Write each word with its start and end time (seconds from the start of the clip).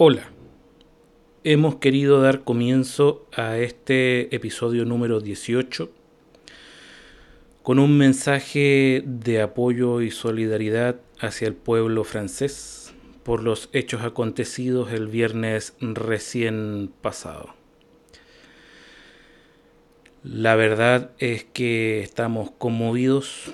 Hola, 0.00 0.30
hemos 1.42 1.74
querido 1.78 2.22
dar 2.22 2.44
comienzo 2.44 3.26
a 3.32 3.58
este 3.58 4.32
episodio 4.32 4.84
número 4.84 5.18
18 5.18 5.90
con 7.64 7.80
un 7.80 7.98
mensaje 7.98 9.02
de 9.04 9.42
apoyo 9.42 10.00
y 10.00 10.12
solidaridad 10.12 11.00
hacia 11.18 11.48
el 11.48 11.54
pueblo 11.54 12.04
francés 12.04 12.94
por 13.24 13.42
los 13.42 13.70
hechos 13.72 14.02
acontecidos 14.02 14.92
el 14.92 15.08
viernes 15.08 15.74
recién 15.80 16.92
pasado. 17.02 17.56
La 20.22 20.54
verdad 20.54 21.10
es 21.18 21.42
que 21.42 22.02
estamos 22.02 22.52
conmovidos 22.52 23.50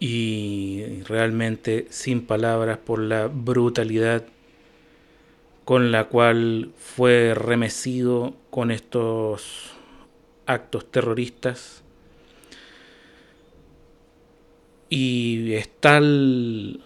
y 0.00 1.02
realmente 1.06 1.86
sin 1.90 2.26
palabras 2.26 2.78
por 2.78 2.98
la 2.98 3.28
brutalidad 3.28 4.24
con 5.68 5.92
la 5.92 6.04
cual 6.04 6.70
fue 6.78 7.34
remecido 7.34 8.32
con 8.48 8.70
estos 8.70 9.74
actos 10.46 10.90
terroristas. 10.90 11.82
Y 14.88 15.52
es 15.52 15.68
tal 15.68 16.80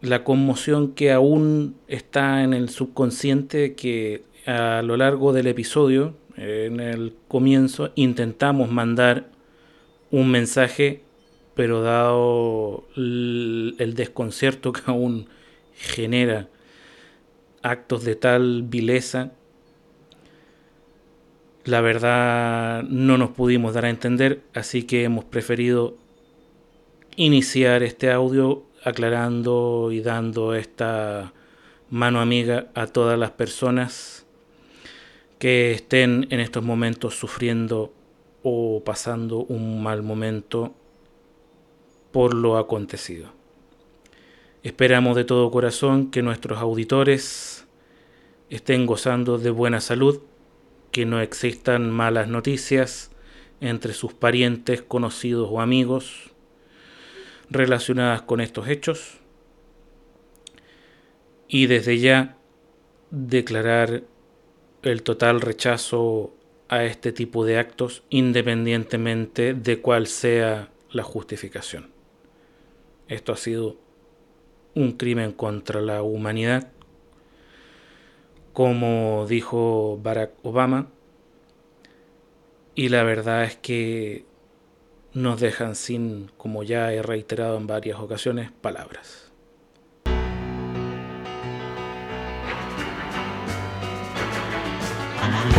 la 0.00 0.24
conmoción 0.24 0.94
que 0.94 1.12
aún 1.12 1.76
está 1.86 2.42
en 2.44 2.54
el 2.54 2.70
subconsciente 2.70 3.74
que 3.74 4.24
a 4.46 4.80
lo 4.80 4.96
largo 4.96 5.34
del 5.34 5.48
episodio, 5.48 6.14
en 6.38 6.80
el 6.80 7.12
comienzo, 7.28 7.92
intentamos 7.94 8.70
mandar 8.70 9.26
un 10.10 10.30
mensaje, 10.30 11.02
pero 11.54 11.82
dado 11.82 12.84
el 12.96 13.92
desconcierto 13.94 14.72
que 14.72 14.80
aún 14.86 15.28
genera 15.74 16.48
actos 17.62 18.04
de 18.04 18.16
tal 18.16 18.62
vileza, 18.62 19.32
la 21.64 21.80
verdad 21.80 22.82
no 22.84 23.18
nos 23.18 23.30
pudimos 23.30 23.74
dar 23.74 23.84
a 23.84 23.90
entender, 23.90 24.42
así 24.54 24.82
que 24.82 25.04
hemos 25.04 25.24
preferido 25.24 25.96
iniciar 27.16 27.82
este 27.82 28.10
audio 28.10 28.64
aclarando 28.84 29.90
y 29.92 30.00
dando 30.00 30.54
esta 30.54 31.32
mano 31.90 32.20
amiga 32.20 32.68
a 32.74 32.86
todas 32.86 33.18
las 33.18 33.30
personas 33.32 34.26
que 35.38 35.72
estén 35.72 36.26
en 36.30 36.40
estos 36.40 36.64
momentos 36.64 37.14
sufriendo 37.14 37.92
o 38.42 38.82
pasando 38.84 39.38
un 39.44 39.82
mal 39.82 40.02
momento 40.02 40.74
por 42.12 42.34
lo 42.34 42.58
acontecido. 42.58 43.30
Esperamos 44.62 45.16
de 45.16 45.24
todo 45.24 45.50
corazón 45.50 46.10
que 46.10 46.22
nuestros 46.22 46.58
auditores 46.58 47.61
estén 48.56 48.86
gozando 48.86 49.38
de 49.38 49.50
buena 49.50 49.80
salud, 49.80 50.20
que 50.90 51.06
no 51.06 51.20
existan 51.20 51.90
malas 51.90 52.28
noticias 52.28 53.10
entre 53.60 53.94
sus 53.94 54.12
parientes, 54.12 54.82
conocidos 54.82 55.48
o 55.50 55.60
amigos 55.60 56.32
relacionadas 57.48 58.22
con 58.22 58.40
estos 58.40 58.68
hechos 58.68 59.18
y 61.48 61.66
desde 61.66 61.98
ya 61.98 62.36
declarar 63.10 64.04
el 64.82 65.02
total 65.02 65.40
rechazo 65.40 66.34
a 66.68 66.84
este 66.84 67.12
tipo 67.12 67.44
de 67.44 67.58
actos 67.58 68.02
independientemente 68.08 69.54
de 69.54 69.80
cuál 69.80 70.06
sea 70.06 70.70
la 70.90 71.02
justificación. 71.02 71.90
Esto 73.08 73.32
ha 73.32 73.36
sido 73.36 73.76
un 74.74 74.92
crimen 74.92 75.32
contra 75.32 75.80
la 75.82 76.02
humanidad, 76.02 76.71
como 78.52 79.26
dijo 79.28 79.98
Barack 80.02 80.32
Obama, 80.42 80.88
y 82.74 82.88
la 82.88 83.02
verdad 83.02 83.44
es 83.44 83.56
que 83.56 84.24
nos 85.12 85.40
dejan 85.40 85.74
sin, 85.74 86.30
como 86.36 86.62
ya 86.62 86.92
he 86.92 87.02
reiterado 87.02 87.56
en 87.56 87.66
varias 87.66 87.98
ocasiones, 87.98 88.50
palabras. 88.60 89.30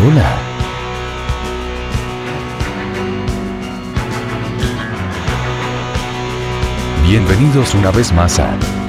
Hola. 0.05 0.53
Bienvenidos 7.07 7.75
una 7.75 7.91
vez 7.91 8.11
más 8.11 8.39
a 8.39 8.82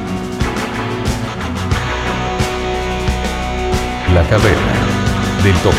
La 4.15 4.23
caverna 4.29 5.43
del 5.43 5.55
topo. 5.55 5.77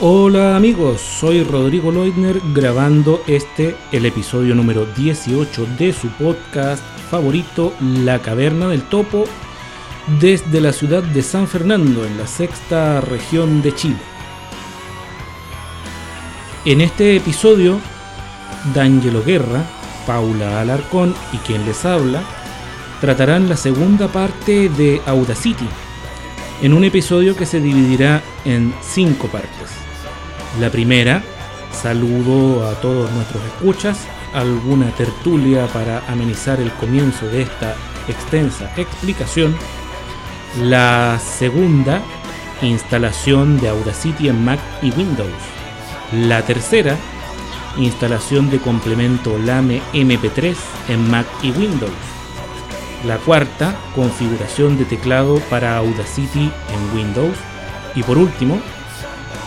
Hola 0.00 0.54
amigos, 0.54 1.00
soy 1.00 1.42
Rodrigo 1.42 1.90
Leutner 1.90 2.42
grabando 2.52 3.22
este, 3.26 3.74
el 3.90 4.04
episodio 4.04 4.54
número 4.54 4.84
18 4.84 5.66
de 5.78 5.94
su 5.94 6.08
podcast 6.08 6.84
favorito, 7.10 7.72
La 7.80 8.18
Caverna 8.18 8.68
del 8.68 8.82
Topo, 8.82 9.24
desde 10.20 10.60
la 10.60 10.74
ciudad 10.74 11.02
de 11.02 11.22
San 11.22 11.48
Fernando, 11.48 12.04
en 12.04 12.18
la 12.18 12.26
sexta 12.26 13.00
región 13.00 13.62
de 13.62 13.74
Chile. 13.74 14.02
En 16.66 16.82
este 16.82 17.16
episodio, 17.16 17.80
D'Angelo 18.74 19.24
Guerra, 19.24 19.64
Paula 20.06 20.60
Alarcón 20.60 21.14
y 21.32 21.38
quien 21.38 21.64
les 21.64 21.86
habla, 21.86 22.22
tratarán 23.00 23.48
la 23.48 23.56
segunda 23.56 24.08
parte 24.08 24.68
de 24.68 25.00
Audacity, 25.06 25.66
en 26.62 26.72
un 26.72 26.84
episodio 26.84 27.36
que 27.36 27.46
se 27.46 27.60
dividirá 27.60 28.22
en 28.44 28.74
cinco 28.82 29.28
partes. 29.28 29.70
La 30.60 30.70
primera, 30.70 31.22
saludo 31.72 32.66
a 32.66 32.74
todos 32.80 33.10
nuestros 33.12 33.44
escuchas, 33.44 33.98
alguna 34.32 34.90
tertulia 34.90 35.66
para 35.66 36.02
amenizar 36.08 36.60
el 36.60 36.70
comienzo 36.72 37.26
de 37.26 37.42
esta 37.42 37.74
extensa 38.08 38.72
explicación. 38.76 39.54
La 40.62 41.18
segunda, 41.18 42.00
instalación 42.62 43.60
de 43.60 43.68
Audacity 43.68 44.28
en 44.28 44.44
Mac 44.44 44.60
y 44.82 44.90
Windows. 44.92 45.30
La 46.12 46.42
tercera, 46.42 46.96
instalación 47.76 48.48
de 48.48 48.58
complemento 48.58 49.38
LAME 49.38 49.82
MP3 49.92 50.56
en 50.88 51.10
Mac 51.10 51.26
y 51.42 51.50
Windows. 51.50 52.15
La 53.06 53.18
cuarta, 53.18 53.76
configuración 53.94 54.76
de 54.78 54.84
teclado 54.84 55.38
para 55.48 55.76
Audacity 55.76 56.50
en 56.50 56.96
Windows. 56.96 57.36
Y 57.94 58.02
por 58.02 58.18
último, 58.18 58.60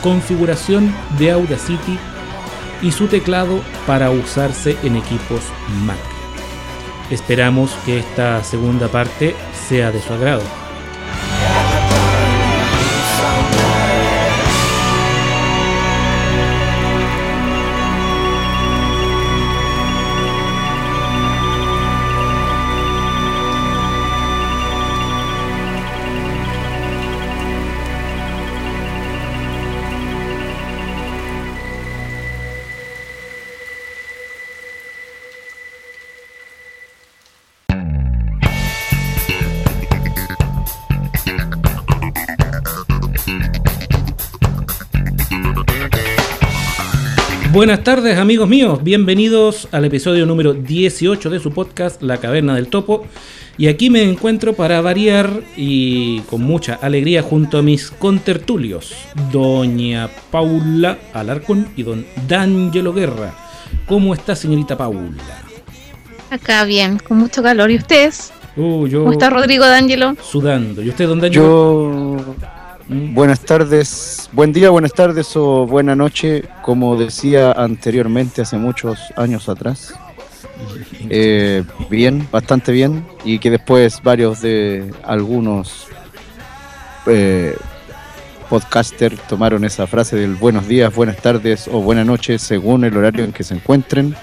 configuración 0.02 0.96
de 1.18 1.32
Audacity 1.32 2.00
y 2.82 2.92
su 2.94 3.08
teclado 3.08 3.60
para 3.86 4.12
usarse 4.12 4.78
en 4.84 4.96
equipos 4.96 5.42
Mac. 5.86 5.98
Esperamos 7.10 7.72
que 7.86 8.00
esta 8.00 8.42
segunda 8.46 8.88
parte 8.88 9.36
sea 9.68 9.92
de 9.92 10.02
su 10.02 10.14
agrado. 10.14 10.59
Buenas 47.60 47.84
tardes 47.84 48.18
amigos 48.18 48.48
míos, 48.48 48.82
bienvenidos 48.82 49.68
al 49.74 49.84
episodio 49.84 50.26
número 50.26 50.54
18 50.54 51.30
de 51.30 51.42
su 51.42 51.52
podcast 51.52 52.02
La 52.02 52.16
Caverna 52.16 52.56
del 52.56 52.70
Topo. 52.70 53.06
Y 53.58 53.68
aquí 53.68 53.90
me 53.90 54.02
encuentro 54.02 54.54
para 54.54 54.80
variar 54.80 55.42
y 55.58 56.22
con 56.22 56.42
mucha 56.42 56.76
alegría 56.76 57.22
junto 57.22 57.58
a 57.58 57.62
mis 57.62 57.92
contertulios, 57.92 58.96
doña 59.34 60.10
Paula 60.32 61.00
Alarcón 61.12 61.68
y 61.76 61.84
don 61.84 62.06
D'Angelo 62.30 62.94
Guerra. 62.94 63.36
¿Cómo 63.86 64.14
está 64.14 64.38
señorita 64.38 64.78
Paula? 64.78 65.44
Acá 66.30 66.64
bien, 66.64 66.98
con 66.98 67.18
mucho 67.18 67.44
calor. 67.44 67.72
¿Y 67.72 67.76
ustedes? 67.76 68.32
Uh, 68.56 68.88
yo 68.88 69.00
¿Cómo 69.02 69.12
está 69.12 69.30
Rodrigo 69.30 69.66
D'Angelo? 69.66 70.16
sudando. 70.22 70.82
¿Y 70.82 70.88
usted, 70.88 71.10
don 71.10 71.20
D'Angelo? 71.20 71.44
Yo, 71.44 72.09
buenas 72.90 73.42
tardes, 73.42 74.30
buen 74.32 74.52
día, 74.52 74.70
buenas 74.72 74.94
tardes 74.94 75.36
o 75.36 75.66
buena 75.68 75.96
noche, 75.96 76.44
como 76.64 76.98
decía 76.98 77.52
anteriormente 77.52 78.42
hace 78.42 78.58
muchos 78.58 79.00
años 79.16 79.50
atrás. 79.50 79.94
Eh, 81.12 81.64
bien, 81.90 82.28
bastante 82.32 82.74
bien. 82.74 83.06
Y 83.24 83.40
que 83.40 83.50
después 83.50 84.04
varios 84.04 84.42
de 84.42 84.94
algunos 85.04 85.88
eh, 87.08 87.56
podcasters 88.50 89.18
tomaron 89.28 89.64
esa 89.64 89.88
frase 89.88 90.18
del 90.18 90.36
buenos 90.36 90.68
días, 90.68 90.94
buenas 90.94 91.18
tardes 91.18 91.70
o 91.70 91.82
buenas 91.82 92.06
noches 92.06 92.42
según 92.42 92.84
el 92.84 92.96
horario 92.98 93.24
en 93.24 93.32
que 93.32 93.44
se 93.44 93.56
encuentren. 93.56 94.14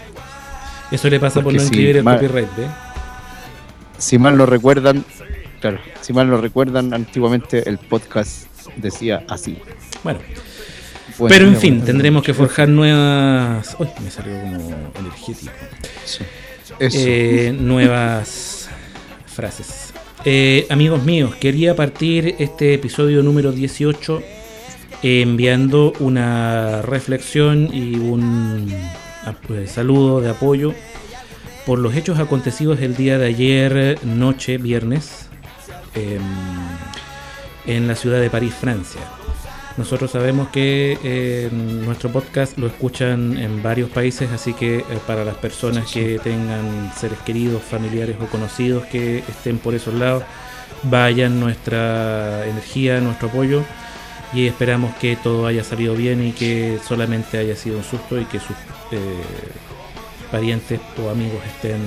Eso 0.90 1.08
le 1.08 1.18
pasa 1.18 1.40
por 1.40 1.54
no 1.54 1.58
si 1.58 1.64
inscribir 1.64 1.96
el 1.96 2.04
copyright, 2.04 2.56
¿ve? 2.56 2.66
Si 3.96 4.18
mal 4.18 4.36
lo 4.36 4.44
recuerdan, 4.44 5.04
claro, 5.60 5.78
si 6.02 6.12
mal 6.12 6.28
lo 6.28 6.40
recuerdan, 6.40 6.92
antiguamente 6.92 7.68
el 7.68 7.78
podcast 7.78 8.46
decía 8.76 9.24
así. 9.28 9.58
Bueno, 10.02 10.20
Bueno, 11.18 11.34
pero 11.34 11.46
en 11.46 11.56
fin, 11.56 11.82
tendremos 11.82 12.22
que 12.22 12.34
forjar 12.34 12.68
nuevas. 12.68 13.76
Uy, 13.78 13.88
me 14.02 14.10
salió 14.10 14.40
como 14.40 14.90
energético. 14.98 15.52
sí. 16.04 16.24
Eh, 16.78 17.54
nuevas 17.58 18.68
frases. 19.26 19.92
Eh, 20.24 20.66
amigos 20.70 21.04
míos, 21.04 21.34
quería 21.36 21.76
partir 21.76 22.34
este 22.38 22.74
episodio 22.74 23.22
número 23.22 23.52
18 23.52 24.22
eh, 25.02 25.22
enviando 25.22 25.92
una 26.00 26.82
reflexión 26.82 27.68
y 27.72 27.94
un 27.96 28.72
ah, 29.24 29.34
pues, 29.46 29.70
saludo 29.70 30.20
de 30.20 30.30
apoyo 30.30 30.74
por 31.64 31.78
los 31.78 31.94
hechos 31.94 32.18
acontecidos 32.18 32.80
el 32.80 32.96
día 32.96 33.18
de 33.18 33.26
ayer, 33.26 33.98
noche, 34.04 34.58
viernes, 34.58 35.28
em, 35.94 36.20
en 37.66 37.88
la 37.88 37.94
ciudad 37.94 38.20
de 38.20 38.30
París, 38.30 38.54
Francia. 38.54 39.00
Nosotros 39.76 40.10
sabemos 40.10 40.48
que 40.48 40.98
eh, 41.04 41.50
nuestro 41.52 42.10
podcast 42.10 42.56
lo 42.56 42.66
escuchan 42.66 43.36
en 43.36 43.62
varios 43.62 43.90
países, 43.90 44.30
así 44.32 44.54
que 44.54 44.78
eh, 44.78 44.84
para 45.06 45.22
las 45.22 45.34
personas 45.36 45.92
que 45.92 46.18
tengan 46.18 46.90
seres 46.96 47.18
queridos, 47.26 47.62
familiares 47.62 48.16
o 48.20 48.26
conocidos 48.26 48.86
que 48.86 49.18
estén 49.18 49.58
por 49.58 49.74
esos 49.74 49.92
lados, 49.92 50.22
vayan 50.84 51.40
nuestra 51.40 52.46
energía, 52.46 53.00
nuestro 53.00 53.28
apoyo 53.28 53.62
y 54.32 54.46
esperamos 54.46 54.94
que 54.96 55.16
todo 55.16 55.46
haya 55.46 55.62
salido 55.62 55.94
bien 55.94 56.26
y 56.26 56.32
que 56.32 56.78
solamente 56.86 57.36
haya 57.36 57.54
sido 57.54 57.78
un 57.78 57.84
susto 57.84 58.18
y 58.18 58.24
que 58.24 58.40
sus 58.40 58.56
eh, 58.92 59.22
parientes 60.30 60.80
o 61.04 61.10
amigos 61.10 61.40
estén 61.46 61.80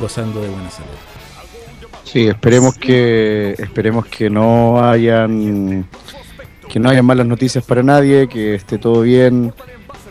gozando 0.00 0.42
de 0.42 0.48
buena 0.48 0.70
salud. 0.70 1.13
Sí, 2.04 2.26
esperemos 2.28 2.76
que 2.76 3.54
esperemos 3.58 4.06
que 4.06 4.30
no 4.30 4.82
hayan 4.84 5.86
que 6.68 6.78
no 6.80 6.88
hayan 6.90 7.04
malas 7.04 7.26
noticias 7.26 7.64
para 7.64 7.82
nadie, 7.82 8.28
que 8.28 8.54
esté 8.54 8.78
todo 8.78 9.02
bien, 9.02 9.52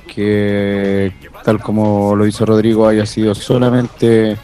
que 0.08 1.12
tal 1.44 1.60
como 1.60 2.16
lo 2.16 2.26
hizo 2.28 2.46
Rodrigo 2.46 2.88
haya 2.88 3.06
sido 3.06 3.34
solamente 3.36 4.38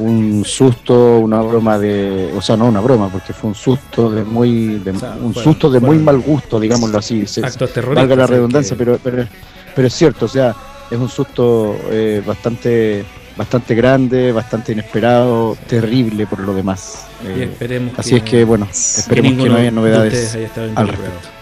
un 0.00 0.44
susto, 0.44 1.18
una 1.20 1.40
broma 1.40 1.78
de, 1.78 2.32
o 2.36 2.42
sea, 2.42 2.56
no 2.56 2.66
una 2.66 2.80
broma, 2.80 3.08
porque 3.10 3.32
fue 3.32 3.48
un 3.48 3.54
susto 3.54 4.10
de 4.10 4.24
muy 4.24 4.78
de- 4.80 4.90
O 4.90 4.98
sea, 4.98 5.16
un 5.22 5.32
susto 5.34 5.70
de 5.70 5.80
muy 5.80 5.98
mal 5.98 6.18
gusto, 6.20 6.58
digámoslo 6.58 6.98
así. 6.98 7.26
Se- 7.26 7.42
valga 7.94 8.16
la 8.16 8.26
redundancia, 8.26 8.76
que- 8.76 8.84
pero, 8.84 8.98
pero 9.02 9.26
pero 9.74 9.88
es 9.88 9.94
cierto, 9.94 10.26
o 10.26 10.28
sea, 10.28 10.54
es 10.90 10.98
un 10.98 11.08
susto 11.08 11.76
eh, 11.90 12.22
bastante 12.24 13.04
bastante 13.36 13.74
grande, 13.74 14.32
bastante 14.32 14.72
inesperado, 14.72 15.56
terrible 15.66 16.26
por 16.26 16.40
lo 16.40 16.54
demás. 16.54 17.06
y 17.24 17.40
Eh, 17.40 17.44
esperemos 17.44 17.98
Así 17.98 18.14
es 18.16 18.22
que, 18.22 18.44
bueno, 18.44 18.68
esperemos 18.70 19.32
que, 19.42 19.48
no 19.48 19.54
haya 19.56 19.64
de 19.64 19.70
novedades. 19.70 20.34
al 20.34 20.68
involucrado. 20.68 21.34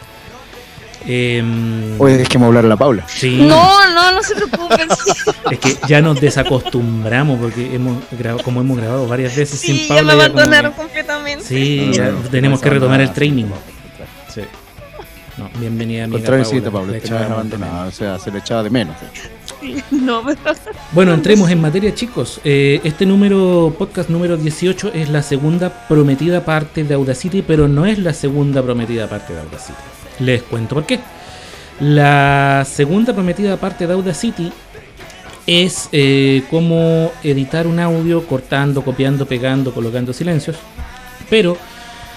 Em, 1.04 2.00
Hoy 2.00 2.12
dejemos 2.14 2.46
hablar 2.46 2.64
a 2.64 2.68
la 2.68 2.76
Paula. 2.76 3.04
sí, 3.08 3.38
No, 3.42 3.92
no, 3.92 4.12
no 4.12 4.22
se 4.22 4.36
preocupen. 4.36 4.88
es 5.50 5.58
que 5.58 5.76
ya 5.88 6.00
nos 6.00 6.20
desacostumbramos 6.20 7.40
porque 7.40 7.74
hemos 7.74 7.96
grabado, 8.12 8.44
como 8.44 8.60
hemos 8.60 8.76
grabado 8.78 9.08
varias 9.08 9.34
veces 9.34 9.58
Sí, 9.58 9.78
sin 9.78 9.88
ya 9.88 9.96
Paula. 9.96 10.02
me 10.02 10.06
ya 10.06 10.28
como 10.28 10.40
abandonaron 10.40 10.72
completamente. 10.72 11.44
sí, 11.44 11.86
No, 11.88 11.92
ya 11.92 12.04
no, 12.06 12.12
no, 12.20 12.28
tenemos 12.28 12.60
no 12.60 12.62
que 12.64 12.70
retomar 12.70 13.00
el 13.00 13.12
training. 13.12 13.46
Sí. 14.32 14.42
No, 15.38 15.48
bienvenida, 15.58 16.04
amiga 16.04 16.24
Paula. 16.24 16.44
Paula, 16.70 16.92
te 17.00 17.56
o 17.88 17.90
sea, 17.90 18.18
se 18.18 18.30
le 18.30 18.38
echaba 18.38 18.62
de 18.62 18.70
menos. 18.70 18.94
de 19.00 19.06
hecho. 19.08 19.22
No, 19.90 20.22
pero 20.24 20.56
Bueno, 20.92 21.14
entremos 21.14 21.50
en 21.50 21.60
materia, 21.60 21.94
chicos. 21.94 22.40
Eh, 22.44 22.80
este 22.84 23.06
número, 23.06 23.74
podcast 23.78 24.08
número 24.10 24.36
18, 24.36 24.92
es 24.94 25.08
la 25.08 25.22
segunda 25.22 25.86
prometida 25.88 26.44
parte 26.44 26.84
de 26.84 26.94
Audacity, 26.94 27.42
pero 27.42 27.68
no 27.68 27.86
es 27.86 27.98
la 27.98 28.12
segunda 28.12 28.62
prometida 28.62 29.08
parte 29.08 29.32
de 29.32 29.40
Audacity. 29.40 29.78
Les 30.20 30.42
cuento 30.42 30.76
por 30.76 30.86
qué. 30.86 31.00
La 31.80 32.64
segunda 32.68 33.12
prometida 33.14 33.56
parte 33.56 33.86
de 33.86 33.92
Audacity 33.92 34.52
es 35.46 35.88
eh, 35.92 36.44
cómo 36.50 37.10
editar 37.22 37.66
un 37.66 37.80
audio 37.80 38.26
cortando, 38.26 38.82
copiando, 38.82 39.26
pegando, 39.26 39.72
colocando 39.72 40.12
silencios. 40.12 40.56
Pero 41.28 41.56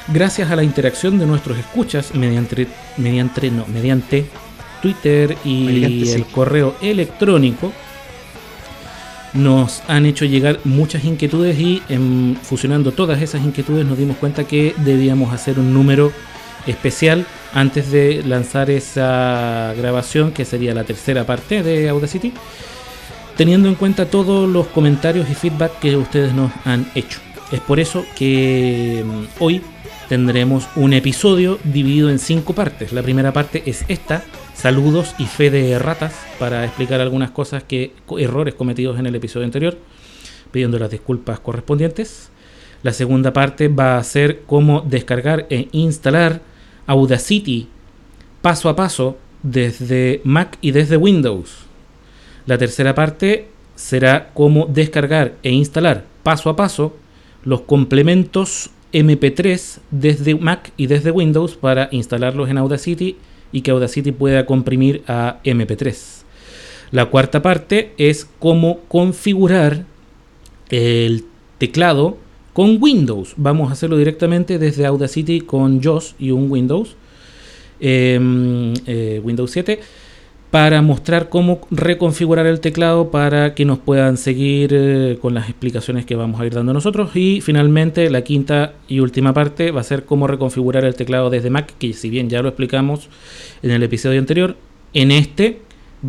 gracias 0.08 0.52
a 0.52 0.56
la 0.56 0.64
interacción 0.64 1.18
de 1.18 1.26
nuestros 1.26 1.58
escuchas 1.58 2.14
mediante, 2.14 2.68
mediante, 2.98 3.50
no, 3.50 3.66
mediante 3.68 4.26
Twitter 4.86 5.36
y 5.44 6.04
sí. 6.06 6.12
el 6.12 6.26
correo 6.26 6.76
electrónico, 6.80 7.74
nos 9.34 9.82
han 9.88 10.06
hecho 10.06 10.26
llegar 10.26 10.60
muchas 10.64 11.04
inquietudes 11.06 11.60
y 11.60 11.82
fusionando 12.44 12.92
todas 12.92 13.20
esas 13.20 13.44
inquietudes 13.44 13.84
nos 13.84 13.98
dimos 13.98 14.18
cuenta 14.18 14.44
que 14.44 14.76
debíamos 14.78 15.34
hacer 15.34 15.58
un 15.58 15.74
número 15.74 16.12
especial 16.68 17.26
antes 17.52 17.90
de 17.92 18.22
lanzar 18.24 18.70
esa 18.70 19.74
grabación 19.76 20.32
que 20.32 20.46
sería 20.46 20.76
la 20.76 20.84
tercera 20.84 21.26
parte 21.26 21.64
de 21.64 21.90
Audacity 21.90 22.32
teniendo 23.36 23.68
en 23.68 23.74
cuenta 23.74 24.06
todos 24.06 24.48
los 24.48 24.68
comentarios 24.68 25.28
y 25.32 25.34
feedback 25.34 25.80
que 25.80 25.98
ustedes 25.98 26.32
nos 26.36 26.52
han 26.64 26.92
hecho 26.94 27.20
es 27.52 27.60
por 27.60 27.80
eso 27.80 28.06
que 28.16 29.04
mm, 29.04 29.24
hoy 29.40 29.64
tendremos 30.08 30.68
un 30.76 30.94
episodio 30.94 31.58
dividido 31.64 32.12
en 32.12 32.20
cinco 32.20 32.54
partes 32.54 32.94
la 32.94 33.02
primera 33.02 33.34
parte 33.34 33.64
es 33.66 33.84
esta 33.88 34.24
saludos 34.56 35.14
y 35.20 35.26
fe 35.26 35.52
de 35.52 35.78
ratas 35.78 36.14
para 36.40 36.66
explicar 36.66 37.02
algunas 37.02 37.32
cosas 37.32 37.64
que 37.64 37.94
errores 38.18 38.56
cometidos 38.56 38.98
en 38.98 39.06
el 39.06 39.16
episodio 39.16 39.46
anterior 39.46 39.78
pidiendo 40.52 40.80
las 40.80 40.90
disculpas 40.90 41.40
correspondientes 41.40 42.32
la 42.86 42.94
segunda 42.94 43.34
parte 43.34 43.68
va 43.68 43.98
a 43.98 44.04
ser 44.04 44.42
cómo 44.46 44.82
descargar 44.82 45.48
e 45.50 45.70
instalar 45.72 46.42
Audacity 46.86 47.68
paso 48.44 48.70
a 48.70 48.76
paso 48.76 49.18
desde 49.42 50.22
Mac 50.24 50.60
y 50.62 50.70
desde 50.70 50.96
Windows. 50.96 51.66
La 52.46 52.60
tercera 52.60 52.94
parte 52.94 53.48
será 53.74 54.30
cómo 54.36 54.68
descargar 54.68 55.34
e 55.42 55.50
instalar 55.52 56.04
paso 56.22 56.52
a 56.52 56.56
paso 56.56 56.96
los 57.44 57.62
complementos 57.62 58.70
MP3 58.94 59.80
desde 59.90 60.36
Mac 60.36 60.72
y 60.78 60.86
desde 60.86 61.10
Windows 61.10 61.56
para 61.56 61.90
instalarlos 61.92 62.50
en 62.50 62.60
Audacity 62.60 63.18
y 63.52 63.62
que 63.62 63.72
Audacity 63.72 64.12
pueda 64.12 64.46
comprimir 64.46 65.04
a 65.08 65.40
MP3. 65.44 66.24
La 66.92 67.08
cuarta 67.08 67.42
parte 67.42 67.94
es 67.98 68.28
cómo 68.40 68.80
configurar 68.88 69.86
el 70.70 71.26
teclado 71.58 72.18
con 72.54 72.78
Windows. 72.82 73.34
Vamos 73.38 73.70
a 73.70 73.74
hacerlo 73.74 73.98
directamente 73.98 74.60
desde 74.60 74.86
Audacity 74.86 75.42
con 75.42 75.82
JOS 75.84 76.16
y 76.20 76.32
un 76.32 76.50
Windows, 76.50 76.96
em, 77.80 78.74
eh, 78.86 79.20
Windows 79.24 79.52
7, 79.52 79.80
para 80.56 80.82
mostrar 80.82 81.28
cómo 81.28 81.60
reconfigurar 81.70 82.46
el 82.46 82.62
teclado 82.62 83.12
para 83.12 83.54
que 83.56 83.66
nos 83.66 83.78
puedan 83.78 84.16
seguir 84.16 84.70
eh, 84.74 85.18
con 85.22 85.34
las 85.34 85.50
explicaciones 85.50 86.06
que 86.06 86.16
vamos 86.16 86.40
a 86.40 86.46
ir 86.46 86.54
dando 86.54 86.72
nosotros. 86.72 87.14
Y 87.14 87.42
finalmente 87.42 88.10
la 88.10 88.22
quinta 88.22 88.72
y 88.88 89.02
última 89.02 89.34
parte 89.34 89.72
va 89.72 89.82
a 89.82 89.84
ser 89.84 90.06
cómo 90.06 90.28
reconfigurar 90.28 90.86
el 90.86 90.96
teclado 90.96 91.30
desde 91.30 91.50
Mac, 91.50 91.74
que 91.78 91.92
si 91.92 92.10
bien 92.10 92.30
ya 92.30 92.42
lo 92.42 92.48
explicamos 92.48 93.10
en 93.64 93.72
el 93.72 93.84
episodio 93.84 94.18
anterior, 94.18 94.56
en 94.94 95.12
este 95.12 95.60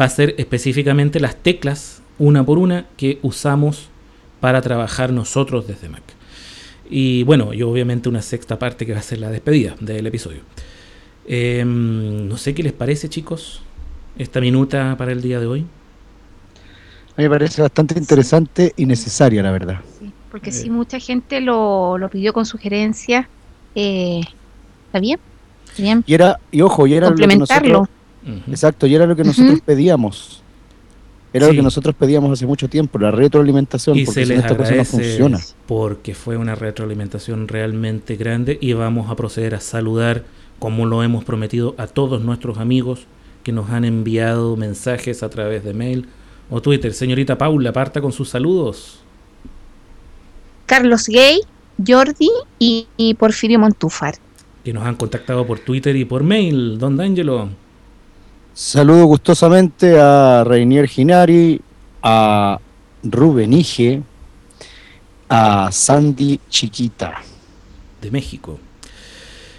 va 0.00 0.04
a 0.04 0.10
ser 0.10 0.36
específicamente 0.38 1.18
las 1.18 1.34
teclas 1.34 2.00
una 2.20 2.46
por 2.46 2.58
una 2.58 2.86
que 2.96 3.18
usamos 3.22 3.88
para 4.38 4.62
trabajar 4.62 5.12
nosotros 5.12 5.66
desde 5.66 5.88
Mac. 5.88 6.04
Y 6.88 7.24
bueno, 7.24 7.52
y 7.52 7.62
obviamente 7.62 8.08
una 8.08 8.22
sexta 8.22 8.60
parte 8.60 8.86
que 8.86 8.92
va 8.92 9.00
a 9.00 9.02
ser 9.02 9.18
la 9.18 9.30
despedida 9.30 9.74
del 9.80 10.06
episodio. 10.06 10.42
Em, 11.26 12.28
no 12.28 12.36
sé 12.36 12.54
qué 12.54 12.62
les 12.62 12.72
parece, 12.72 13.08
chicos, 13.08 13.62
esta 14.18 14.40
minuta 14.40 14.94
para 14.98 15.12
el 15.12 15.22
día 15.22 15.40
de 15.40 15.46
hoy. 15.46 15.60
A 17.16 17.22
mí 17.22 17.24
me 17.24 17.30
parece 17.30 17.62
bastante 17.62 17.98
interesante 17.98 18.72
y 18.76 18.84
necesaria, 18.86 19.42
la 19.42 19.50
verdad. 19.50 19.80
Sí, 19.98 20.12
porque 20.30 20.50
Eh. 20.50 20.52
si 20.52 20.70
mucha 20.70 20.98
gente 20.98 21.40
lo, 21.40 21.96
lo 21.98 22.08
pidió 22.10 22.32
con 22.32 22.44
sugerencias, 22.44 23.26
eh, 23.74 24.20
está 24.86 25.00
bien, 25.00 25.18
bien. 25.78 26.04
Y 26.06 26.14
era, 26.14 26.38
y 26.50 26.60
ojo, 26.60 26.86
y 26.86 26.94
era 26.94 27.10
lo 27.10 27.16
que 27.16 27.26
nosotros, 27.36 27.88
Ujú. 28.22 28.50
exacto, 28.50 28.86
y 28.86 28.94
era 28.94 29.06
lo 29.06 29.16
que 29.16 29.24
nosotros 29.24 29.54
Ujú. 29.56 29.64
pedíamos. 29.64 30.42
Era 31.32 31.46
Sí. 31.46 31.52
lo 31.52 31.56
que 31.58 31.62
nosotros 31.64 31.94
pedíamos 31.98 32.32
hace 32.32 32.46
mucho 32.46 32.68
tiempo, 32.68 32.98
la 32.98 33.10
retroalimentación, 33.10 33.98
Y 33.98 34.04
porque 34.06 34.24
se 34.24 34.26
les 34.26 34.38
esta 34.38 34.56
cosa 34.56 34.74
no 34.74 34.84
funciona. 34.84 35.38
porque 35.66 36.14
fue 36.14 36.36
una 36.38 36.54
retroalimentación 36.54 37.48
realmente 37.48 38.16
grande 38.16 38.56
y 38.60 38.72
vamos 38.72 39.10
a 39.10 39.16
proceder 39.16 39.54
a 39.54 39.60
saludar, 39.60 40.24
como 40.58 40.86
lo 40.86 41.02
hemos 41.02 41.24
prometido, 41.24 41.74
a 41.78 41.86
todos 41.88 42.22
nuestros 42.22 42.56
amigos 42.58 43.06
que 43.46 43.52
nos 43.52 43.70
han 43.70 43.84
enviado 43.84 44.56
mensajes 44.56 45.22
a 45.22 45.30
través 45.30 45.62
de 45.62 45.72
mail 45.72 46.08
o 46.50 46.60
Twitter. 46.60 46.92
Señorita 46.92 47.38
Paula, 47.38 47.72
parta 47.72 48.00
con 48.00 48.10
sus 48.10 48.28
saludos. 48.28 48.98
Carlos 50.66 51.06
Gay, 51.06 51.42
Jordi 51.86 52.28
y, 52.58 52.88
y 52.96 53.14
Porfirio 53.14 53.60
Montúfar. 53.60 54.16
Que 54.64 54.72
nos 54.72 54.84
han 54.84 54.96
contactado 54.96 55.46
por 55.46 55.60
Twitter 55.60 55.94
y 55.94 56.04
por 56.04 56.24
mail, 56.24 56.76
don 56.76 56.96
D'Angelo. 56.96 57.50
Saludo 58.52 59.04
gustosamente 59.04 59.96
a 59.96 60.42
Reinier 60.42 60.88
Ginari, 60.88 61.60
a 62.02 62.58
Rubén 63.04 63.52
Ige, 63.52 64.02
a 65.28 65.70
Sandy 65.70 66.40
Chiquita. 66.50 67.22
De 68.02 68.10
México. 68.10 68.58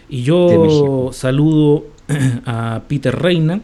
Y 0.10 0.18
De 0.18 0.24
yo 0.24 0.62
México. 0.62 1.10
saludo 1.14 1.86
a 2.46 2.82
Peter 2.88 3.18
Reina, 3.18 3.62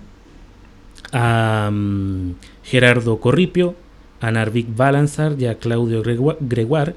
a 1.13 1.69
mm, 1.71 2.31
Gerardo 2.63 3.17
Corripio, 3.19 3.75
a 4.19 4.31
Narvik 4.31 4.75
Balanzar 4.75 5.35
y 5.39 5.45
a 5.45 5.55
Claudio 5.59 6.01
Gregua- 6.03 6.37
Gregoire, 6.41 6.95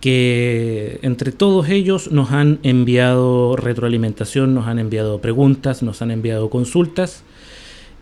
que 0.00 0.98
entre 1.02 1.30
todos 1.32 1.68
ellos 1.68 2.10
nos 2.10 2.30
han 2.32 2.58
enviado 2.62 3.56
retroalimentación, 3.56 4.54
nos 4.54 4.66
han 4.66 4.78
enviado 4.78 5.20
preguntas, 5.20 5.82
nos 5.82 6.00
han 6.00 6.10
enviado 6.10 6.48
consultas 6.48 7.22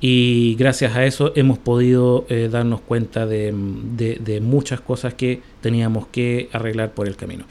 y 0.00 0.54
gracias 0.56 0.94
a 0.94 1.04
eso 1.06 1.32
hemos 1.34 1.58
podido 1.58 2.24
eh, 2.28 2.48
darnos 2.52 2.80
cuenta 2.80 3.26
de, 3.26 3.52
de- 3.96 4.20
de 4.24 4.40
muchas 4.40 4.80
cosas 4.80 5.14
que 5.14 5.42
teníamos 5.60 6.06
que 6.06 6.48
arreglar 6.52 6.92
por 6.92 7.08
el 7.08 7.16
camino. 7.16 7.46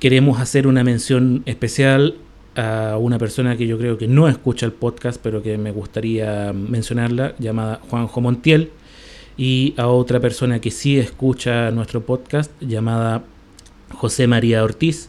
Queremos 0.00 0.40
hacer 0.40 0.66
una 0.66 0.82
mención 0.82 1.42
especial 1.46 2.16
a 2.56 2.96
una 2.98 3.18
persona 3.18 3.56
que 3.56 3.66
yo 3.66 3.78
creo 3.78 3.98
que 3.98 4.08
no 4.08 4.28
escucha 4.28 4.66
el 4.66 4.72
podcast, 4.72 5.20
pero 5.22 5.42
que 5.42 5.58
me 5.58 5.70
gustaría 5.70 6.52
mencionarla, 6.52 7.34
llamada 7.38 7.80
Juanjo 7.88 8.20
Montiel, 8.20 8.70
y 9.36 9.74
a 9.76 9.88
otra 9.88 10.20
persona 10.20 10.60
que 10.60 10.70
sí 10.70 10.98
escucha 10.98 11.70
nuestro 11.70 12.02
podcast, 12.02 12.50
llamada 12.60 13.24
José 13.92 14.26
María 14.26 14.62
Ortiz. 14.62 15.08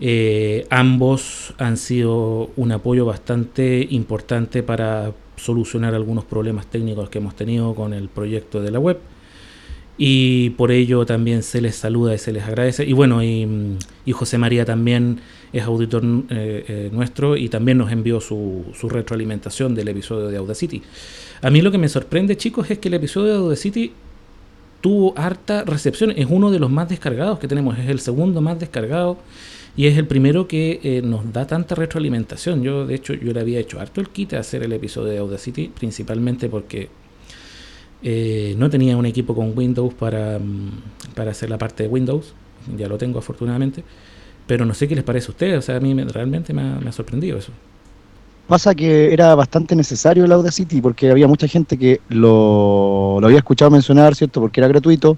Eh, 0.00 0.66
ambos 0.70 1.54
han 1.58 1.76
sido 1.76 2.50
un 2.56 2.72
apoyo 2.72 3.04
bastante 3.06 3.86
importante 3.90 4.62
para 4.62 5.12
solucionar 5.36 5.94
algunos 5.94 6.24
problemas 6.24 6.66
técnicos 6.66 7.10
que 7.10 7.18
hemos 7.18 7.36
tenido 7.36 7.74
con 7.74 7.92
el 7.92 8.08
proyecto 8.08 8.60
de 8.60 8.70
la 8.70 8.78
web 8.78 8.98
y 9.96 10.50
por 10.50 10.72
ello 10.72 11.06
también 11.06 11.42
se 11.42 11.60
les 11.60 11.76
saluda 11.76 12.14
y 12.14 12.18
se 12.18 12.32
les 12.32 12.44
agradece. 12.44 12.84
Y 12.84 12.92
bueno, 12.92 13.22
y, 13.22 13.70
José 14.12 14.38
María 14.38 14.64
también 14.64 15.20
es 15.52 15.62
auditor 15.62 16.04
eh, 16.04 16.64
eh, 16.68 16.90
nuestro 16.92 17.36
y 17.36 17.48
también 17.48 17.78
nos 17.78 17.92
envió 17.92 18.20
su, 18.20 18.64
su 18.74 18.88
retroalimentación 18.88 19.74
del 19.74 19.88
episodio 19.88 20.28
de 20.28 20.36
Audacity. 20.36 20.82
A 21.42 21.50
mí 21.50 21.60
lo 21.60 21.70
que 21.70 21.78
me 21.78 21.88
sorprende, 21.88 22.36
chicos, 22.36 22.70
es 22.70 22.78
que 22.78 22.88
el 22.88 22.94
episodio 22.94 23.32
de 23.32 23.38
Audacity 23.38 23.92
tuvo 24.80 25.14
harta 25.16 25.64
recepción. 25.64 26.12
Es 26.16 26.26
uno 26.28 26.50
de 26.50 26.58
los 26.58 26.70
más 26.70 26.88
descargados 26.88 27.38
que 27.38 27.48
tenemos, 27.48 27.78
es 27.78 27.88
el 27.88 28.00
segundo 28.00 28.40
más 28.40 28.58
descargado 28.58 29.18
y 29.76 29.86
es 29.86 29.96
el 29.96 30.06
primero 30.06 30.46
que 30.46 30.80
eh, 30.82 31.02
nos 31.02 31.32
da 31.32 31.46
tanta 31.46 31.74
retroalimentación. 31.74 32.62
Yo, 32.62 32.86
de 32.86 32.94
hecho, 32.94 33.14
yo 33.14 33.32
le 33.32 33.40
había 33.40 33.60
hecho 33.60 33.80
harto 33.80 34.00
el 34.00 34.08
kit 34.08 34.34
a 34.34 34.40
hacer 34.40 34.62
el 34.62 34.72
episodio 34.72 35.12
de 35.12 35.18
Audacity, 35.18 35.68
principalmente 35.68 36.48
porque 36.48 36.88
eh, 38.04 38.54
no 38.58 38.68
tenía 38.68 38.96
un 38.98 39.06
equipo 39.06 39.34
con 39.34 39.56
Windows 39.56 39.94
para, 39.94 40.38
mm, 40.38 41.14
para 41.14 41.30
hacer 41.30 41.48
la 41.48 41.56
parte 41.58 41.84
de 41.84 41.88
Windows. 41.88 42.34
Ya 42.76 42.86
lo 42.86 42.98
tengo 42.98 43.18
afortunadamente. 43.18 43.82
Pero 44.46 44.66
no 44.66 44.74
sé 44.74 44.86
qué 44.86 44.94
les 44.94 45.04
parece 45.04 45.28
a 45.28 45.30
ustedes. 45.30 45.58
O 45.58 45.62
sea, 45.62 45.76
a 45.76 45.80
mí 45.80 45.94
me- 45.94 46.04
realmente 46.04 46.52
me 46.52 46.62
ha, 46.86 46.92
sorprendido 46.92 47.38
eso. 47.38 47.50
Pasa 48.46 48.74
que 48.74 49.12
era 49.12 49.34
bastante 49.34 49.74
necesario 49.74 50.26
el 50.26 50.32
Audacity 50.32 50.82
porque 50.82 51.10
había 51.10 51.26
mucha 51.26 51.48
gente 51.48 51.78
que 51.78 52.02
lo, 52.10 53.16
lo 53.20 53.26
había 53.26 53.38
escuchado 53.38 53.70
mencionar, 53.70 54.14
¿cierto? 54.14 54.42
Porque 54.42 54.60
era 54.60 54.68
gratuito, 54.68 55.16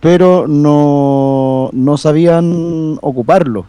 pero 0.00 0.48
no, 0.48 1.68
no 1.74 1.98
sabían 1.98 2.98
ocuparlo. 3.02 3.66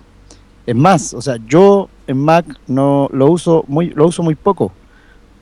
Es 0.66 0.76
más, 0.76 1.14
o 1.14 1.22
sea, 1.22 1.36
yo 1.46 1.90
en 2.08 2.18
Mac 2.20 2.46
no 2.68 3.10
lo 3.12 3.30
uso 3.30 3.66
muy, 3.68 3.90
lo 3.90 4.08
uso 4.08 4.24
muy 4.24 4.36
poco, 4.36 4.72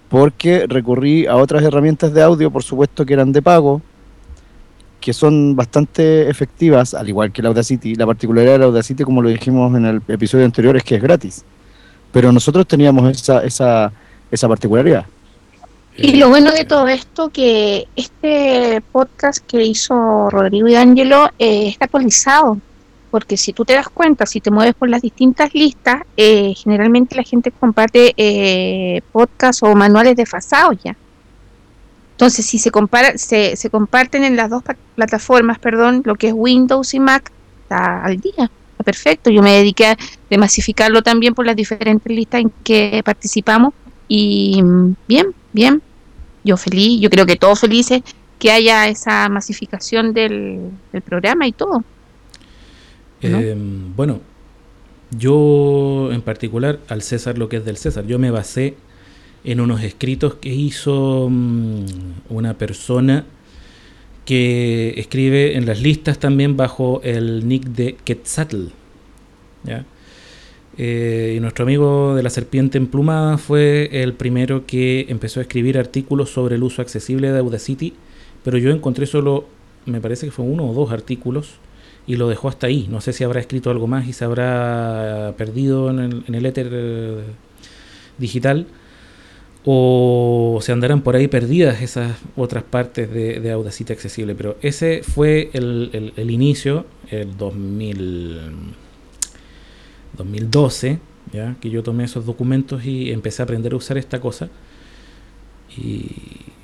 porque 0.09 0.65
recurrí 0.67 1.27
a 1.27 1.37
otras 1.37 1.63
herramientas 1.63 2.13
de 2.13 2.21
audio, 2.21 2.51
por 2.51 2.63
supuesto 2.63 3.05
que 3.05 3.13
eran 3.13 3.31
de 3.31 3.41
pago, 3.41 3.81
que 4.99 5.13
son 5.13 5.55
bastante 5.55 6.29
efectivas, 6.29 6.93
al 6.93 7.07
igual 7.07 7.31
que 7.31 7.41
el 7.41 7.47
Audacity. 7.47 7.95
La 7.95 8.05
particularidad 8.05 8.53
del 8.53 8.63
Audacity, 8.63 9.03
como 9.03 9.21
lo 9.21 9.29
dijimos 9.29 9.75
en 9.77 9.85
el 9.85 10.01
episodio 10.07 10.45
anterior, 10.45 10.75
es 10.75 10.83
que 10.83 10.95
es 10.95 11.01
gratis. 11.01 11.45
Pero 12.11 12.31
nosotros 12.31 12.67
teníamos 12.67 13.09
esa, 13.11 13.43
esa, 13.43 13.91
esa 14.31 14.47
particularidad. 14.47 15.05
Y 15.95 16.15
lo 16.15 16.29
bueno 16.29 16.51
de 16.51 16.63
todo 16.63 16.87
esto 16.87 17.29
que 17.29 17.87
este 17.95 18.81
podcast 18.91 19.45
que 19.45 19.63
hizo 19.63 20.29
Rodrigo 20.29 20.67
y 20.67 20.75
Ángelo 20.75 21.29
eh, 21.37 21.67
está 21.69 21.85
actualizado. 21.85 22.57
Porque 23.09 23.37
si 23.37 23.53
tú 23.53 23.65
te 23.65 23.73
das 23.73 23.89
cuenta, 23.89 24.25
si 24.25 24.39
te 24.39 24.51
mueves 24.51 24.75
por 24.75 24.89
las 24.89 25.01
distintas 25.01 25.53
listas, 25.53 26.01
eh, 26.15 26.53
generalmente 26.55 27.15
la 27.15 27.23
gente 27.23 27.51
comparte 27.51 28.13
eh, 28.17 29.01
podcasts 29.11 29.63
o 29.63 29.73
manuales 29.75 30.15
desfasados 30.15 30.77
ya. 30.83 30.95
Entonces, 32.11 32.45
si 32.45 32.59
se 32.59 32.69
compara, 32.69 33.17
se, 33.17 33.55
se 33.55 33.69
comparten 33.69 34.23
en 34.23 34.35
las 34.35 34.49
dos 34.49 34.61
plataformas, 34.95 35.57
perdón, 35.57 36.01
lo 36.05 36.15
que 36.15 36.27
es 36.27 36.33
Windows 36.35 36.93
y 36.93 36.99
Mac, 36.99 37.31
está 37.63 38.03
al 38.03 38.17
día, 38.19 38.51
está 38.71 38.83
perfecto. 38.83 39.29
Yo 39.29 39.41
me 39.41 39.53
dediqué 39.53 39.85
a 39.87 39.97
de 40.29 40.37
masificarlo 40.37 41.01
también 41.01 41.33
por 41.33 41.45
las 41.45 41.55
diferentes 41.55 42.13
listas 42.13 42.41
en 42.41 42.51
que 42.63 43.01
participamos 43.05 43.73
y 44.07 44.61
bien, 45.07 45.33
bien. 45.53 45.81
Yo 46.43 46.57
feliz, 46.57 46.99
yo 46.99 47.09
creo 47.09 47.25
que 47.25 47.35
todos 47.35 47.59
felices 47.59 48.01
que 48.37 48.51
haya 48.51 48.87
esa 48.87 49.29
masificación 49.29 50.13
del 50.13 50.71
programa 51.05 51.47
y 51.47 51.51
todo. 51.51 51.83
Eh, 53.21 53.55
bueno, 53.95 54.21
yo 55.17 56.09
en 56.11 56.21
particular, 56.21 56.79
al 56.87 57.01
César 57.01 57.37
lo 57.37 57.49
que 57.49 57.57
es 57.57 57.65
del 57.65 57.77
César, 57.77 58.05
yo 58.05 58.19
me 58.19 58.31
basé 58.31 58.75
en 59.43 59.59
unos 59.59 59.83
escritos 59.83 60.35
que 60.35 60.49
hizo 60.49 61.27
mm, 61.29 61.85
una 62.29 62.57
persona 62.57 63.25
que 64.25 64.93
escribe 64.97 65.57
en 65.57 65.65
las 65.65 65.81
listas 65.81 66.19
también 66.19 66.55
bajo 66.55 67.01
el 67.03 67.47
nick 67.47 67.63
de 67.65 67.95
Quetzatl. 68.03 68.67
¿ya? 69.63 69.85
Eh, 70.77 71.33
y 71.35 71.39
nuestro 71.39 71.63
amigo 71.63 72.15
de 72.15 72.23
la 72.23 72.29
serpiente 72.29 72.77
emplumada 72.77 73.37
fue 73.37 73.89
el 74.03 74.13
primero 74.13 74.65
que 74.65 75.07
empezó 75.09 75.39
a 75.39 75.43
escribir 75.43 75.77
artículos 75.77 76.29
sobre 76.29 76.55
el 76.55 76.63
uso 76.63 76.81
accesible 76.81 77.31
de 77.31 77.39
Audacity, 77.39 77.93
pero 78.43 78.57
yo 78.57 78.69
encontré 78.71 79.05
solo, 79.05 79.45
me 79.85 79.99
parece 79.99 80.27
que 80.27 80.31
fue 80.31 80.45
uno 80.45 80.69
o 80.69 80.73
dos 80.73 80.91
artículos 80.91 81.55
y 82.09 82.15
lo 82.15 82.27
dejó 82.27 82.49
hasta 82.49 82.65
ahí. 82.67 82.87
No 82.89 83.01
sé 83.01 83.13
si 83.13 83.23
habrá 83.23 83.39
escrito 83.39 83.69
algo 83.69 83.85
más 83.85 84.07
y 84.07 84.13
se 84.13 84.25
habrá 84.25 85.35
perdido 85.37 85.91
en 85.91 85.99
el, 85.99 86.23
en 86.27 86.33
el 86.35 86.45
éter 86.47 86.67
eh, 86.71 87.23
digital 88.17 88.65
o 89.63 90.57
se 90.61 90.71
andarán 90.71 91.01
por 91.01 91.15
ahí 91.15 91.27
perdidas 91.27 91.81
esas 91.83 92.17
otras 92.35 92.63
partes 92.63 93.11
de, 93.13 93.39
de 93.39 93.51
Audacity 93.51 93.93
accesible. 93.93 94.33
Pero 94.33 94.57
ese 94.63 95.03
fue 95.03 95.51
el, 95.53 95.91
el- 95.93 96.13
el 96.15 96.31
inicio, 96.31 96.87
el 97.11 97.37
2000, 97.37 98.39
2012, 100.17 100.99
¿ya? 101.31 101.55
que 101.61 101.69
yo 101.69 101.83
tomé 101.83 102.05
esos 102.05 102.25
documentos 102.25 102.85
y 102.85 103.11
empecé 103.11 103.41
a 103.41 103.45
aprender 103.45 103.73
a 103.73 103.75
usar 103.75 103.97
esta 103.99 104.19
cosa. 104.19 104.49
Y, 105.77 106.07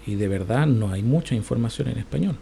y 0.07 0.15
de 0.15 0.27
verdad 0.27 0.65
no 0.65 0.91
hay 0.91 1.03
mucha 1.03 1.35
información 1.35 1.89
en 1.89 1.99
español. 1.99 2.35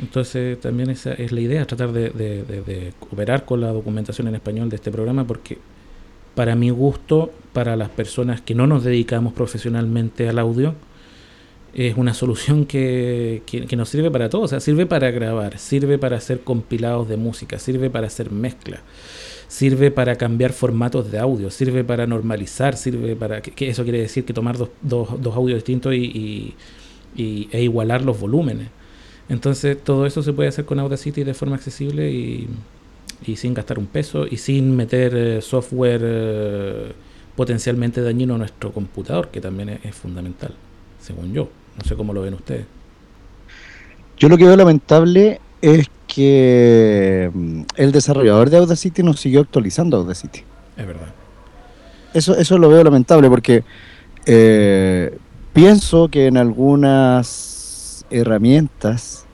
Entonces 0.00 0.60
también 0.60 0.90
esa 0.90 1.12
es 1.14 1.32
la 1.32 1.40
idea, 1.40 1.66
tratar 1.66 1.92
de, 1.92 2.10
de- 2.10 2.44
de- 2.44 2.62
de 2.62 2.92
cooperar 3.00 3.44
con 3.44 3.60
la 3.60 3.72
documentación 3.72 4.28
en 4.28 4.36
español 4.36 4.68
de 4.68 4.76
este 4.76 4.90
programa 4.92 5.26
porque 5.26 5.58
para 6.36 6.54
mi 6.54 6.70
gusto, 6.70 7.32
para 7.52 7.74
las 7.74 7.88
personas 7.88 8.40
que 8.40 8.54
no 8.54 8.66
nos 8.68 8.84
dedicamos 8.84 9.32
profesionalmente 9.32 10.28
al 10.28 10.38
audio, 10.38 10.74
es 11.74 11.96
una 11.96 12.14
solución 12.14 12.64
que, 12.64 13.42
que- 13.44 13.76
nos 13.76 13.88
sirve 13.88 14.10
para 14.10 14.28
todo. 14.28 14.42
O 14.42 14.48
sea, 14.48 14.60
sirve 14.60 14.86
para 14.86 15.10
grabar, 15.10 15.58
sirve 15.58 15.98
para 15.98 16.16
hacer 16.16 16.40
compilados 16.40 17.08
de 17.08 17.16
música, 17.16 17.58
sirve 17.58 17.90
para 17.90 18.06
hacer 18.06 18.30
mezcla, 18.30 18.80
sirve 19.48 19.90
para 19.90 20.14
cambiar 20.16 20.52
formatos 20.52 21.10
de 21.10 21.18
audio, 21.18 21.50
sirve 21.50 21.82
para 21.82 22.06
normalizar, 22.06 22.76
sirve 22.76 23.16
para... 23.16 23.42
que, 23.42 23.50
que 23.50 23.68
eso 23.68 23.82
quiere 23.82 23.98
decir 24.00 24.24
que 24.24 24.32
tomar 24.32 24.56
dos, 24.58 24.70
dos, 24.80 25.20
dos 25.20 25.34
audios 25.36 25.56
distintos 25.58 25.92
y- 25.94 26.54
y- 27.16 27.48
e 27.50 27.62
igualar 27.62 28.02
los 28.04 28.18
volúmenes. 28.20 28.68
Entonces 29.28 29.82
todo 29.82 30.06
eso 30.06 30.22
se 30.22 30.32
puede 30.32 30.48
hacer 30.48 30.64
con 30.64 30.78
Audacity 30.78 31.24
de 31.24 31.34
forma 31.34 31.56
accesible 31.56 32.10
y, 32.10 32.48
y 33.26 33.36
sin 33.36 33.54
gastar 33.54 33.78
un 33.78 33.86
peso 33.86 34.26
y 34.26 34.38
sin 34.38 34.74
meter 34.74 35.14
eh, 35.14 35.42
software 35.42 36.00
eh, 36.02 36.92
potencialmente 37.36 38.00
dañino 38.00 38.36
a 38.36 38.38
nuestro 38.38 38.72
computador, 38.72 39.28
que 39.28 39.40
también 39.40 39.68
es, 39.68 39.84
es 39.84 39.94
fundamental, 39.94 40.54
según 41.00 41.32
yo. 41.32 41.48
No 41.76 41.84
sé 41.84 41.94
cómo 41.94 42.12
lo 42.12 42.22
ven 42.22 42.34
ustedes. 42.34 42.64
Yo 44.16 44.28
lo 44.28 44.36
que 44.36 44.44
veo 44.44 44.56
lamentable 44.56 45.40
es 45.62 45.88
que 46.06 47.30
mm, 47.32 47.62
el 47.76 47.92
desarrollador 47.92 48.50
de 48.50 48.56
Audacity 48.56 49.02
no 49.02 49.12
siguió 49.12 49.40
actualizando 49.40 49.98
Audacity. 49.98 50.40
Es 50.76 50.86
verdad. 50.86 51.08
Eso, 52.14 52.36
eso 52.36 52.58
lo 52.58 52.68
veo 52.68 52.82
lamentable 52.82 53.28
porque 53.28 53.62
eh, 54.26 55.16
pienso 55.52 56.08
que 56.08 56.26
en 56.26 56.36
algunas 56.36 57.57
herramientas 58.10 59.26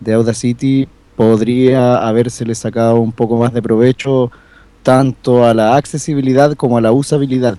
de 0.00 0.14
Audacity 0.14 0.88
podría 1.16 2.06
habérsele 2.06 2.54
sacado 2.54 3.00
un 3.00 3.12
poco 3.12 3.36
más 3.36 3.52
de 3.52 3.62
provecho 3.62 4.30
tanto 4.82 5.44
a 5.44 5.52
la 5.52 5.76
accesibilidad 5.76 6.54
como 6.54 6.78
a 6.78 6.80
la 6.80 6.92
usabilidad. 6.92 7.58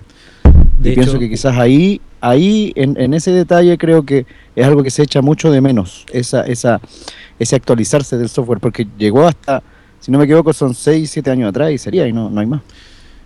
De 0.78 0.90
y 0.90 0.94
pienso 0.94 1.18
que 1.18 1.28
quizás 1.28 1.56
ahí, 1.56 2.00
ahí 2.20 2.72
en, 2.74 3.00
en 3.00 3.14
ese 3.14 3.30
detalle 3.30 3.78
creo 3.78 4.04
que 4.04 4.26
es 4.56 4.66
algo 4.66 4.82
que 4.82 4.90
se 4.90 5.02
echa 5.02 5.22
mucho 5.22 5.50
de 5.52 5.60
menos, 5.60 6.04
esa, 6.12 6.42
esa, 6.42 6.80
ese 7.38 7.54
actualizarse 7.54 8.18
del 8.18 8.28
software, 8.28 8.58
porque 8.58 8.86
llegó 8.98 9.26
hasta, 9.26 9.62
si 10.00 10.10
no 10.10 10.18
me 10.18 10.24
equivoco, 10.24 10.52
son 10.52 10.74
6, 10.74 11.08
7 11.08 11.30
años 11.30 11.48
atrás 11.50 11.70
y 11.70 11.78
sería, 11.78 12.06
y 12.08 12.12
no, 12.12 12.28
no 12.30 12.40
hay 12.40 12.46
más. 12.46 12.62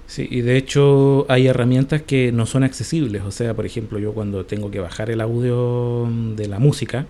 Sí, 0.06 0.28
y 0.30 0.40
de 0.42 0.56
hecho 0.56 1.26
hay 1.28 1.48
herramientas 1.48 2.02
que 2.02 2.30
no 2.30 2.46
son 2.46 2.62
accesibles. 2.62 3.22
O 3.22 3.30
sea, 3.30 3.54
por 3.54 3.66
ejemplo, 3.66 3.98
yo 3.98 4.12
cuando 4.12 4.44
tengo 4.44 4.70
que 4.70 4.78
bajar 4.78 5.10
el 5.10 5.20
audio 5.20 6.08
de 6.36 6.46
la 6.46 6.58
música, 6.58 7.06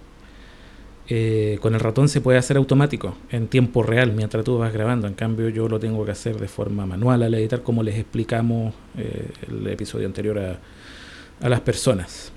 eh, 1.08 1.58
con 1.60 1.74
el 1.74 1.80
ratón 1.80 2.08
se 2.08 2.20
puede 2.20 2.38
hacer 2.38 2.56
automático, 2.56 3.16
en 3.30 3.48
tiempo 3.48 3.82
real, 3.82 4.12
mientras 4.12 4.44
tú 4.44 4.58
vas 4.58 4.72
grabando. 4.72 5.06
En 5.06 5.14
cambio, 5.14 5.48
yo 5.48 5.68
lo 5.68 5.78
tengo 5.78 6.04
que 6.04 6.10
hacer 6.10 6.38
de 6.38 6.48
forma 6.48 6.86
manual 6.86 7.22
al 7.22 7.34
editar, 7.34 7.62
como 7.62 7.82
les 7.82 7.96
explicamos 7.96 8.74
eh, 8.98 9.28
el 9.48 9.66
episodio 9.68 10.06
anterior 10.06 10.38
a, 10.38 10.58
a 11.40 11.48
las 11.48 11.60
personas. 11.60 12.32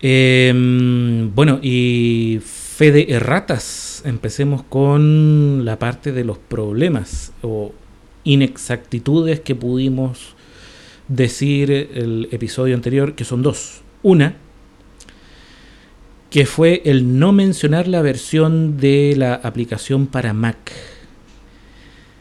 Em, 0.00 1.32
bueno, 1.32 1.60
y 1.62 2.40
fe 2.42 2.90
de 2.90 3.06
erratas. 3.10 4.02
Empecemos 4.04 4.64
con 4.64 5.64
la 5.64 5.78
parte 5.78 6.10
de 6.10 6.24
los 6.24 6.38
problemas 6.38 7.32
o 7.42 7.72
inexactitudes 8.24 9.40
que 9.40 9.54
pudimos 9.54 10.34
decir 11.06 11.70
el 11.70 12.28
episodio 12.32 12.74
anterior, 12.74 13.14
que 13.14 13.24
son 13.24 13.42
dos. 13.42 13.82
Una, 14.02 14.34
que 16.32 16.44
fue 16.46 16.82
el 16.86 17.18
no 17.18 17.32
mencionar 17.32 17.86
la 17.86 18.00
versión 18.00 18.78
de 18.78 19.14
la 19.18 19.34
aplicación 19.34 20.06
para 20.06 20.32
Mac. 20.32 20.72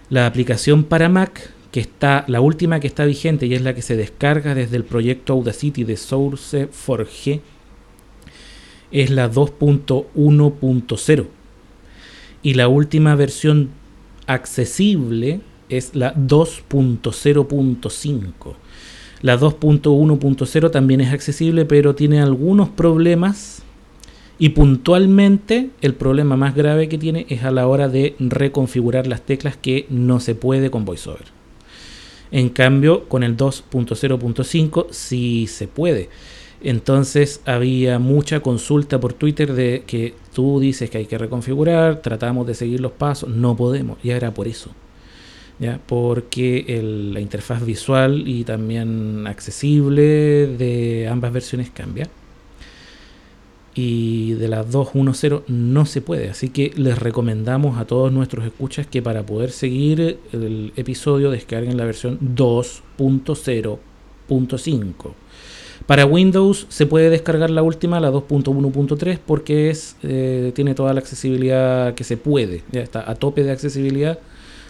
La 0.10 0.26
aplicación 0.26 0.84
para 0.84 1.08
Mac, 1.08 1.54
que 1.72 1.80
está, 1.80 2.26
la 2.28 2.42
última 2.42 2.82
que 2.82 2.88
está 2.88 3.06
vigente 3.06 3.46
y 3.46 3.54
es 3.54 3.62
la 3.62 3.74
que 3.74 3.82
se 3.82 3.96
descarga 3.96 4.54
desde 4.54 4.76
el 4.76 4.84
proyecto 4.84 5.32
Audacity 5.32 5.86
de 5.86 5.96
SourceForge, 5.96 7.40
es 8.92 9.10
la 9.12 9.32
2.1.0. 9.32 11.28
Y 12.44 12.56
la 12.56 12.68
última 12.68 13.16
versión 13.16 13.70
accesible 14.28 15.40
es 15.70 15.96
la 15.96 16.14
2.0.5. 16.16 18.56
La 19.22 19.40
2.1.0 19.40 20.70
también 20.70 21.00
es 21.00 21.14
accesible, 21.14 21.64
pero 21.64 21.96
tiene 21.96 22.20
algunos 22.20 22.68
problemas. 22.68 23.64
Y 24.42 24.50
puntualmente 24.50 25.70
el 25.82 25.94
problema 25.94 26.36
más 26.36 26.56
grave 26.56 26.90
que 26.90 26.98
tiene 26.98 27.28
es 27.30 27.44
a 27.44 27.52
la 27.52 27.68
hora 27.68 27.88
de 27.90 28.16
reconfigurar 28.18 29.06
las 29.06 29.22
teclas 29.22 29.56
que 29.56 29.86
no 29.92 30.20
se 30.20 30.34
puede 30.34 30.72
con 30.72 30.84
VoiceOver. 30.84 31.26
En 32.32 32.50
cambio, 32.50 33.08
con 33.08 33.22
el 33.22 33.38
2.0.5 33.38 34.88
sí 34.90 35.46
se 35.46 35.68
puede. 35.68 36.10
Entonces 36.60 37.42
había 37.46 38.00
mucha 38.00 38.40
consulta 38.40 39.00
por 39.00 39.14
Twitter 39.14 39.54
de 39.54 39.84
que 39.86 40.16
tú 40.34 40.60
dices 40.60 40.90
que 40.90 40.98
hay 40.98 41.06
que 41.06 41.20
reconfigurar, 41.20 42.02
tratamos 42.02 42.48
de 42.48 42.56
seguir 42.56 42.82
los 42.82 42.94
pasos, 42.94 43.30
no 43.30 43.56
podemos. 43.56 44.00
Ya 44.02 44.16
era 44.16 44.34
por 44.34 44.48
eso. 44.48 44.72
¿ya? 45.60 45.80
Porque 45.86 46.66
la 47.14 47.20
interfaz 47.20 47.64
visual 47.64 48.28
y 48.28 48.44
también 48.44 49.28
accesible 49.28 50.48
de 50.48 51.08
ambas 51.08 51.32
versiones 51.32 51.70
cambia. 51.70 52.10
Y 53.74 54.34
de 54.34 54.50
la 54.50 54.66
2.1.0 54.66 55.44
no 55.48 55.86
se 55.86 56.02
puede. 56.02 56.30
Así 56.30 56.50
que 56.50 56.74
les 56.76 57.00
recomendamos 57.00 57.78
a 57.78 57.86
todos 57.86 58.12
nuestros 58.12 58.46
escuchas 58.46 58.86
que 58.86 59.02
para 59.02 59.26
poder 59.26 59.52
seguir 59.52 60.20
el 60.34 60.74
episodio 60.76 61.32
descarguen 61.32 61.78
la 61.78 61.86
versión 61.86 62.20
2.0.5. 62.20 65.14
Para 65.86 66.06
Windows 66.06 66.68
se 66.70 66.86
puede 66.86 67.10
descargar 67.10 67.50
la 67.50 67.64
última, 67.64 68.00
la 68.00 68.12
2.1.3, 68.12 69.20
porque 69.26 69.76
eh, 70.04 70.52
tiene 70.54 70.76
toda 70.76 70.94
la 70.94 71.00
accesibilidad 71.00 71.96
que 71.96 72.04
se 72.04 72.18
puede. 72.18 72.64
Ya 72.72 72.82
está 72.82 73.10
a 73.10 73.16
tope 73.16 73.44
de 73.44 73.52
accesibilidad. 73.52 74.20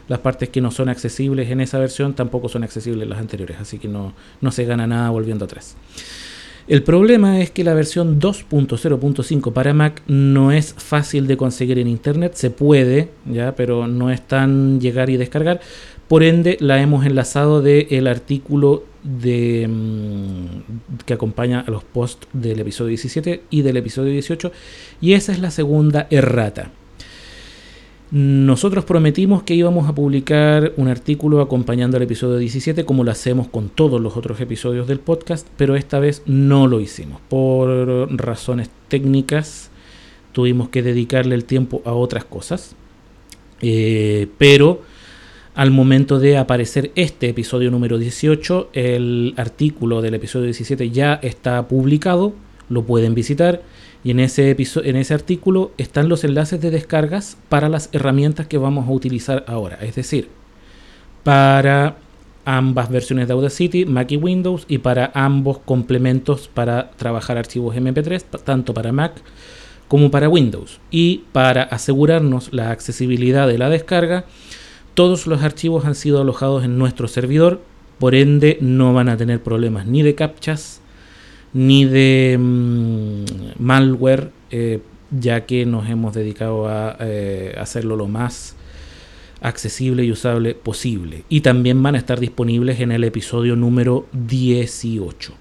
Las 0.08 0.20
partes 0.20 0.50
que 0.50 0.62
no 0.62 0.72
son 0.72 0.90
accesibles 0.90 1.50
en 1.50 1.62
esa 1.62 1.80
versión 1.80 2.14
tampoco 2.14 2.50
son 2.50 2.64
accesibles 2.64 3.04
en 3.04 3.10
las 3.10 3.20
anteriores, 3.20 3.58
así 3.60 3.78
que 3.78 3.88
no, 3.88 4.14
no 4.42 4.52
se 4.52 4.66
gana 4.66 4.88
nada 4.88 5.10
volviendo 5.10 5.46
atrás. 5.46 5.76
El 6.72 6.84
problema 6.84 7.42
es 7.42 7.52
que 7.52 7.66
la 7.66 7.74
versión 7.74 8.22
2.0.5 8.22 9.52
para 9.52 9.74
Mac 9.74 10.02
no 10.08 10.54
es 10.54 10.74
fácil 10.78 11.28
de 11.28 11.36
conseguir 11.36 11.78
en 11.80 11.90
internet, 11.90 12.36
se 12.36 12.50
puede, 12.50 13.10
ya, 13.26 13.58
pero 13.58 13.88
no 13.88 14.10
es 14.10 14.22
tan 14.22 14.80
llegar 14.80 15.10
y 15.10 15.18
descargar. 15.18 15.60
Por 16.08 16.24
ende, 16.24 16.56
la 16.62 16.82
hemos 16.82 17.06
enlazado 17.06 17.62
del 17.62 18.08
artículo 18.08 18.86
de, 19.04 19.68
mm, 19.68 21.04
que 21.06 21.14
acompaña 21.14 21.60
a 21.60 21.72
los 21.72 21.84
posts 21.84 22.30
del 22.32 22.62
episodio 22.62 22.88
17 22.88 23.42
y 23.50 23.64
del 23.64 23.76
episodio 23.76 24.14
18, 24.14 24.54
y 25.02 25.12
esa 25.12 25.34
es 25.34 25.40
la 25.40 25.52
segunda 25.52 26.08
errata. 26.10 26.72
Nosotros 28.12 28.84
prometimos 28.84 29.44
que 29.44 29.54
íbamos 29.54 29.88
a 29.88 29.96
publicar 29.96 30.74
un 30.76 30.90
artículo 30.90 31.40
acompañando 31.40 31.96
al 31.96 32.04
episodio 32.04 32.38
17 32.38 32.84
como 32.84 33.06
lo 33.06 33.12
hacemos 33.12 33.48
con 33.48 33.70
todos 33.70 34.02
los 34.02 34.18
otros 34.18 34.42
episodios 34.42 34.86
del 34.86 35.00
podcast, 35.00 35.48
pero 35.56 35.78
esta 35.78 35.98
vez 35.98 36.22
no 36.26 36.68
lo 36.68 36.82
hicimos. 36.82 37.22
Por 37.30 38.14
razones 38.14 38.70
técnicas 38.90 39.72
tuvimos 40.34 40.68
que 40.68 40.84
dedicarle 40.84 41.36
el 41.36 41.46
tiempo 41.46 41.82
a 41.86 41.94
otras 41.94 42.26
cosas. 42.26 42.76
Eh, 43.62 44.28
pero 44.38 44.82
al 45.56 45.72
momento 45.72 46.20
de 46.20 46.38
aparecer 46.38 46.92
este 46.96 47.30
episodio 47.30 47.72
número 47.72 47.98
18, 47.98 48.72
el 48.74 49.34
artículo 49.38 50.02
del 50.02 50.16
episodio 50.16 50.48
17 50.48 50.90
ya 50.90 51.14
está 51.14 51.66
publicado, 51.66 52.34
lo 52.68 52.84
pueden 52.84 53.16
visitar 53.16 53.62
y 54.04 54.12
en 54.12 54.20
ese, 54.20 54.56
en 54.84 54.96
ese 54.96 55.14
artículo 55.14 55.72
están 55.78 56.10
los 56.10 56.24
enlaces 56.24 56.60
de 56.62 56.72
descargas 56.72 57.38
para 57.50 57.70
las 57.70 57.90
herramientas 57.92 58.48
que 58.48 58.58
vamos 58.58 58.88
a 58.88 58.92
utilizar 58.92 59.46
ahora. 59.48 59.78
Es 59.82 59.96
decir, 59.96 60.30
para 61.24 61.98
ambas 62.46 62.90
versiones 62.90 63.28
de 63.28 63.34
Audacity, 63.34 63.86
Mac 63.86 64.12
y 64.12 64.18
Windows, 64.18 64.66
y 64.68 64.80
para 64.80 65.12
ambos 65.14 65.60
complementos 65.60 66.48
para 66.48 66.92
trabajar 66.92 67.38
archivos 67.38 67.76
MP3, 67.76 68.24
pa- 68.24 68.40
tanto 68.40 68.74
para 68.74 68.92
Mac 68.92 69.14
como 69.88 70.10
para 70.10 70.30
Windows. 70.30 70.80
Y 70.90 71.24
para 71.32 71.64
asegurarnos 71.64 72.52
la 72.54 72.72
accesibilidad 72.72 73.48
de 73.48 73.58
la 73.60 73.70
descarga, 73.70 74.26
todos 74.96 75.28
los 75.28 75.44
archivos 75.44 75.86
han 75.86 75.96
sido 75.96 76.22
alojados 76.22 76.64
en 76.64 76.78
nuestro 76.78 77.08
servidor, 77.08 77.62
por 78.00 78.16
ende 78.16 78.58
no 78.62 78.94
van 78.94 79.10
a 79.10 79.18
tener 79.18 79.44
problemas 79.44 79.86
ni 79.86 80.02
de 80.02 80.16
captchas 80.16 80.82
ni 81.54 81.86
de 81.86 82.38
mm, 82.40 83.26
malware, 83.60 84.30
eh, 84.52 84.80
ya 85.12 85.46
que 85.46 85.66
nos 85.66 85.90
hemos 85.90 86.14
dedicado 86.14 86.68
a 86.68 86.96
eh, 87.00 87.56
hacerlo 87.60 87.96
lo 87.96 88.08
más 88.08 88.56
accesible 89.42 90.04
y 90.06 90.12
usable 90.12 90.54
posible. 90.54 91.24
Y 91.28 91.42
también 91.42 91.82
van 91.84 91.96
a 91.96 91.98
estar 91.98 92.20
disponibles 92.20 92.80
en 92.80 92.92
el 92.92 93.04
episodio 93.04 93.56
número 93.56 94.06
18. 94.14 95.34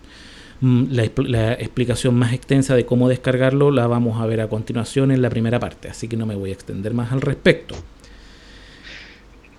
Mm, 0.62 0.84
La, 0.90 1.04
expl- 1.04 1.26
la 1.28 1.52
explicación 1.52 2.14
más 2.16 2.32
extensa 2.32 2.74
de 2.74 2.84
cómo 2.86 3.08
descargarlo 3.08 3.70
la 3.70 3.86
vamos 3.86 4.20
a 4.20 4.26
ver 4.26 4.40
a 4.40 4.48
continuación 4.48 5.10
en 5.10 5.22
la 5.22 5.30
primera 5.30 5.58
parte, 5.60 5.88
así 5.88 6.08
que 6.08 6.16
no 6.16 6.26
me 6.26 6.34
voy 6.34 6.50
a 6.50 6.54
extender 6.54 6.92
más 6.94 7.12
al 7.12 7.20
respecto. 7.20 7.76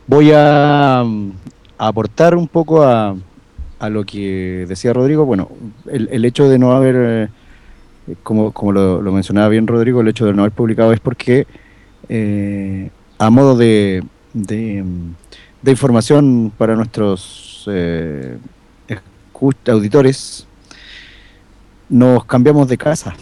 Voy 0.08 0.32
a, 0.34 1.04
mm, 1.06 1.32
a 1.78 1.88
aportar 1.88 2.36
un 2.36 2.48
poco 2.48 2.84
a, 2.84 3.16
a 3.82 3.90
lo 3.90 4.06
que 4.06 4.66
decía 4.70 4.94
Rodrigo. 4.94 5.26
Bueno, 5.26 5.50
el, 5.92 6.08
el 6.12 6.24
hecho 6.24 6.48
de 6.48 6.60
no 6.60 6.74
haber, 6.74 6.96
eh, 8.08 8.16
como, 8.22 8.52
como 8.52 8.72
lo, 8.74 9.02
lo 9.02 9.12
mencionaba 9.12 9.50
bien 9.50 9.66
Rodrigo, 9.66 10.02
el 10.02 10.08
hecho 10.08 10.28
de 10.28 10.34
no 10.34 10.44
haber 10.44 10.52
publicado 10.52 10.94
es 10.94 11.00
porque 11.00 11.48
eh, 12.08 12.92
a 13.18 13.32
modo 13.32 13.58
de, 13.58 14.04
de, 14.34 14.86
de 15.64 15.72
información 15.72 16.54
para 16.56 16.76
nuestros 16.76 17.68
eh, 17.72 18.38
auditores, 19.68 20.46
nos 21.90 22.24
cambiamos 22.26 22.68
de 22.68 22.78
casa. 22.78 23.16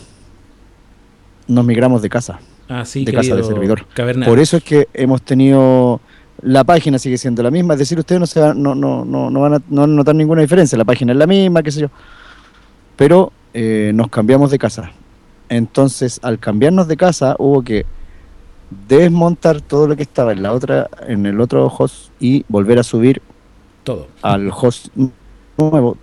Nos 1.47 1.65
migramos 1.65 2.01
de 2.01 2.09
casa. 2.09 2.41
Así 2.67 3.05
De 3.05 3.13
casa 3.13 3.33
de 3.33 3.43
servidor. 3.43 3.85
Por 4.25 4.39
eso 4.39 4.57
es 4.57 4.63
que 4.63 4.89
hemos 4.93 5.21
tenido 5.21 6.01
la 6.41 6.63
página 6.63 6.99
sigue 6.99 7.17
siendo 7.17 7.43
la 7.43 7.51
misma, 7.51 7.73
es 7.73 7.79
decir, 7.79 7.99
ustedes 7.99 8.19
no 8.19 8.27
se 8.27 8.39
van, 8.39 8.61
no, 8.61 8.75
no, 8.75 9.05
no, 9.05 9.29
no 9.29 9.41
van 9.41 9.53
a, 9.55 9.61
no 9.69 9.87
notar 9.87 10.15
ninguna 10.15 10.41
diferencia, 10.41 10.77
la 10.77 10.85
página 10.85 11.11
es 11.11 11.17
la 11.17 11.27
misma, 11.27 11.63
qué 11.63 11.71
sé 11.71 11.81
yo. 11.81 11.89
Pero 12.95 13.31
eh, 13.53 13.91
nos 13.93 14.09
cambiamos 14.09 14.51
de 14.51 14.59
casa. 14.59 14.91
Entonces, 15.47 16.19
al 16.21 16.39
cambiarnos 16.39 16.87
de 16.87 16.97
casa, 16.97 17.35
hubo 17.39 17.63
que 17.63 17.85
desmontar 18.87 19.61
todo 19.61 19.87
lo 19.87 19.95
que 19.95 20.03
estaba 20.03 20.31
en 20.31 20.43
la 20.43 20.53
otra, 20.53 20.89
en 21.07 21.25
el 21.25 21.41
otro 21.41 21.67
host 21.67 22.11
y 22.19 22.45
volver 22.47 22.77
a 22.79 22.83
subir 22.83 23.21
todo. 23.83 24.07
al 24.21 24.51
host 24.51 24.87
nuevo 25.57 25.97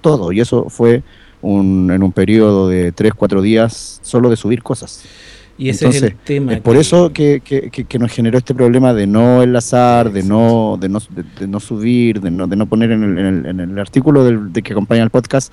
todo. 0.00 0.32
Y 0.32 0.40
eso 0.40 0.68
fue 0.68 1.02
un, 1.40 1.90
en 1.90 2.02
un 2.02 2.12
periodo 2.12 2.68
de 2.68 2.92
3, 2.92 3.12
4 3.14 3.42
días 3.42 4.00
solo 4.02 4.30
de 4.30 4.36
subir 4.36 4.62
cosas. 4.62 5.04
Y 5.58 5.68
ese 5.68 5.88
es 5.88 6.02
el 6.02 6.14
tema. 6.16 6.54
Es 6.54 6.60
por 6.60 6.76
eso 6.76 7.12
que, 7.12 7.40
que, 7.44 7.70
que, 7.70 7.98
nos 7.98 8.10
generó 8.10 8.38
este 8.38 8.54
problema 8.54 8.94
de 8.94 9.06
no 9.06 9.42
enlazar, 9.42 10.10
de 10.10 10.22
no, 10.22 10.78
de 10.80 10.88
no, 10.88 10.98
de, 11.38 11.46
no 11.46 11.60
subir, 11.60 12.20
de 12.20 12.30
no, 12.30 12.46
de 12.46 12.56
no 12.56 12.66
poner 12.66 12.90
en 12.92 13.18
el, 13.18 13.46
en 13.46 13.60
el, 13.60 13.78
artículo 13.78 14.24
del, 14.24 14.52
de 14.52 14.62
que 14.62 14.72
acompaña 14.72 15.02
el 15.02 15.10
podcast 15.10 15.52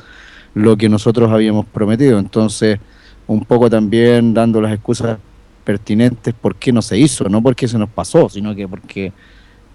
lo 0.54 0.78
que 0.78 0.90
nosotros 0.90 1.32
habíamos 1.32 1.66
prometido. 1.66 2.18
Entonces, 2.18 2.80
un 3.28 3.46
poco 3.46 3.70
también 3.70 4.34
dando 4.34 4.62
las 4.62 4.74
excusas 4.74 5.18
pertinentes 5.64 6.34
por 6.34 6.56
qué 6.56 6.72
no 6.72 6.82
se 6.82 6.98
hizo, 6.98 7.30
no 7.30 7.44
porque 7.44 7.68
se 7.68 7.78
nos 7.78 7.90
pasó, 7.90 8.30
sino 8.30 8.56
que 8.56 8.68
porque 8.68 9.14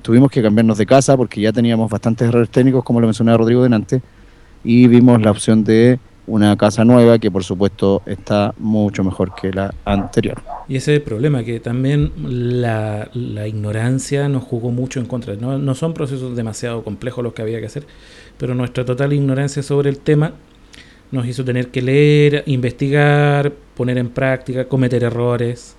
tuvimos 0.03 0.31
que 0.31 0.43
cambiarnos 0.43 0.79
de 0.79 0.87
casa, 0.87 1.17
porque 1.17 1.41
ya 1.41 1.53
teníamos 1.53 1.91
bastantes 1.91 2.29
errores 2.29 2.51
técnicos, 2.51 2.83
como 2.83 3.01
lo 3.01 3.07
mencionaba 3.07 3.39
Rodrigo 3.39 3.63
delante, 3.63 4.03
y 4.65 4.87
vimos 4.89 5.21
la 5.23 5.31
opción 5.31 5.63
de 5.63 5.99
una 6.27 6.57
casa 6.57 6.85
nueva 6.85 7.19
que 7.19 7.31
por 7.31 7.45
supuesto 7.45 8.03
está 8.07 8.55
mucho 8.59 9.05
mejor 9.05 9.35
que 9.35 9.53
la 9.53 9.75
anterior. 9.85 10.43
Y 10.69 10.77
ese 10.77 10.93
es 10.93 10.99
el 10.99 11.03
problema, 11.03 11.45
que 11.45 11.61
también 11.61 12.13
la, 12.63 13.09
ignorancia 13.47 14.29
nos 14.29 14.45
jugó 14.45 14.71
mucho 14.71 15.01
en 15.01 15.07
contra. 15.07 15.35
No, 15.37 15.59
no, 15.59 15.75
son 15.75 15.95
procesos 15.95 16.37
demasiado 16.37 16.83
complejos 16.83 17.23
los 17.23 17.35
que 17.35 17.43
había 17.43 17.61
que 17.61 17.67
hacer, 17.67 17.87
pero 18.39 18.55
nuestra 18.55 18.85
total 18.85 19.13
ignorancia 19.13 19.63
sobre 19.63 19.91
el 19.91 19.99
tema 19.99 20.33
nos 21.11 21.27
hizo 21.27 21.45
tener 21.45 21.69
que 21.69 21.83
leer, 21.83 22.43
investigar, 22.47 23.53
poner 23.77 23.99
en 23.99 24.09
práctica, 24.11 24.67
cometer 24.67 25.05
errores. 25.05 25.77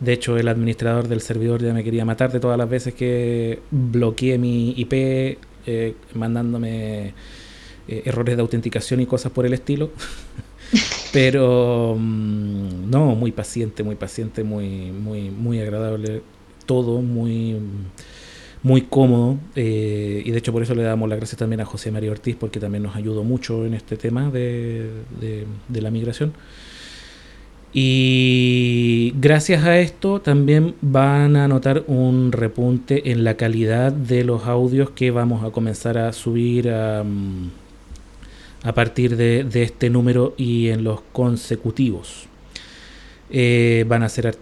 De 0.00 0.12
hecho, 0.12 0.36
el 0.36 0.48
administrador 0.48 1.08
del 1.08 1.20
servidor 1.20 1.62
ya 1.62 1.72
me 1.72 1.84
quería 1.84 2.04
matar 2.04 2.32
de 2.32 2.40
todas 2.40 2.58
las 2.58 2.68
veces 2.68 2.94
que 2.94 3.60
bloqueé 3.70 4.38
mi 4.38 4.74
IP 4.76 5.38
eh, 5.66 5.94
mandándome 6.14 7.14
eh, 7.88 8.02
errores 8.04 8.36
de 8.36 8.42
autenticación 8.42 9.00
y 9.00 9.06
cosas 9.06 9.32
por 9.32 9.46
el 9.46 9.54
estilo. 9.54 9.90
Pero 11.12 11.96
mm, 11.98 12.90
no, 12.90 13.14
muy 13.14 13.32
paciente, 13.32 13.82
muy 13.82 13.94
paciente, 13.96 14.42
muy, 14.44 14.90
muy, 14.92 15.30
muy 15.30 15.60
agradable 15.60 16.22
todo, 16.66 17.00
muy, 17.02 17.56
muy 18.62 18.82
cómodo. 18.82 19.38
Eh, 19.54 20.22
y 20.24 20.30
de 20.30 20.38
hecho 20.38 20.52
por 20.52 20.62
eso 20.62 20.74
le 20.74 20.82
damos 20.82 21.08
las 21.08 21.18
gracias 21.18 21.38
también 21.38 21.60
a 21.60 21.64
José 21.64 21.90
María 21.90 22.10
Ortiz, 22.10 22.36
porque 22.36 22.60
también 22.60 22.82
nos 22.82 22.96
ayudó 22.96 23.22
mucho 23.24 23.64
en 23.66 23.74
este 23.74 23.96
tema 23.96 24.30
de, 24.30 24.90
de 25.68 25.80
la 25.80 25.90
migración. 25.90 26.32
Y 27.76 29.12
gracias 29.20 29.64
a 29.64 29.80
esto 29.80 30.20
también 30.20 30.76
van 30.80 31.34
a 31.34 31.48
notar 31.48 31.82
un 31.88 32.30
repunte 32.30 33.10
en 33.10 33.24
la 33.24 33.36
calidad 33.36 33.90
de 33.90 34.22
los 34.22 34.46
audios 34.46 34.90
que 34.90 35.10
vamos 35.10 35.42
a 35.42 35.50
comenzar 35.50 35.98
a 35.98 36.12
subir 36.12 36.70
a, 36.70 37.02
mm, 37.02 37.50
a 38.64 38.72
partir 38.72 39.16
de, 39.16 39.46
este 39.62 39.90
número 39.90 40.34
y 40.36 40.68
en 40.68 40.82
los 40.82 41.02
consecutivos. 41.12 42.26
Eh, 43.30 43.84
van 43.86 44.02
a 44.02 44.08
ser 44.08 44.36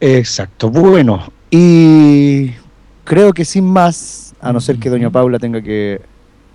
Exacto, 0.00 0.70
bueno, 0.70 1.32
y 1.50 2.50
creo 3.04 3.32
que 3.32 3.44
sin 3.44 3.64
más, 3.64 4.34
a 4.40 4.52
no 4.52 4.60
ser 4.60 4.78
que 4.78 4.90
doña 4.90 5.10
Paula 5.10 5.38
tenga 5.38 5.62
que 5.62 6.00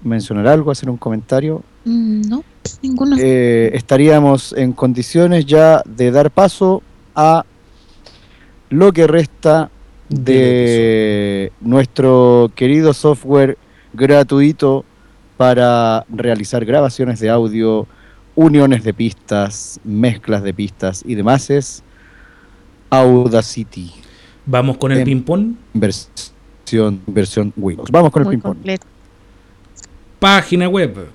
mencionar 0.04 0.48
algo, 0.48 0.72
hacer 0.72 0.90
un 0.90 0.98
comentario. 0.98 1.64
Mm, 1.86 2.22
no, 2.30 2.44
ninguno. 2.82 3.16
Eh, 3.20 3.72
estaríamos 3.74 4.54
en 4.54 4.74
condiciones 4.74 5.46
ya 5.46 5.82
de 5.86 6.12
dar 6.12 6.30
paso 6.30 6.84
a 7.16 7.46
lo 8.70 8.94
que 8.94 9.08
resta 9.08 9.70
de 10.10 11.52
nuestro 11.62 12.52
querido 12.56 12.94
software 12.94 13.58
gratuito 13.94 14.86
para 15.38 16.06
realizar 16.10 16.66
grabaciones 16.66 17.20
de 17.20 17.30
audio, 17.30 17.88
uniones 18.36 18.84
de 18.84 18.94
pistas, 18.94 19.80
mezclas 19.84 20.44
de 20.44 20.54
pistas 20.54 21.04
y 21.06 21.16
demás. 21.16 21.50
Es 21.50 21.84
Audacity. 22.92 23.92
¿Vamos 24.46 24.78
con 24.78 24.92
el 24.92 25.04
ping-pong? 25.04 25.56
Versión, 25.74 27.02
versión 27.08 27.52
Windows. 27.56 27.90
Vamos 27.90 28.12
con 28.12 28.24
el 28.24 28.30
ping-pong. 28.30 28.58
Página 30.20 30.70
web 30.70 31.08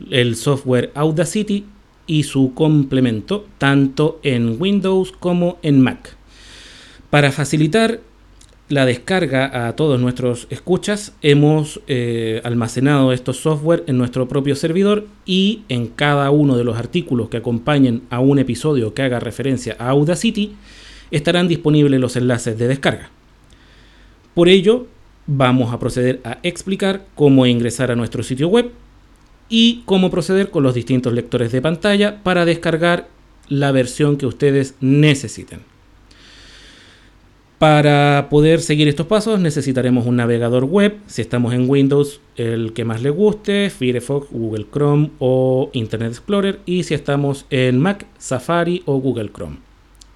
el 0.10 0.36
software 0.36 0.92
Audacity 0.96 1.68
y 2.08 2.24
su 2.24 2.56
complemento 2.56 3.46
tanto 3.60 4.20
en 4.24 4.60
Windows 4.60 5.12
como 5.12 5.60
en 5.62 5.80
Mac. 5.80 6.18
Para 7.12 7.32
facilitar 7.32 8.00
la 8.70 8.86
descarga 8.86 9.68
a 9.68 9.76
todos 9.76 10.00
nuestros 10.00 10.46
escuchas, 10.52 11.14
hemos 11.24 11.82
eh, 11.88 12.40
almacenado 12.44 13.12
estos 13.12 13.38
software 13.38 13.84
en 13.88 13.98
nuestro 13.98 14.28
propio 14.28 14.56
servidor 14.56 15.08
y 15.26 15.64
en 15.70 15.88
cada 15.88 16.30
uno 16.30 16.56
de 16.56 16.64
los 16.64 16.78
artículos 16.78 17.30
que 17.30 17.38
acompañen 17.38 18.04
a 18.12 18.20
un 18.20 18.38
episodio 18.38 18.94
que 18.94 19.02
haga 19.02 19.20
referencia 19.20 19.76
a 19.80 19.90
Audacity 19.90 20.56
estarán 21.10 21.48
disponibles 21.48 22.00
los 22.00 22.16
enlaces 22.16 22.60
de 22.60 22.68
descarga. 22.68 23.10
Por 24.36 24.50
ello, 24.50 24.86
vamos 25.26 25.74
a 25.74 25.80
proceder 25.80 26.22
a 26.24 26.38
explicar 26.44 27.08
cómo 27.16 27.48
ingresar 27.48 27.90
a 27.90 27.96
nuestro 27.96 28.22
sitio 28.22 28.50
web 28.50 28.72
y 29.50 29.82
cómo 29.86 30.12
proceder 30.12 30.52
con 30.52 30.62
los 30.62 30.76
distintos 30.76 31.14
lectores 31.14 31.52
de 31.52 31.64
pantalla 31.64 32.22
para 32.22 32.46
descargar 32.46 33.08
la 33.48 33.72
versión 33.72 34.18
que 34.18 34.28
ustedes 34.28 34.76
necesiten. 34.80 35.62
Para 37.60 38.28
poder 38.30 38.62
seguir 38.62 38.88
estos 38.88 39.06
pasos 39.08 39.38
necesitaremos 39.38 40.06
un 40.06 40.16
navegador 40.16 40.64
web, 40.64 40.96
si 41.08 41.22
estamos 41.22 41.54
en 41.54 41.70
Windows 41.70 42.22
el 42.38 42.72
que 42.72 42.86
más 42.86 43.02
le 43.02 43.10
guste, 43.10 43.70
Firefox, 43.70 44.32
Google 44.32 44.68
Chrome 44.72 45.12
o 45.20 45.70
Internet 45.74 46.12
Explorer 46.14 46.62
y 46.66 46.84
si 46.84 46.94
estamos 46.94 47.46
en 47.50 47.78
Mac, 47.78 48.06
Safari 48.18 48.82
o 48.86 49.02
Google 49.02 49.32
Chrome 49.36 49.58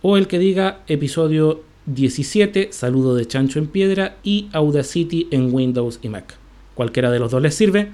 o 0.00 0.16
el 0.16 0.26
que 0.26 0.38
diga 0.38 0.80
episodio 0.88 1.62
17, 1.86 2.68
saludo 2.72 3.14
de 3.14 3.26
chancho 3.26 3.58
en 3.58 3.66
piedra 3.66 4.16
y 4.22 4.48
Audacity 4.52 5.28
en 5.30 5.54
Windows 5.54 6.00
y 6.02 6.08
Mac. 6.08 6.36
Cualquiera 6.74 7.10
de 7.10 7.18
los 7.18 7.30
dos 7.30 7.42
les 7.42 7.54
sirve 7.54 7.90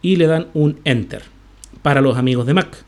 y 0.00 0.16
le 0.16 0.26
dan 0.26 0.46
un 0.54 0.78
Enter. 0.84 1.22
Para 1.82 2.00
los 2.00 2.16
amigos 2.16 2.46
de 2.46 2.54
Mac, 2.54 2.84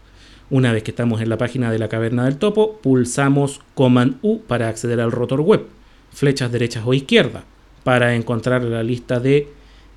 una 0.50 0.72
vez 0.72 0.82
que 0.82 0.90
estamos 0.90 1.20
en 1.20 1.28
la 1.28 1.38
página 1.38 1.70
de 1.70 1.78
la 1.78 1.88
caverna 1.88 2.24
del 2.24 2.36
topo, 2.36 2.78
pulsamos 2.82 3.60
Command 3.74 4.18
U 4.22 4.40
para 4.40 4.68
acceder 4.68 5.00
al 5.00 5.12
rotor 5.12 5.40
web, 5.40 5.66
flechas 6.12 6.52
derechas 6.52 6.84
o 6.86 6.94
izquierda 6.94 7.44
para 7.82 8.14
encontrar 8.14 8.64
la 8.64 8.82
lista 8.82 9.20
de 9.20 9.48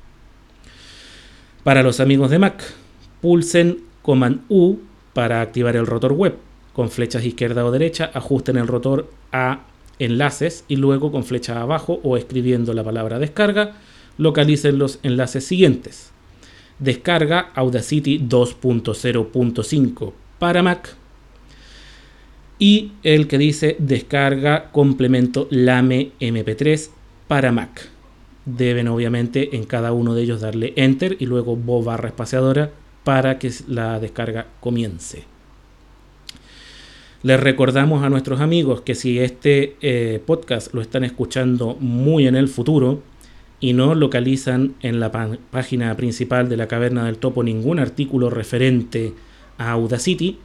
Para 1.63 1.84
los 1.84 1.99
amigos 1.99 2.30
de 2.30 2.39
Mac, 2.39 2.62
pulsen 3.21 3.84
Command 4.01 4.41
U 4.49 4.77
para 5.13 5.41
activar 5.41 5.75
el 5.75 5.88
rotor 5.88 6.13
web. 6.13 6.36
Con 6.73 6.89
flechas 6.89 7.25
izquierda 7.25 7.65
o 7.65 7.71
derecha, 7.71 8.12
ajusten 8.13 8.58
el 8.58 8.67
rotor 8.67 9.10
a 9.32 9.65
enlaces 9.99 10.65
y 10.67 10.77
luego 10.77 11.12
con 11.12 11.23
flecha 11.23 11.62
abajo 11.62 11.99
o 12.04 12.17
escribiendo 12.17 12.73
la 12.73 12.84
palabra 12.84 13.19
descarga, 13.19 13.75
localicen 14.17 14.77
los 14.77 14.99
enlaces 15.04 15.45
siguientes 15.45 16.11
descarga 16.82 17.52
Audacity 17.56 18.20
2.0.5 18.20 20.12
para 20.39 20.62
Mac 20.63 20.98
y 22.60 22.91
el 23.04 23.28
que 23.28 23.38
dice 23.38 23.76
descarga 23.80 24.72
complemento 24.72 25.48
LAME 25.50 26.12
MP3 26.20 26.89
para 27.28 27.52
Mac. 27.52 27.89
Deben 28.46 28.88
obviamente 28.88 29.56
en 29.56 29.63
cada 29.63 29.94
uno 29.94 30.15
de 30.15 30.24
ellos 30.24 30.41
darle 30.41 30.74
enter 30.76 31.15
y 31.20 31.28
luego 31.28 31.56
bo 31.56 31.84
barra 31.84 32.10
espaciadora 32.10 32.72
para 33.04 33.39
que 33.39 33.52
la 33.67 34.00
descarga 34.00 34.48
comience. 34.60 35.24
Les 37.24 37.39
recordamos 37.39 38.04
a 38.04 38.10
nuestros 38.10 38.41
amigos 38.41 38.82
que 38.82 38.96
si 38.96 39.20
este 39.20 39.76
eh, 39.82 40.20
podcast 40.26 40.74
lo 40.74 40.82
están 40.82 41.04
escuchando 41.04 41.78
muy 41.80 42.26
en 42.26 42.36
el 42.36 42.48
futuro, 42.48 43.04
y 43.62 43.74
no 43.74 43.93
localizan 43.93 44.74
en 44.82 45.00
la 45.00 45.12
página 45.52 45.95
principal 45.95 46.50
de 46.50 46.58
la 46.58 46.67
Caverna 46.67 47.06
del 47.06 47.17
Topo 47.17 47.43
ningún 47.43 47.80
artículo 47.80 48.32
referente 48.32 49.13
a 49.60 49.71
Audacity, 49.71 50.39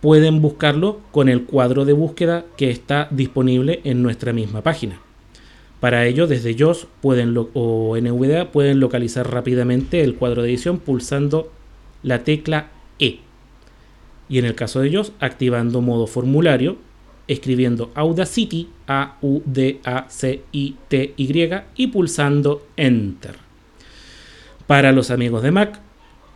pueden 0.00 0.40
buscarlo 0.40 1.00
con 1.12 1.28
el 1.28 1.44
cuadro 1.44 1.84
de 1.84 1.92
búsqueda 1.92 2.46
que 2.56 2.70
está 2.70 3.06
disponible 3.10 3.80
en 3.84 4.02
nuestra 4.02 4.32
misma 4.32 4.62
página. 4.62 4.98
Para 5.78 6.06
ello, 6.06 6.26
desde 6.26 6.56
JOS 6.58 6.88
pueden 7.02 7.36
o 7.36 7.96
NVDA 7.96 8.50
pueden 8.50 8.80
localizar 8.80 9.30
rápidamente 9.30 10.02
el 10.02 10.14
cuadro 10.14 10.42
de 10.42 10.48
edición 10.48 10.78
pulsando 10.78 11.52
la 12.02 12.24
tecla 12.24 12.70
E. 12.98 13.20
Y 14.30 14.38
en 14.38 14.46
el 14.46 14.54
caso 14.54 14.80
de 14.80 14.90
JOS, 14.90 15.12
activando 15.20 15.82
modo 15.82 16.06
formulario 16.06 16.78
escribiendo 17.28 17.92
Audacity, 17.94 18.68
A-U-D-A-C-I-T-Y 18.86 19.50
y 21.76 21.86
pulsando 21.88 22.66
Enter. 22.76 23.36
Para 24.66 24.92
los 24.92 25.10
amigos 25.10 25.42
de 25.42 25.50
Mac, 25.50 25.80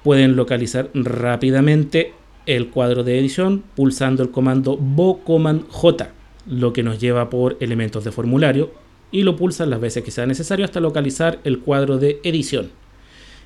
pueden 0.05 0.37
localizar 0.37 0.90
rápidamente 0.94 2.12
el 2.46 2.68
cuadro 2.70 3.05
de 3.05 3.18
edición 3.18 3.62
pulsando 3.74 4.22
el 4.22 4.31
comando 4.31 4.78
Command 5.24 5.68
J, 5.68 6.11
lo 6.46 6.72
que 6.72 6.83
nos 6.83 7.00
lleva 7.00 7.31
por 7.31 7.57
elementos 7.61 8.05
de 8.05 8.12
formulario, 8.12 8.72
y 9.11 9.22
lo 9.22 9.37
pulsan 9.37 9.70
las 9.70 9.81
veces 9.81 10.02
que 10.02 10.11
sea 10.11 10.26
necesario 10.26 10.64
hasta 10.64 10.81
localizar 10.81 11.40
el 11.44 11.61
cuadro 11.61 11.98
de 11.98 12.20
edición. 12.24 12.70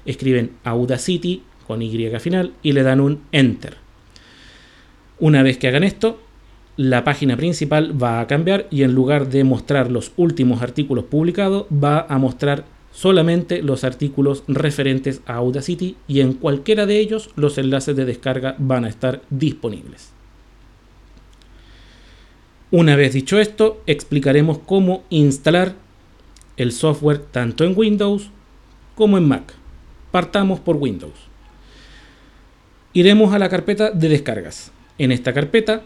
Escriben 0.05 0.53
Audacity 0.65 1.43
con 1.67 1.83
Y 1.83 2.09
final 2.21 2.53
y 2.63 2.73
le 2.73 2.83
dan 2.85 3.01
un 3.01 3.23
Enter. 3.33 3.77
Una 5.19 5.43
vez 5.43 5.59
que 5.59 5.67
hagan 5.69 5.83
esto, 5.83 6.21
la 6.77 7.05
página 7.05 7.37
principal 7.37 8.01
va 8.01 8.21
a 8.21 8.27
cambiar 8.27 8.67
y 8.71 8.83
en 8.83 8.95
lugar 8.95 9.29
de 9.29 9.45
mostrar 9.45 9.91
los 9.91 10.13
últimos 10.17 10.63
artículos 10.63 11.05
publicados, 11.05 11.67
va 11.73 12.07
a 12.09 12.19
mostrar 12.19 12.65
solamente 12.93 13.63
los 13.63 13.85
artículos 13.85 14.45
referentes 14.47 15.21
a 15.27 15.35
Audacity 15.35 15.97
y 16.07 16.21
en 16.21 16.35
cualquiera 16.35 16.87
de 16.87 16.99
ellos 16.99 17.31
los 17.37 17.59
enlaces 17.59 17.97
de 17.97 18.05
descarga 18.05 18.57
van 18.59 18.85
a 18.85 18.89
estar 18.89 19.23
disponibles. 19.31 20.13
Una 22.71 22.97
vez 22.97 23.13
dicho 23.13 23.39
esto, 23.39 23.83
explicaremos 23.87 24.59
cómo 24.59 25.05
instalar 25.09 25.75
el 26.57 26.73
software 26.73 27.19
tanto 27.19 27.65
en 27.65 27.75
Windows 27.77 28.31
como 28.95 29.17
en 29.19 29.29
Mac. 29.29 29.55
Partamos 30.11 30.61
por 30.61 30.77
Windows. 30.77 31.15
Iremos 32.93 33.33
a 33.33 33.39
la 33.39 33.49
carpeta 33.49 33.91
de 33.91 34.09
descargas. 34.09 34.73
En 34.99 35.13
esta 35.13 35.33
carpeta 35.33 35.83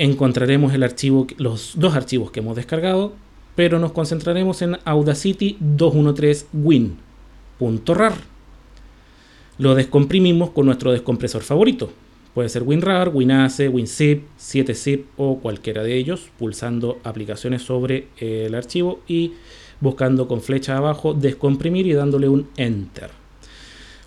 encontraremos 0.00 0.72
el 0.72 0.82
archivo, 0.82 1.26
los 1.36 1.74
dos 1.76 1.94
archivos 1.94 2.30
que 2.30 2.40
hemos 2.40 2.56
descargado, 2.56 3.12
pero 3.54 3.78
nos 3.78 3.92
concentraremos 3.92 4.62
en 4.62 4.78
Audacity 4.86 5.58
213win.rar. 5.60 8.14
Lo 9.58 9.74
descomprimimos 9.74 10.48
con 10.50 10.64
nuestro 10.64 10.92
descompresor 10.92 11.42
favorito. 11.42 11.92
Puede 12.32 12.48
ser 12.48 12.62
WinRAR, 12.62 13.10
WinAce, 13.10 13.68
WinZip, 13.68 14.22
7zip 14.38 15.04
o 15.18 15.40
cualquiera 15.40 15.82
de 15.82 15.98
ellos, 15.98 16.30
pulsando 16.38 16.98
aplicaciones 17.04 17.60
sobre 17.60 18.08
el 18.16 18.54
archivo 18.54 19.00
y 19.06 19.34
buscando 19.82 20.26
con 20.26 20.40
flecha 20.40 20.78
abajo 20.78 21.12
descomprimir 21.12 21.86
y 21.86 21.92
dándole 21.92 22.30
un 22.30 22.48
Enter. 22.56 23.10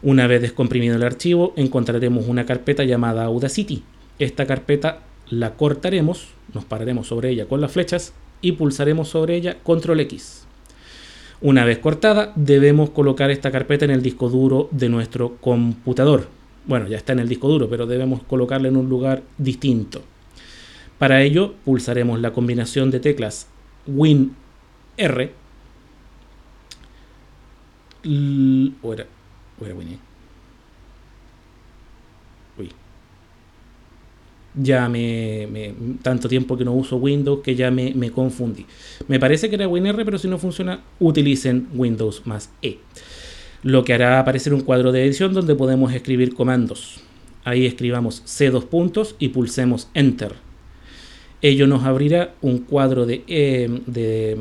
Una 0.01 0.25
vez 0.25 0.41
descomprimido 0.41 0.95
el 0.95 1.03
archivo, 1.03 1.53
encontraremos 1.55 2.27
una 2.27 2.47
carpeta 2.47 2.83
llamada 2.83 3.25
Audacity. 3.25 3.83
Esta 4.17 4.47
carpeta 4.47 5.03
la 5.39 5.55
cortaremos, 5.55 6.27
nos 6.53 6.65
pararemos 6.65 7.07
sobre 7.07 7.29
ella 7.29 7.47
con 7.47 7.61
las 7.61 7.71
flechas 7.71 8.13
y 8.41 8.53
pulsaremos 8.53 9.07
sobre 9.09 9.35
ella 9.35 9.57
Control 9.63 9.99
X. 10.01 10.45
Una 11.41 11.65
vez 11.65 11.79
cortada, 11.79 12.31
debemos 12.35 12.91
colocar 12.91 13.31
esta 13.31 13.51
carpeta 13.51 13.85
en 13.85 13.91
el 13.91 14.01
disco 14.01 14.29
duro 14.29 14.69
de 14.71 14.89
nuestro 14.89 15.35
computador. 15.37 16.27
Bueno, 16.65 16.87
ya 16.87 16.97
está 16.97 17.13
en 17.13 17.19
el 17.19 17.27
disco 17.27 17.49
duro, 17.49 17.69
pero 17.69 17.85
debemos 17.85 18.23
colocarla 18.23 18.69
en 18.69 18.77
un 18.77 18.87
lugar 18.87 19.23
distinto. 19.37 20.01
Para 20.97 21.21
ello, 21.21 21.53
pulsaremos 21.65 22.21
la 22.21 22.31
combinación 22.31 22.91
de 22.91 22.99
teclas 23.01 23.47
Win 23.87 24.35
R. 24.95 25.33
o 28.81 28.93
era, 28.93 29.07
ya 34.55 34.87
me, 34.89 35.73
tanto 36.01 36.27
tiempo 36.27 36.57
que 36.57 36.65
no 36.65 36.73
uso 36.73 36.97
Windows 36.97 37.41
que 37.43 37.55
ya 37.55 37.71
me, 37.71 37.93
me, 37.93 38.11
confundí. 38.11 38.65
Me 39.07 39.19
parece 39.19 39.49
que 39.49 39.55
era 39.55 39.67
WinR, 39.67 40.05
pero 40.05 40.17
si 40.17 40.27
no 40.27 40.37
funciona, 40.37 40.81
utilicen 40.99 41.67
Windows 41.73 42.23
más 42.25 42.51
E. 42.61 42.77
Lo 43.63 43.83
que 43.83 43.93
hará 43.93 44.19
aparecer 44.19 44.53
un 44.53 44.61
cuadro 44.61 44.91
de 44.91 45.05
edición 45.05 45.33
donde 45.33 45.55
podemos 45.55 45.93
escribir 45.93 46.33
comandos. 46.33 47.01
Ahí 47.43 47.65
escribamos 47.65 48.21
C 48.25 48.49
dos 48.49 48.65
puntos 48.65 49.15
y 49.19 49.29
pulsemos 49.29 49.89
Enter. 49.93 50.35
Ello 51.41 51.67
nos 51.67 51.83
abrirá 51.83 52.35
un 52.41 52.59
cuadro 52.59 53.05
de, 53.05 53.23
eh, 53.27 53.81
de, 53.85 54.37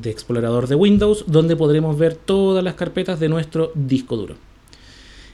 de 0.00 0.10
explorador 0.10 0.68
de 0.68 0.74
Windows 0.74 1.24
donde 1.26 1.54
podremos 1.54 1.98
ver 1.98 2.14
todas 2.14 2.64
las 2.64 2.74
carpetas 2.74 3.20
de 3.20 3.28
nuestro 3.28 3.72
disco 3.74 4.16
duro. 4.16 4.36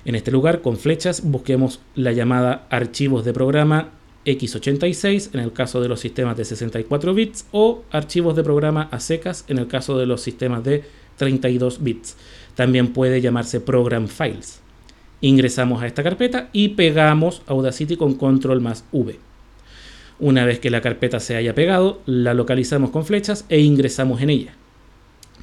En 0.05 0.16
este 0.16 0.33
lugar, 0.33 0.62
con 0.62 0.79
flechas, 0.79 1.23
busquemos 1.23 1.81
la 1.95 2.11
llamada 2.11 2.66
archivos 2.71 3.25
de 3.25 3.33
programa 3.33 3.90
x86 4.24 5.30
en 5.35 5.40
el 5.40 5.52
caso 5.52 5.80
de 5.80 5.88
los 5.88 6.00
sistemas 6.00 6.37
de 6.37 6.44
64 6.44 7.14
bits 7.14 7.46
o 7.52 7.82
archivos 7.90 8.37
de 8.37 8.44
programa 8.44 8.88
a 8.90 9.00
secas 9.00 9.44
en 9.48 9.58
el 9.58 9.66
caso 9.66 9.98
de 9.98 10.06
los 10.06 10.20
sistemas 10.20 10.62
de 10.64 10.85
32 11.16 11.82
bits. 11.82 12.16
También 12.54 12.92
puede 12.92 13.20
llamarse 13.20 13.61
program 13.61 14.08
files. 14.08 14.61
Ingresamos 15.20 15.82
a 15.82 15.87
esta 15.87 16.02
carpeta 16.02 16.48
y 16.52 16.70
pegamos 16.70 17.42
Audacity 17.46 17.96
con 17.96 18.14
control 18.14 18.61
más 18.61 18.85
V. 18.92 19.18
Una 20.18 20.44
vez 20.44 20.58
que 20.58 20.70
la 20.70 20.80
carpeta 20.80 21.20
se 21.20 21.37
haya 21.37 21.54
pegado, 21.54 22.00
la 22.06 22.35
localizamos 22.35 22.90
con 22.90 23.04
flechas 23.04 23.44
e 23.48 23.61
ingresamos 23.61 24.20
en 24.20 24.30
ella. 24.30 24.54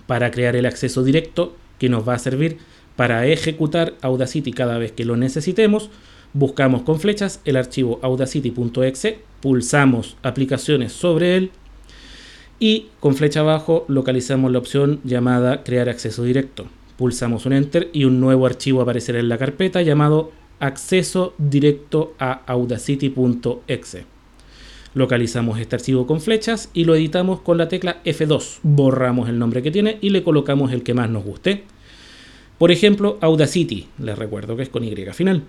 Para 0.08 0.32
crear 0.32 0.56
el 0.56 0.66
acceso 0.66 1.04
directo 1.04 1.56
que 1.80 1.90
nos 1.90 2.08
va 2.08 2.14
a 2.14 2.20
servir 2.20 2.58
para 2.96 3.26
ejecutar 3.28 3.96
Audacity 4.02 4.52
cada 4.52 4.78
vez 4.78 4.92
que 4.92 5.06
lo 5.06 5.16
necesitemos, 5.16 5.90
buscamos 6.34 6.84
con 6.84 7.00
flechas 7.00 7.42
el 7.46 7.58
archivo 7.58 8.00
audacity.exe, 8.02 9.20
pulsamos 9.42 10.18
aplicaciones 10.24 10.92
sobre 10.94 11.38
él 11.38 11.52
y 12.60 12.88
con 13.00 13.16
flecha 13.16 13.40
abajo 13.40 13.86
localizamos 13.88 14.52
la 14.52 14.60
opción 14.60 15.00
llamada 15.04 15.64
crear 15.64 15.90
acceso 15.90 16.24
directo. 16.24 16.68
Pulsamos 16.98 17.46
un 17.46 17.54
enter 17.54 17.90
y 17.94 18.04
un 18.04 18.20
nuevo 18.20 18.46
archivo 18.46 18.82
aparecerá 18.82 19.20
en 19.20 19.30
la 19.30 19.38
carpeta 19.38 19.82
llamado 19.82 20.32
acceso 20.60 21.34
directo 21.38 22.14
a 22.20 22.42
audacity.exe. 22.46 24.06
Localizamos 24.94 25.60
este 25.60 25.76
archivo 25.76 26.06
con 26.06 26.20
flechas 26.20 26.70
y 26.74 26.84
lo 26.84 26.96
editamos 26.96 27.42
con 27.42 27.58
la 27.58 27.70
tecla 27.70 28.04
F2. 28.04 28.60
Borramos 28.64 29.30
el 29.30 29.40
nombre 29.40 29.62
que 29.62 29.72
tiene 29.72 29.98
y 30.02 30.10
le 30.10 30.24
colocamos 30.24 30.74
el 30.74 30.84
que 30.84 30.94
más 30.94 31.10
nos 31.10 31.24
guste. 31.24 31.64
Por 32.58 32.72
ejemplo, 32.72 33.18
Audacity, 33.22 33.88
les 34.00 34.18
recuerdo 34.18 34.58
que 34.58 34.64
es 34.64 34.70
con 34.70 34.84
Y 34.84 34.94
final. 35.14 35.44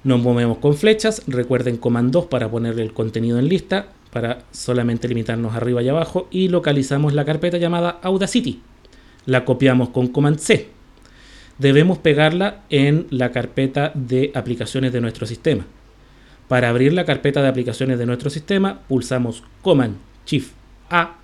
Nos 0.02 0.20
movemos 0.20 0.58
con 0.58 0.74
flechas, 0.74 1.22
recuerden 1.26 1.76
Command 1.76 2.10
2 2.10 2.26
para 2.26 2.50
ponerle 2.50 2.82
el 2.82 2.94
contenido 2.94 3.38
en 3.38 3.48
lista, 3.48 3.88
para 4.10 4.44
solamente 4.50 5.08
limitarnos 5.08 5.54
arriba 5.54 5.82
y 5.82 5.88
abajo, 5.90 6.26
y 6.30 6.48
localizamos 6.48 7.12
la 7.12 7.26
carpeta 7.26 7.58
llamada 7.58 7.98
Audacity. 8.02 8.62
La 9.26 9.44
copiamos 9.44 9.90
con 9.90 10.08
Command 10.08 10.38
C 10.38 10.77
debemos 11.58 11.98
pegarla 11.98 12.62
en 12.70 13.06
la 13.10 13.32
carpeta 13.32 13.92
de 13.94 14.32
aplicaciones 14.34 14.92
de 14.92 15.00
nuestro 15.00 15.26
sistema. 15.26 15.66
Para 16.48 16.70
abrir 16.70 16.92
la 16.92 17.04
carpeta 17.04 17.42
de 17.42 17.48
aplicaciones 17.48 17.98
de 17.98 18.06
nuestro 18.06 18.30
sistema, 18.30 18.80
pulsamos 18.88 19.42
Command 19.62 19.96
Shift 20.24 20.52
A 20.88 21.16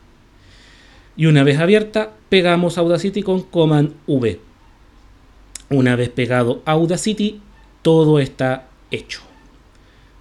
y 1.16 1.26
una 1.26 1.44
vez 1.44 1.58
abierta, 1.60 2.10
pegamos 2.28 2.76
Audacity 2.76 3.22
con 3.22 3.42
Command 3.42 3.92
V. 4.06 4.40
Una 5.70 5.96
vez 5.96 6.10
pegado 6.10 6.62
Audacity, 6.66 7.40
todo 7.82 8.18
está 8.18 8.66
hecho. 8.90 9.20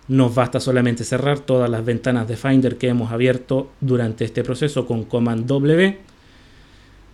Nos 0.07 0.35
basta 0.35 0.59
solamente 0.59 1.03
cerrar 1.03 1.39
todas 1.39 1.69
las 1.69 1.83
ventanas 1.83 2.27
de 2.27 2.37
Finder 2.37 2.77
que 2.77 2.89
hemos 2.89 3.11
abierto 3.11 3.71
durante 3.81 4.25
este 4.25 4.43
proceso 4.43 4.85
con 4.85 5.05
Command 5.05 5.45
W 5.47 5.97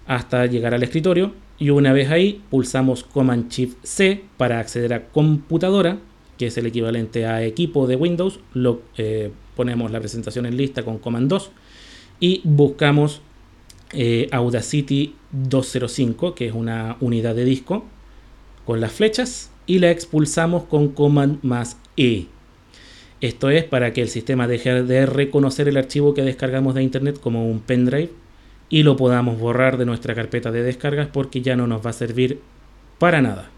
hasta 0.07 0.45
llegar 0.47 0.73
al 0.73 0.83
escritorio 0.83 1.33
y 1.59 1.69
una 1.71 1.91
vez 1.91 2.09
ahí 2.09 2.41
pulsamos 2.49 3.03
Command 3.03 3.49
Shift 3.49 3.77
C 3.83 4.23
para 4.37 4.59
acceder 4.59 4.93
a 4.93 5.07
computadora, 5.09 5.99
que 6.37 6.47
es 6.47 6.57
el 6.57 6.65
equivalente 6.65 7.25
a 7.25 7.43
equipo 7.43 7.85
de 7.85 7.97
Windows, 7.97 8.39
lo, 8.53 8.81
eh, 8.97 9.31
ponemos 9.55 9.91
la 9.91 9.99
presentación 9.99 10.45
en 10.45 10.55
lista 10.55 10.83
con 10.83 10.99
Command 10.99 11.29
2 11.29 11.51
y 12.21 12.41
buscamos 12.45 13.21
eh, 13.91 14.29
Audacity 14.31 15.15
205, 15.31 16.33
que 16.33 16.47
es 16.47 16.53
una 16.53 16.95
unidad 17.01 17.35
de 17.35 17.43
disco 17.43 17.85
con 18.65 18.79
las 18.79 18.93
flechas 18.93 19.51
y 19.65 19.79
la 19.79 19.91
expulsamos 19.91 20.63
con 20.63 20.89
Command 20.89 21.43
más 21.43 21.77
E. 21.97 22.27
Esto 23.19 23.49
es 23.49 23.65
para 23.65 23.91
que 23.91 24.01
el 24.01 24.07
sistema 24.07 24.47
deje 24.47 24.83
de 24.83 25.05
reconocer 25.05 25.67
el 25.67 25.75
archivo 25.75 26.13
que 26.13 26.21
descargamos 26.21 26.73
de 26.73 26.83
internet 26.83 27.19
como 27.19 27.49
un 27.49 27.59
pendrive 27.59 28.11
y 28.69 28.83
lo 28.83 28.95
podamos 28.95 29.39
borrar 29.39 29.77
de 29.77 29.85
nuestra 29.85 30.15
carpeta 30.15 30.51
de 30.51 30.63
descargas 30.63 31.07
porque 31.07 31.41
ya 31.41 31.55
no 31.55 31.67
nos 31.67 31.85
va 31.85 31.89
a 31.89 31.93
servir 31.93 32.39
para 32.99 33.21
nada. 33.21 33.49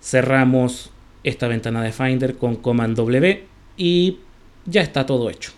Cerramos 0.00 0.90
esta 1.22 1.48
ventana 1.48 1.82
de 1.82 1.92
Finder 1.92 2.36
con 2.36 2.56
Command 2.56 2.96
W 2.96 3.44
y 3.76 4.18
ya 4.66 4.82
está 4.82 5.06
todo 5.06 5.30
hecho. 5.30 5.52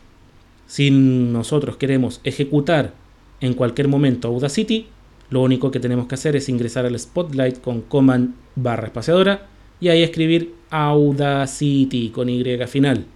Si 0.66 0.90
nosotros 0.90 1.76
queremos 1.76 2.20
ejecutar 2.24 2.94
en 3.40 3.54
cualquier 3.54 3.88
momento 3.88 4.28
Audacity, 4.28 4.86
lo 5.30 5.42
único 5.42 5.70
que 5.70 5.80
tenemos 5.80 6.06
que 6.06 6.14
hacer 6.14 6.36
es 6.36 6.48
ingresar 6.48 6.84
al 6.84 6.98
Spotlight 6.98 7.60
con 7.60 7.82
Command 7.82 8.34
barra 8.54 8.86
espaciadora 8.86 9.48
y 9.80 9.88
ahí 9.88 10.02
escribir 10.02 10.54
Audacity 10.70 12.10
con 12.10 12.28
Y 12.28 12.44
final. 12.66 13.06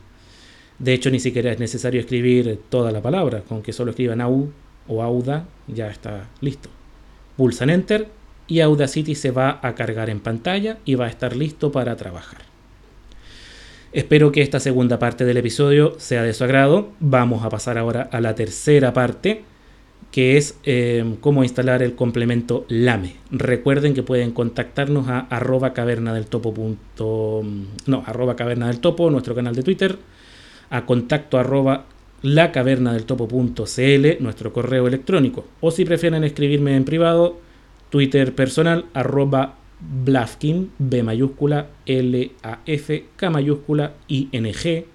De 0.78 0.92
hecho, 0.92 1.10
ni 1.10 1.20
siquiera 1.20 1.52
es 1.52 1.58
necesario 1.58 2.00
escribir 2.00 2.60
toda 2.68 2.92
la 2.92 3.00
palabra, 3.00 3.40
con 3.40 3.62
que 3.62 3.72
solo 3.72 3.90
escriban 3.90 4.20
au 4.20 4.50
o 4.88 5.02
auda, 5.02 5.46
ya 5.66 5.88
está 5.88 6.28
listo. 6.40 6.68
Pulsan 7.36 7.70
Enter 7.70 8.08
y 8.46 8.60
Audacity 8.60 9.14
se 9.14 9.30
va 9.30 9.58
a 9.62 9.74
cargar 9.74 10.10
en 10.10 10.20
pantalla 10.20 10.78
y 10.84 10.94
va 10.94 11.06
a 11.06 11.08
estar 11.08 11.34
listo 11.34 11.72
para 11.72 11.96
trabajar. 11.96 12.42
Espero 13.92 14.30
que 14.30 14.42
esta 14.42 14.60
segunda 14.60 14.98
parte 14.98 15.24
del 15.24 15.38
episodio 15.38 15.94
sea 15.98 16.22
de 16.22 16.34
su 16.34 16.44
agrado. 16.44 16.90
Vamos 17.00 17.44
a 17.44 17.48
pasar 17.48 17.78
ahora 17.78 18.08
a 18.12 18.20
la 18.20 18.34
tercera 18.34 18.92
parte, 18.92 19.42
que 20.12 20.36
es 20.36 20.58
eh, 20.64 21.16
cómo 21.20 21.42
instalar 21.42 21.82
el 21.82 21.94
complemento 21.94 22.66
LAME. 22.68 23.16
Recuerden 23.30 23.94
que 23.94 24.02
pueden 24.02 24.32
contactarnos 24.32 25.08
a 25.08 25.20
arroba 25.20 25.72
caverna 25.72 26.12
del 26.12 26.26
topo. 26.26 26.54
no, 27.86 28.04
arroba 28.06 28.36
caverna 28.36 28.66
del 28.68 28.80
topo, 28.80 29.10
nuestro 29.10 29.34
canal 29.34 29.54
de 29.54 29.62
Twitter 29.62 29.98
a 30.70 30.86
contacto 30.86 31.38
arroba 31.38 31.86
lacavernadeltopo.cl, 32.22 34.06
nuestro 34.20 34.52
correo 34.52 34.86
electrónico. 34.86 35.44
O 35.60 35.70
si 35.70 35.84
prefieren 35.84 36.24
escribirme 36.24 36.76
en 36.76 36.84
privado, 36.84 37.38
Twitter 37.90 38.34
personal 38.34 38.86
arroba 38.94 39.56
Blafkin, 39.78 40.70
B 40.78 41.02
mayúscula, 41.02 41.66
L 41.84 42.32
A 42.42 42.60
F, 42.66 43.04
K 43.16 43.30
mayúscula, 43.30 43.92
I 44.08 44.28
N 44.32 44.52
G. 44.52 44.86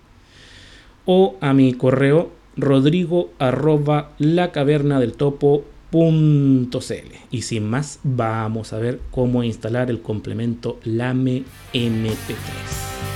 O 1.06 1.38
a 1.40 1.54
mi 1.54 1.74
correo 1.74 2.32
rodrigo 2.58 3.32
arroba 3.40 4.12
lacavernadeltopo.cl. 4.18 7.16
Y 7.32 7.42
sin 7.44 7.70
más, 7.70 8.00
vamos 8.04 8.74
a 8.74 8.80
ver 8.80 9.00
cómo 9.12 9.44
instalar 9.44 9.90
el 9.90 10.02
complemento 10.02 10.80
LAME 10.84 11.44
MP3. 11.74 13.11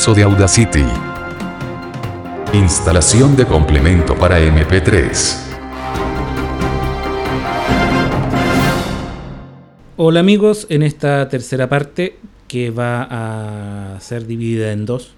Uso 0.00 0.14
de 0.14 0.22
Audacity. 0.22 0.84
Instalación 2.52 3.34
de 3.34 3.44
complemento 3.44 4.14
para 4.14 4.38
MP3. 4.38 5.36
Hola 9.96 10.20
amigos, 10.20 10.68
en 10.70 10.84
esta 10.84 11.28
tercera 11.28 11.68
parte 11.68 12.16
que 12.46 12.70
va 12.70 13.08
a 13.10 13.98
ser 13.98 14.28
dividida 14.28 14.70
en 14.70 14.86
dos, 14.86 15.14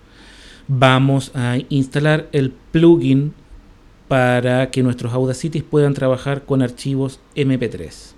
vamos 0.67 1.31
a 1.35 1.59
instalar 1.69 2.29
el 2.33 2.51
plugin 2.51 3.35
para 4.09 4.71
que 4.71 4.83
nuestros 4.83 5.13
Audacity 5.13 5.61
puedan 5.61 5.93
trabajar 5.93 6.47
con 6.47 6.63
archivos 6.63 7.21
MP3. 7.37 8.15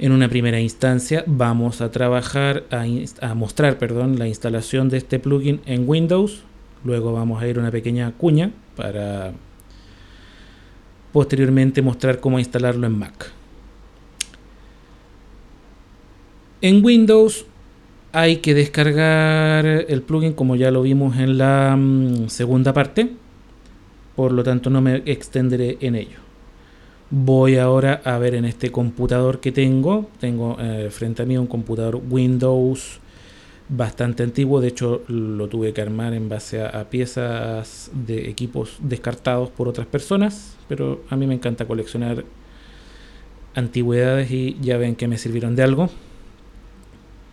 En 0.00 0.12
una 0.12 0.28
primera 0.28 0.60
instancia 0.60 1.24
vamos 1.26 1.80
a 1.80 1.90
trabajar, 1.90 2.64
a, 2.70 3.34
mostrar 3.34 3.78
perdón, 3.78 4.16
la 4.16 4.28
instalación 4.28 4.88
de 4.88 4.98
este 4.98 5.18
plugin 5.18 5.60
en 5.66 5.88
Windows. 5.88 6.44
Luego 6.84 7.12
vamos 7.12 7.42
a 7.42 7.48
ir 7.48 7.56
a 7.56 7.60
una 7.60 7.72
pequeña 7.72 8.12
cuña 8.12 8.52
para 8.76 9.32
posteriormente 11.12 11.82
mostrar 11.82 12.20
cómo 12.20 12.38
instalarlo 12.38 12.86
en 12.86 12.96
Mac. 12.96 13.32
En 16.60 16.84
Windows 16.84 17.44
hay 18.12 18.36
que 18.36 18.54
descargar 18.54 19.66
el 19.66 20.02
plugin 20.02 20.32
como 20.32 20.54
ya 20.54 20.70
lo 20.70 20.82
vimos 20.82 21.16
en 21.16 21.38
la 21.38 21.74
mm, 21.76 22.28
segunda 22.28 22.72
parte. 22.72 23.10
Por 24.14 24.30
lo 24.30 24.44
tanto 24.44 24.70
no 24.70 24.80
me 24.80 25.02
extenderé 25.06 25.76
en 25.80 25.96
ello. 25.96 26.27
Voy 27.10 27.56
ahora 27.56 28.02
a 28.04 28.18
ver 28.18 28.34
en 28.34 28.44
este 28.44 28.70
computador 28.70 29.40
que 29.40 29.50
tengo. 29.50 30.10
Tengo 30.20 30.58
eh, 30.60 30.88
frente 30.90 31.22
a 31.22 31.26
mí 31.26 31.38
un 31.38 31.46
computador 31.46 31.98
Windows 32.10 33.00
bastante 33.70 34.22
antiguo. 34.22 34.60
De 34.60 34.68
hecho, 34.68 35.02
lo 35.08 35.48
tuve 35.48 35.72
que 35.72 35.80
armar 35.80 36.12
en 36.12 36.28
base 36.28 36.62
a, 36.62 36.90
piezas 36.90 37.90
de 37.94 38.28
equipos 38.28 38.76
descartados 38.80 39.48
por 39.48 39.68
otras 39.68 39.86
personas. 39.86 40.58
Pero 40.68 41.02
a 41.08 41.16
mí 41.16 41.26
me 41.26 41.32
encanta 41.32 41.66
coleccionar 41.66 42.24
antigüedades 43.54 44.30
y 44.30 44.58
ya 44.60 44.76
ven 44.76 44.94
que 44.94 45.08
me 45.08 45.16
sirvieron 45.16 45.56
de 45.56 45.62
algo. 45.62 45.88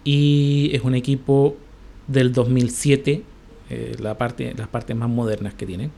Y 0.05 0.69
es 0.73 0.84
un 0.84 0.95
equipo 0.95 1.57
del 2.07 2.32
2007, 2.32 3.23
eh, 3.69 3.95
la 3.99 4.17
parte, 4.17 4.53
las 4.55 4.69
partes 4.69 4.95
más 4.95 5.09
modernas 5.09 5.53
que 5.53 5.65
tienen. 5.65 5.91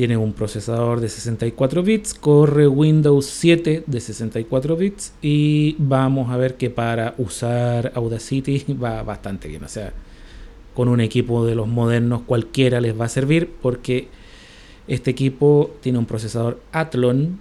Tiene 0.00 0.16
un 0.16 0.32
procesador 0.32 1.00
de 1.00 1.10
64 1.10 1.82
bits, 1.82 2.14
corre 2.14 2.66
Windows 2.66 3.26
7 3.26 3.84
de 3.86 4.00
64 4.00 4.74
bits 4.74 5.12
y 5.20 5.76
vamos 5.78 6.30
a 6.30 6.38
ver 6.38 6.56
que 6.56 6.70
para 6.70 7.12
usar 7.18 7.92
Audacity 7.94 8.64
va 8.82 9.02
bastante 9.02 9.46
bien. 9.46 9.62
O 9.62 9.68
sea, 9.68 9.92
con 10.72 10.88
un 10.88 11.02
equipo 11.02 11.44
de 11.44 11.54
los 11.54 11.68
modernos 11.68 12.22
cualquiera 12.22 12.80
les 12.80 12.98
va 12.98 13.04
a 13.04 13.08
servir 13.10 13.50
porque 13.60 14.08
este 14.88 15.10
equipo 15.10 15.72
tiene 15.82 15.98
un 15.98 16.06
procesador 16.06 16.62
Athlon, 16.72 17.38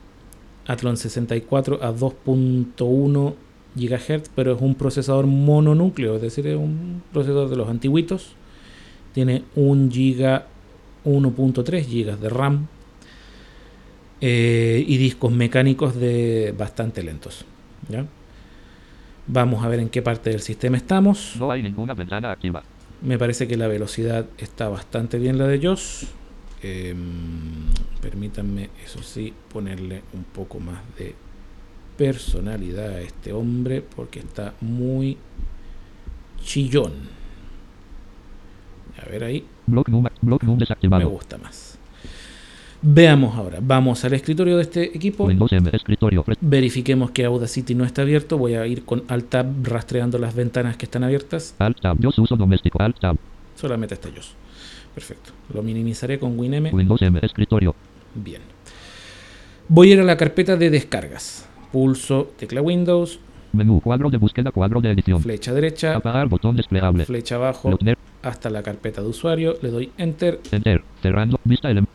Athlon 0.68 0.97
64 0.97 1.82
a 1.82 1.93
2.1 1.93 3.36
GHz, 3.76 4.32
pero 4.36 4.51
es 4.51 4.62
un 4.62 4.76
procesador 4.76 5.28
mononúcleo, 5.28 6.18
es 6.18 6.22
decir, 6.22 6.45
es 6.45 6.57
un 6.57 7.03
procesador 7.14 7.49
de 7.49 7.55
los 7.55 7.70
antiguitos. 7.70 8.34
Tiene 9.14 9.43
un 9.55 9.89
giga 9.89 10.47
1.3 11.06 11.86
GB 11.86 12.20
de 12.20 12.30
RAM 12.30 12.68
eh, 14.22 14.84
y 14.86 14.97
discos 14.97 15.32
mecánicos 15.32 15.95
de 15.95 16.54
bastante 16.58 17.04
lentos. 17.04 17.45
Vamos 19.28 19.64
a 19.64 19.68
ver 19.68 19.80
en 19.80 19.89
qué 19.89 20.02
parte 20.02 20.32
del 20.32 20.41
sistema 20.41 20.78
estamos. 20.78 21.36
No 21.38 21.52
hay 21.52 21.62
ninguna 21.62 21.93
ventana 21.93 22.32
activa. 22.32 22.64
Me 23.02 23.18
parece 23.18 23.47
que 23.47 23.56
la 23.56 23.68
velocidad 23.68 24.26
está 24.38 24.68
bastante 24.68 25.20
bien 25.20 25.38
la 25.38 25.47
de 25.47 25.60
JOS. 25.60 26.08
Em, 26.62 26.97
permítanme, 28.02 28.70
eso 28.84 29.02
sí, 29.02 29.34
ponerle 29.54 30.02
un 30.14 30.26
poco 30.26 30.60
más 30.60 30.82
de 30.97 31.16
personalidad 31.97 32.89
a 32.95 33.02
este 33.02 33.32
hombre 33.32 33.82
porque 33.82 34.20
está 34.20 34.54
muy 34.62 35.18
chillón. 36.43 36.93
A 39.02 39.10
ver 39.10 39.24
ahí. 39.24 39.45
Me 39.70 41.06
gusta 41.06 41.38
más. 41.38 41.78
Veamos 42.82 43.36
ahora. 43.36 43.60
Vamos 43.62 44.06
al 44.06 44.14
escritorio 44.14 44.56
de 44.56 44.64
este 44.64 44.84
equipo. 44.96 45.30
Verifiquemos 46.40 47.12
que 47.12 47.26
Audacity 47.26 47.76
no 47.76 47.84
está 47.84 48.04
abierto. 48.04 48.38
Voy 48.38 48.54
a 48.56 48.66
ir 48.66 48.86
con 48.86 49.04
Alt 49.10 49.30
Tab 49.30 49.48
rastreando 49.64 50.18
las 50.18 50.34
ventanas 50.34 50.78
que 50.78 50.86
están 50.86 51.04
abiertas. 51.04 51.56
Alt 51.60 51.82
Tab, 51.82 51.98
uso 52.06 52.36
doméstico. 52.36 52.82
Alt 52.82 53.00
Tab. 53.00 53.18
Solamente 53.56 53.96
está 53.96 54.10
yo. 54.10 54.22
Perfecto. 54.94 55.32
Lo 55.54 55.62
minimizaré 55.62 56.20
con 56.20 56.40
WinM. 56.40 56.74
Windows 56.74 57.02
M, 57.02 57.20
escritorio. 57.22 57.76
Bien. 58.16 58.42
Voy 59.68 59.92
a 59.92 59.94
ir 59.96 60.00
a 60.00 60.04
la 60.04 60.18
carpeta 60.18 60.56
de 60.56 60.70
descargas. 60.70 61.48
Pulso 61.72 62.32
tecla 62.38 62.62
Windows. 62.62 63.20
Menú, 63.54 63.82
cuadro 63.82 64.10
de 64.10 64.18
búsqueda, 64.18 64.52
cuadro 64.52 64.82
de 64.82 64.91
edición. 64.91 65.22
Flecha 65.22 65.54
derecha. 65.54 65.95
Apagar, 65.95 66.28
botón 66.28 66.56
desplegable. 66.56 67.06
Flecha 67.06 67.36
abajo. 67.36 67.78
hasta 68.22 68.50
la 68.50 68.64
carpeta 68.64 69.02
de 69.02 69.08
usuario, 69.08 69.56
le 69.62 69.70
doy 69.70 69.91
enter. 69.97 70.39
Enter. 70.52 70.84
Cerrando. 71.02 71.39
Vista 71.43 71.70
el 71.72 71.86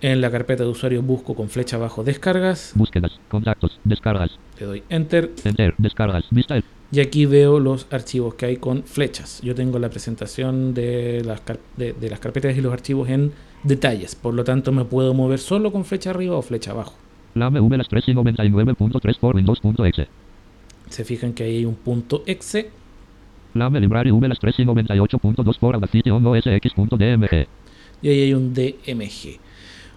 En 0.00 0.20
la 0.20 0.30
carpeta 0.30 0.64
de 0.64 0.70
usuario 0.70 1.02
busco 1.02 1.34
con 1.34 1.48
flecha 1.48 1.76
abajo 1.76 2.04
descargas, 2.04 2.72
Búsquedas. 2.74 3.18
Contactos. 3.28 3.80
Descargas. 3.84 4.38
le 4.58 4.66
doy 4.66 4.82
enter 4.88 5.30
Enter. 5.44 5.74
Descargas. 5.78 6.24
Vista 6.30 6.56
el 6.56 6.64
y 6.94 7.00
aquí 7.00 7.24
veo 7.24 7.58
los 7.58 7.86
archivos 7.90 8.34
que 8.34 8.44
hay 8.44 8.58
con 8.58 8.82
flechas. 8.84 9.40
Yo 9.42 9.54
tengo 9.54 9.78
la 9.78 9.88
presentación 9.88 10.74
de 10.74 11.22
las, 11.24 11.40
de, 11.78 11.94
de 11.94 12.10
las 12.10 12.20
carpetas 12.20 12.54
y 12.54 12.60
los 12.60 12.70
archivos 12.70 13.08
en 13.08 13.32
detalles, 13.62 14.14
por 14.14 14.34
lo 14.34 14.44
tanto 14.44 14.72
me 14.72 14.84
puedo 14.84 15.14
mover 15.14 15.38
solo 15.38 15.72
con 15.72 15.86
flecha 15.86 16.10
arriba 16.10 16.36
o 16.36 16.42
flecha 16.42 16.72
abajo. 16.72 16.92
Lame 17.34 17.60
V 17.60 17.78
las 17.78 17.88
3 17.88 18.08
y 18.08 18.12
99.3 18.12 19.18
por 19.18 19.36
Windows.exe. 19.36 20.08
Se 20.92 21.04
fijan 21.04 21.32
que 21.32 21.44
ahí 21.44 21.56
hay 21.58 21.64
un 21.64 21.74
punto 21.74 22.22
exe 22.26 22.70
Lame 23.54 23.86
V 23.86 24.28
las 24.28 24.38
3 24.38 24.60
y 24.60 24.64
98.2 24.64 25.58
por 25.58 25.74
Audacity 25.74 26.10
y 28.02 28.08
ahí 28.08 28.20
hay 28.20 28.34
un 28.34 28.52
DMG. 28.52 29.38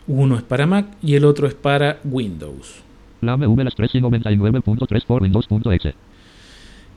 Uno 0.07 0.37
es 0.37 0.43
para 0.43 0.67
Mac 0.67 0.87
y 1.01 1.15
el 1.15 1.25
otro 1.25 1.47
es 1.47 1.55
para 1.55 1.99
Windows. 2.03 2.83
Lame 3.21 3.47
V 3.47 3.63
las 3.63 3.75
3 3.75 3.95
y 3.95 3.99
99.3 3.99 5.05
por 5.05 5.23
Windows.exe. 5.23 5.95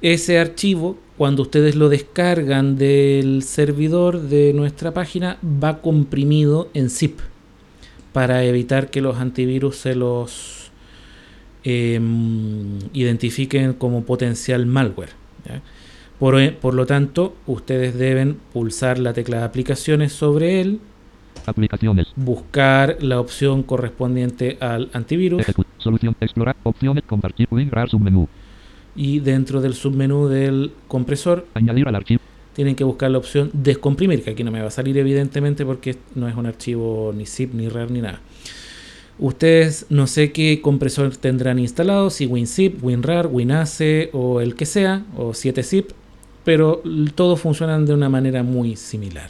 Ese 0.03 0.39
archivo, 0.39 0.99
cuando 1.17 1.43
ustedes 1.43 1.75
lo 1.75 1.89
descargan 1.89 2.77
del 2.77 3.43
servidor 3.43 4.21
de 4.21 4.53
nuestra 4.53 4.93
página, 4.93 5.39
va 5.43 5.81
comprimido 5.81 6.69
en 6.75 6.91
zip 6.91 7.19
para 8.13 8.45
evitar 8.45 8.91
que 8.91 9.01
los 9.01 9.17
antivirus 9.17 9.77
se 9.77 9.95
los 9.95 10.58
em, 11.65 12.79
identifiquen 12.93 13.73
como 13.75 14.05
potencial 14.05 14.67
malware. 14.67 15.11
¿ya? 15.47 15.61
Por, 16.19 16.55
por 16.57 16.75
lo 16.75 16.87
tanto, 16.87 17.37
ustedes 17.47 17.95
deben 17.97 18.39
pulsar 18.53 18.99
la 18.99 19.13
tecla 19.13 19.39
de 19.39 19.45
aplicaciones 19.45 20.13
sobre 20.13 20.61
él, 20.61 20.81
Aplicaciones. 21.47 22.09
buscar 22.17 22.99
la 23.01 23.21
opción 23.21 23.63
correspondiente 23.63 24.59
al 24.61 24.91
antivirus. 24.93 25.43
Solución. 25.79 26.15
Explorar. 26.21 26.57
Opciones. 26.65 27.05
Compartir. 27.07 27.47
WinRAR 27.51 27.89
submenú. 27.89 28.29
y 28.97 29.21
dentro 29.21 29.61
del 29.61 29.75
submenú 29.75 30.27
del 30.27 30.73
compresor 30.89 31.47
Añadir 31.55 31.87
al 31.87 31.95
archivo. 31.95 32.21
tienen 32.55 32.75
que 32.75 32.83
buscar 32.83 33.11
la 33.13 33.19
opción 33.19 33.49
descomprimir, 33.53 34.25
que 34.25 34.31
aquí 34.31 34.43
no 34.43 34.51
me 34.51 34.61
va 34.61 34.67
a 34.69 34.71
salir 34.73 34.99
evidentemente 34.99 35.65
porque 35.65 35.97
no 36.17 36.27
es 36.29 36.35
un 36.35 36.47
archivo 36.47 37.13
ni 37.17 37.25
zip, 37.25 37.55
ni 37.55 37.69
RAR, 37.69 37.91
ni 37.93 38.01
nada. 38.01 38.19
Ustedes 39.19 39.87
no 39.91 40.07
sé 40.07 40.31
qué 40.33 40.61
compresor 40.63 41.17
tendrán 41.17 41.59
instalado, 41.59 42.09
si 42.11 42.27
WinZip, 42.27 42.83
WinRAR, 42.85 43.27
WinAce 43.27 44.11
o 44.13 44.41
el 44.41 44.55
que 44.55 44.65
sea, 44.65 45.03
o 45.17 45.31
7zip, 45.31 45.87
pero 46.45 46.83
todos 47.15 47.41
funcionan 47.41 47.85
de 47.85 47.95
una 47.95 48.09
manera 48.09 48.43
muy 48.43 48.77
similar. 48.77 49.29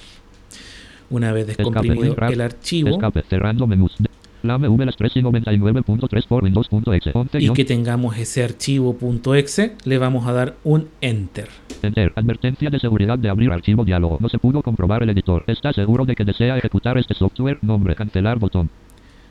Una 1.10 1.32
vez 1.32 1.46
descomprimido 1.46 2.14
el 2.28 2.40
archivo 2.42 2.90
Escape. 2.90 3.22
Cerrando 3.22 3.66
menús. 3.66 3.94
De- 3.98 4.08
Lame 4.42 4.68
V 4.68 4.86
las 4.86 4.96
3 4.96 5.16
y 5.16 5.20
99.3 5.22 6.26
por 6.28 6.44
Windows.exe. 6.44 7.10
11 7.12 7.38
y 7.40 7.50
que 7.50 7.64
tengamos 7.64 8.16
ese 8.18 8.44
archivo 8.44 8.96
.exe, 9.34 9.72
le 9.84 9.98
vamos 9.98 10.28
a 10.28 10.32
dar 10.32 10.54
un 10.62 10.88
enter. 11.00 11.48
Enter. 11.82 12.12
Advertencia 12.14 12.70
de 12.70 12.78
seguridad 12.78 13.18
de 13.18 13.30
abrir 13.30 13.50
archivo 13.50 13.84
diálogo. 13.84 14.18
No 14.20 14.28
se 14.28 14.38
pudo 14.38 14.62
comprobar 14.62 15.02
el 15.02 15.10
editor. 15.10 15.42
¿Está 15.48 15.72
seguro 15.72 16.04
de 16.04 16.14
que 16.14 16.24
desea 16.24 16.56
ejecutar 16.56 16.98
este 16.98 17.14
software? 17.14 17.58
Nombre. 17.62 17.96
Cancelar 17.96 18.38
botón. 18.38 18.70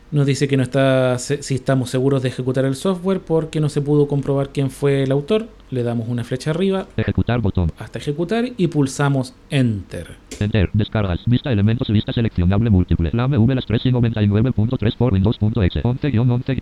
Nos 0.10 0.26
dice 0.26 0.48
que 0.48 0.56
no 0.56 0.64
está 0.64 1.20
si 1.20 1.56
estamos 1.56 1.90
seguros 1.90 2.22
de 2.24 2.30
ejecutar 2.30 2.64
el 2.64 2.76
software 2.76 3.20
porque 3.20 3.60
no 3.60 3.68
se 3.68 3.82
pudo 3.82 4.08
comprobar 4.08 4.50
quién 4.50 4.72
fue 4.72 5.04
el 5.04 5.12
autor. 5.12 5.50
Le 5.70 5.84
damos 5.84 6.08
una 6.08 6.24
flecha 6.24 6.52
arriba 6.52 6.88
Ejecutar 6.96 7.42
botón. 7.42 7.72
hasta 7.78 8.00
ejecutar 8.00 8.46
y 8.56 8.68
pulsamos 8.68 9.34
enter. 9.50 10.16
Enter. 10.40 10.70
Descargas. 10.72 11.20
Vista 11.26 11.52
elementos. 11.52 11.90
Vista 11.90 12.14
seleccionable 12.14 12.70
múltiple. 12.70 13.10
Lame 13.12 13.38
V 13.38 13.54
las 13.54 13.66
3 13.66 13.86
y 13.88 13.92
99.3 13.92 14.96
por 14.98 15.14
Windows.exe. 15.14 15.84
11-11. 15.84 16.62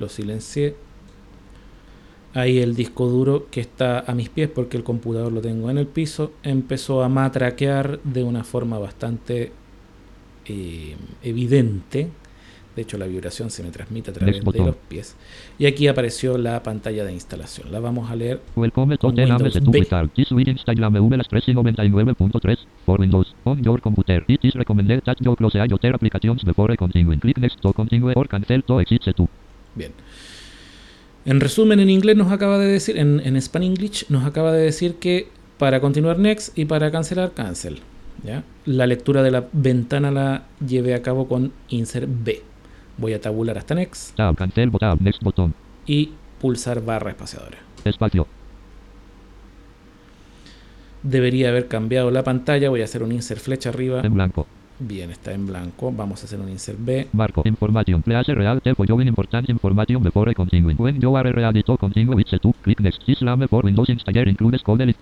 Lo 0.00 0.08
silencié. 0.08 0.74
Ahí 2.32 2.58
el 2.60 2.74
disco 2.74 3.06
duro 3.08 3.46
que 3.50 3.60
está 3.60 4.00
a 4.10 4.14
mis 4.14 4.30
pies 4.30 4.48
porque 4.48 4.78
el 4.78 4.84
computador 4.84 5.32
lo 5.32 5.40
tengo 5.40 5.70
en 5.70 5.78
el 5.78 5.86
piso 5.86 6.32
empezó 6.42 7.04
a 7.04 7.08
matraquear 7.08 8.00
de 8.02 8.24
una 8.24 8.42
forma 8.42 8.78
bastante 8.78 9.52
eh, 10.46 10.96
evidente. 11.22 12.08
De 12.76 12.82
hecho 12.82 12.98
la 12.98 13.06
vibración 13.06 13.50
se 13.50 13.62
me 13.62 13.70
transmite 13.70 14.10
a 14.10 14.14
través 14.14 14.44
de 14.44 14.58
los 14.58 14.76
pies. 14.88 15.16
Y 15.58 15.66
aquí 15.66 15.86
apareció 15.86 16.36
la 16.38 16.62
pantalla 16.62 17.04
de 17.04 17.12
instalación. 17.12 17.70
La 17.70 17.80
vamos 17.80 18.10
a 18.10 18.16
leer 18.16 18.40
Welcome 18.56 18.96
to 18.98 19.08
Windows 19.08 19.52
Setup 19.52 19.72
B. 19.72 19.78
Install. 19.78 20.10
This 20.10 20.32
will 20.32 20.48
install 20.48 20.80
Lame 20.80 21.00
V 21.00 21.16
las 21.16 21.28
3 21.28 21.48
y 21.48 21.52
99.3 21.52 22.58
for 22.84 23.00
Windows 23.00 23.34
on 23.44 23.62
your 23.62 23.80
computer. 23.80 24.24
It 24.26 24.44
is 24.44 24.54
recommended 24.54 25.02
that 25.04 25.16
you 25.20 25.34
close 25.36 25.58
all 25.58 25.68
your 25.68 25.94
applications 25.94 26.44
before 26.44 26.76
continuing. 26.76 27.20
Click 27.20 27.38
next 27.38 27.60
to 27.60 27.72
continue 27.72 28.12
or 28.14 28.28
cancel 28.28 28.62
to 28.62 28.80
exit 28.80 29.02
setup. 29.02 29.30
Bien. 29.74 29.92
En 31.26 31.40
resumen, 31.40 31.80
en 31.80 31.88
inglés 31.88 32.16
nos 32.16 32.30
acaba 32.30 32.58
de 32.58 32.66
decir, 32.66 32.98
en, 32.98 33.20
en 33.24 33.40
Span 33.40 33.62
English 33.62 34.04
nos 34.08 34.24
acaba 34.24 34.52
de 34.52 34.62
decir 34.62 34.96
que 34.96 35.28
para 35.58 35.80
continuar 35.80 36.18
next 36.18 36.56
y 36.58 36.66
para 36.66 36.90
cancelar 36.90 37.32
cancel. 37.32 37.78
¿ya? 38.24 38.44
La 38.66 38.86
lectura 38.86 39.22
de 39.22 39.30
la 39.30 39.48
ventana 39.52 40.10
la 40.10 40.44
llevé 40.66 40.94
a 40.94 41.02
cabo 41.02 41.28
con 41.28 41.52
insert 41.68 42.08
B. 42.08 42.42
Voy 42.96 43.12
a 43.12 43.20
tabular 43.20 43.58
hasta 43.58 43.74
next 43.74 44.16
Tab. 44.16 44.36
Cancel. 44.36 44.70
Tab. 44.72 45.00
Next 45.00 45.22
botón. 45.22 45.54
y 45.86 46.12
pulsar 46.40 46.84
barra 46.84 47.10
espaciadora. 47.10 47.58
Espacio. 47.84 48.26
Debería 51.02 51.50
haber 51.50 51.68
cambiado 51.68 52.10
la 52.10 52.22
pantalla. 52.22 52.70
Voy 52.70 52.80
a 52.80 52.84
hacer 52.84 53.02
un 53.02 53.12
insert 53.12 53.40
flecha 53.40 53.68
arriba. 53.68 54.00
En 54.02 54.14
blanco. 54.14 54.46
Bien, 54.78 55.10
está 55.10 55.32
en 55.32 55.46
blanco. 55.46 55.92
Vamos 55.92 56.22
a 56.22 56.24
hacer 56.24 56.40
un 56.40 56.48
insert 56.48 56.78
B. 56.80 57.08
Marco. 57.12 57.42
Information. 57.44 58.02
Please 58.02 58.34
real 58.34 58.60
tell 58.60 58.74
for 58.74 58.86
showing 58.86 59.06
important 59.06 59.48
information 59.48 60.02
before 60.02 60.34
continuing. 60.34 60.76
When 60.78 61.00
you 61.00 61.14
are 61.16 61.30
ready 61.30 61.62
to 61.62 61.76
continue 61.76 62.14
with 62.14 62.26
setup, 62.26 62.56
click 62.62 62.80
next. 62.80 63.04
This 63.06 63.22
Lame 63.22 63.46
for 63.46 63.64
Windows 63.64 63.88
installer 63.88 64.26
includes 64.26 64.62
code. 64.62 64.94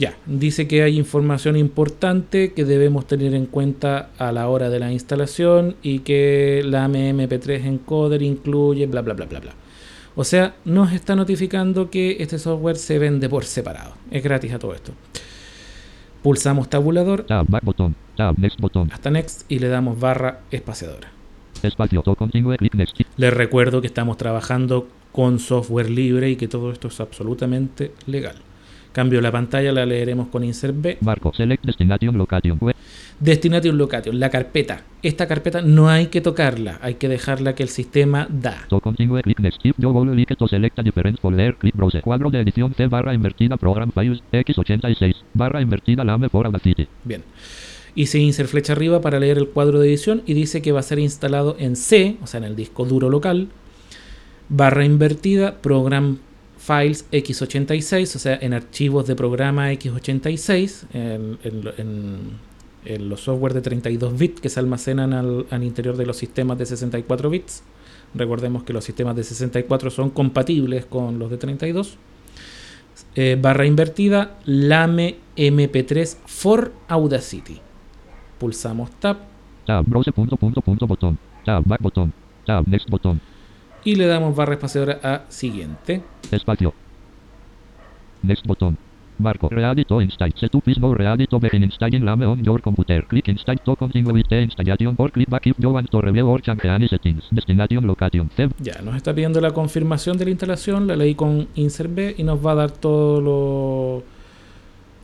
Ya, 0.00 0.16
dice 0.24 0.66
que 0.66 0.82
hay 0.82 0.96
información 0.96 1.58
importante 1.58 2.54
que 2.54 2.64
debemos 2.64 3.06
tener 3.06 3.34
en 3.34 3.44
cuenta 3.44 4.08
a 4.16 4.32
la 4.32 4.48
hora 4.48 4.70
de 4.70 4.78
la 4.78 4.90
instalación 4.90 5.76
y 5.82 5.98
que 5.98 6.62
la 6.64 6.88
MP3 6.88 7.66
encoder 7.66 8.22
incluye 8.22 8.86
bla 8.86 9.02
bla 9.02 9.12
bla 9.12 9.26
bla 9.26 9.40
bla. 9.40 9.52
O 10.16 10.24
sea, 10.24 10.54
nos 10.64 10.94
está 10.94 11.14
notificando 11.14 11.90
que 11.90 12.16
este 12.18 12.38
software 12.38 12.76
se 12.76 12.98
vende 12.98 13.28
por 13.28 13.44
separado. 13.44 13.92
Es 14.10 14.22
gratis 14.22 14.54
a 14.54 14.58
todo 14.58 14.72
esto. 14.72 14.92
Pulsamos 16.22 16.70
tabulador 16.70 17.24
Tab. 17.24 17.44
Back 17.50 17.62
botón. 17.62 17.94
Tab. 18.16 18.38
Next 18.38 18.58
botón. 18.58 18.90
hasta 18.94 19.10
next 19.10 19.52
y 19.52 19.58
le 19.58 19.68
damos 19.68 20.00
barra 20.00 20.40
espaciadora. 20.50 21.12
Espacio. 21.62 22.00
To 22.00 22.14
continue. 22.14 22.56
Click 22.56 22.74
next. 22.74 22.98
Les 23.18 23.34
recuerdo 23.34 23.82
que 23.82 23.88
estamos 23.88 24.16
trabajando 24.16 24.88
con 25.12 25.38
software 25.38 25.90
libre 25.90 26.30
y 26.30 26.36
que 26.36 26.48
todo 26.48 26.72
esto 26.72 26.88
es 26.88 26.98
absolutamente 27.00 27.92
legal. 28.06 28.36
Cambio 28.92 29.20
la 29.20 29.30
pantalla, 29.30 29.72
la 29.72 29.86
leeremos 29.86 30.28
con 30.28 30.44
insert 30.44 30.74
B. 30.76 30.98
Marco. 31.00 31.32
Select 31.32 31.64
destination 31.64 32.16
location. 32.18 32.58
Web. 32.60 32.74
Destination 33.20 33.76
Location, 33.76 34.18
la 34.18 34.30
carpeta. 34.30 34.82
Esta 35.02 35.28
carpeta 35.28 35.60
no 35.60 35.90
hay 35.90 36.06
que 36.06 36.22
tocarla, 36.22 36.78
hay 36.80 36.94
que 36.94 37.06
dejarla 37.06 37.54
que 37.54 37.62
el 37.62 37.68
sistema 37.68 38.26
da. 38.30 38.64
To 38.68 38.80
continue, 38.80 39.20
click 39.22 39.38
next. 39.40 39.60
If 39.62 39.74
you 39.76 39.92
like 40.14 40.36
to 40.36 40.48
select 40.48 40.78
a 40.78 40.82
different 40.82 41.20
folder, 41.20 41.54
click 41.56 41.76
browse. 41.76 42.00
Cuadro 42.00 42.30
de 42.30 42.40
edición 42.40 42.72
C 42.74 42.86
barra 42.86 43.12
invertida 43.12 43.58
program 43.58 43.92
files 43.92 44.22
x86 44.32 45.16
barra 45.34 45.60
invertida 45.60 46.02
lame 46.02 46.30
for 46.30 46.46
Audacity. 46.46 46.88
Bien. 47.04 47.22
Hice 47.94 48.18
insert 48.18 48.48
flecha 48.48 48.72
arriba 48.72 49.02
para 49.02 49.20
leer 49.20 49.36
el 49.36 49.48
cuadro 49.48 49.80
de 49.80 49.88
edición 49.88 50.22
y 50.24 50.32
dice 50.32 50.62
que 50.62 50.72
va 50.72 50.80
a 50.80 50.84
ser 50.84 50.98
instalado 50.98 51.56
en 51.58 51.76
C, 51.76 52.16
o 52.22 52.26
sea, 52.26 52.38
en 52.38 52.44
el 52.44 52.56
disco 52.56 52.86
duro 52.86 53.10
local, 53.10 53.48
barra 54.48 54.86
invertida, 54.86 55.60
program 55.60 56.18
files 56.60 57.06
x86, 57.10 58.16
o 58.16 58.18
sea, 58.18 58.38
en 58.40 58.52
archivos 58.52 59.06
de 59.06 59.16
programa 59.16 59.72
x86, 59.72 60.84
en, 60.92 61.38
en 61.42 61.64
lo- 61.64 61.72
en- 61.78 62.50
en 62.84 63.08
los 63.10 63.20
software 63.22 63.52
de 63.54 63.60
32 63.60 64.16
bits 64.18 64.40
que 64.40 64.48
se 64.48 64.58
almacenan 64.60 65.12
al, 65.12 65.62
interior 65.64 65.96
de 65.98 66.06
los 66.06 66.16
sistemas 66.16 66.56
de 66.58 66.64
64 66.66 67.28
bits. 67.28 67.62
Recordemos 68.14 68.62
que 68.64 68.72
los 68.72 68.84
sistemas 68.84 69.14
de 69.16 69.22
64 69.24 69.90
son 69.90 70.10
compatibles 70.10 70.86
con 70.86 71.18
los 71.18 71.30
de 71.30 71.36
32. 71.36 71.96
Eh, 73.16 73.36
barra 73.40 73.66
invertida, 73.66 74.38
lame 74.46 75.16
mp3 75.36 76.16
for 76.26 76.72
Audacity. 76.88 77.58
Pulsamos 78.38 78.90
tab 78.98 79.18
Tab, 79.66 79.84
browse 79.86 80.10
punto 80.12 80.36
punto 80.36 80.60
punto 80.62 80.86
botón. 80.86 81.18
Tab, 81.44 81.62
back 81.66 81.80
botón. 81.82 82.12
Tab, 82.46 82.66
next 82.66 82.88
botón. 82.88 83.20
Y 83.84 83.94
le 83.94 84.06
damos 84.06 84.34
barra 84.34 84.54
espaciadora 84.54 85.00
a 85.02 85.22
siguiente. 85.28 86.02
Espacio. 86.30 86.74
Next 88.22 88.46
botón. 88.46 88.76
Marco. 89.20 89.48
Ready 89.48 89.84
to 89.84 90.00
install. 90.00 90.32
Setup 90.34 90.66
is 90.66 90.78
now 90.78 90.94
ready 90.94 91.26
to 91.26 91.38
begin 91.38 91.62
installing 91.62 92.04
Lame 92.04 92.26
on 92.26 92.42
your 92.42 92.60
computer. 92.60 93.04
Click 93.06 93.28
install 93.28 93.58
to 93.58 93.76
continue 93.76 94.12
with 94.12 94.26
the 94.28 94.40
installation 94.40 94.94
or 94.96 95.10
click 95.10 95.28
back 95.28 95.46
if 95.46 95.56
you 95.58 95.70
want 95.70 95.90
to 95.90 96.00
review 96.00 96.26
or 96.26 96.40
change 96.40 96.64
any 96.64 96.88
settings. 96.88 97.24
Destination 97.30 97.86
location. 97.86 98.30
C 98.36 98.48
Ya, 98.58 98.80
nos 98.82 98.96
está 98.96 99.14
pidiendo 99.14 99.40
la 99.40 99.52
confirmación 99.52 100.16
de 100.16 100.24
la 100.24 100.30
instalación, 100.30 100.86
la 100.86 100.96
leí 100.96 101.14
con 101.14 101.48
insert 101.54 101.94
B 101.94 102.14
y 102.18 102.22
nos 102.22 102.44
va 102.44 102.52
a 102.52 102.54
dar 102.54 102.70
todo 102.70 103.20
lo, 103.20 104.02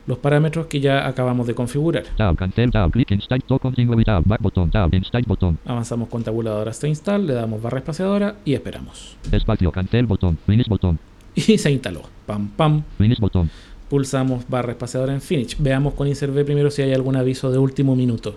los 0.07 0.17
parámetros 0.17 0.65
que 0.67 0.79
ya 0.79 1.07
acabamos 1.07 1.45
de 1.45 1.53
configurar. 1.53 2.05
Tab, 2.15 2.35
cancel, 2.35 2.71
tab, 2.71 2.91
click 2.91 3.11
install 3.11 3.43
token 3.43 3.75
single 3.75 4.03
tab, 4.03 4.23
back 4.25 4.41
botón, 4.41 4.71
tab, 4.71 4.93
install 4.93 5.23
botón, 5.27 5.59
Avanzamos 5.65 6.09
con 6.09 6.23
tabulador 6.23 6.69
hasta 6.69 6.87
install, 6.87 7.27
le 7.27 7.33
damos 7.33 7.61
barra 7.61 7.79
espaciadora 7.79 8.37
y 8.45 8.53
esperamos. 8.53 9.17
espacio, 9.31 9.71
cancel 9.71 10.07
botón, 10.07 10.37
finish 10.45 10.67
botón, 10.67 10.97
Y 11.35 11.57
se 11.57 11.71
instaló. 11.71 12.01
Pam, 12.25 12.47
pam. 12.49 12.83
finish 12.97 13.19
botón, 13.19 13.49
Pulsamos 13.89 14.43
barra 14.49 14.71
espaciadora 14.71 15.13
en 15.13 15.21
Finish. 15.21 15.55
Veamos 15.59 15.93
con 15.93 16.09
Insert 16.09 16.33
V 16.33 16.43
primero 16.43 16.69
si 16.69 16.81
hay 16.81 16.93
algún 16.93 17.15
aviso 17.15 17.49
de 17.51 17.57
último 17.57 17.95
minuto. 17.95 18.35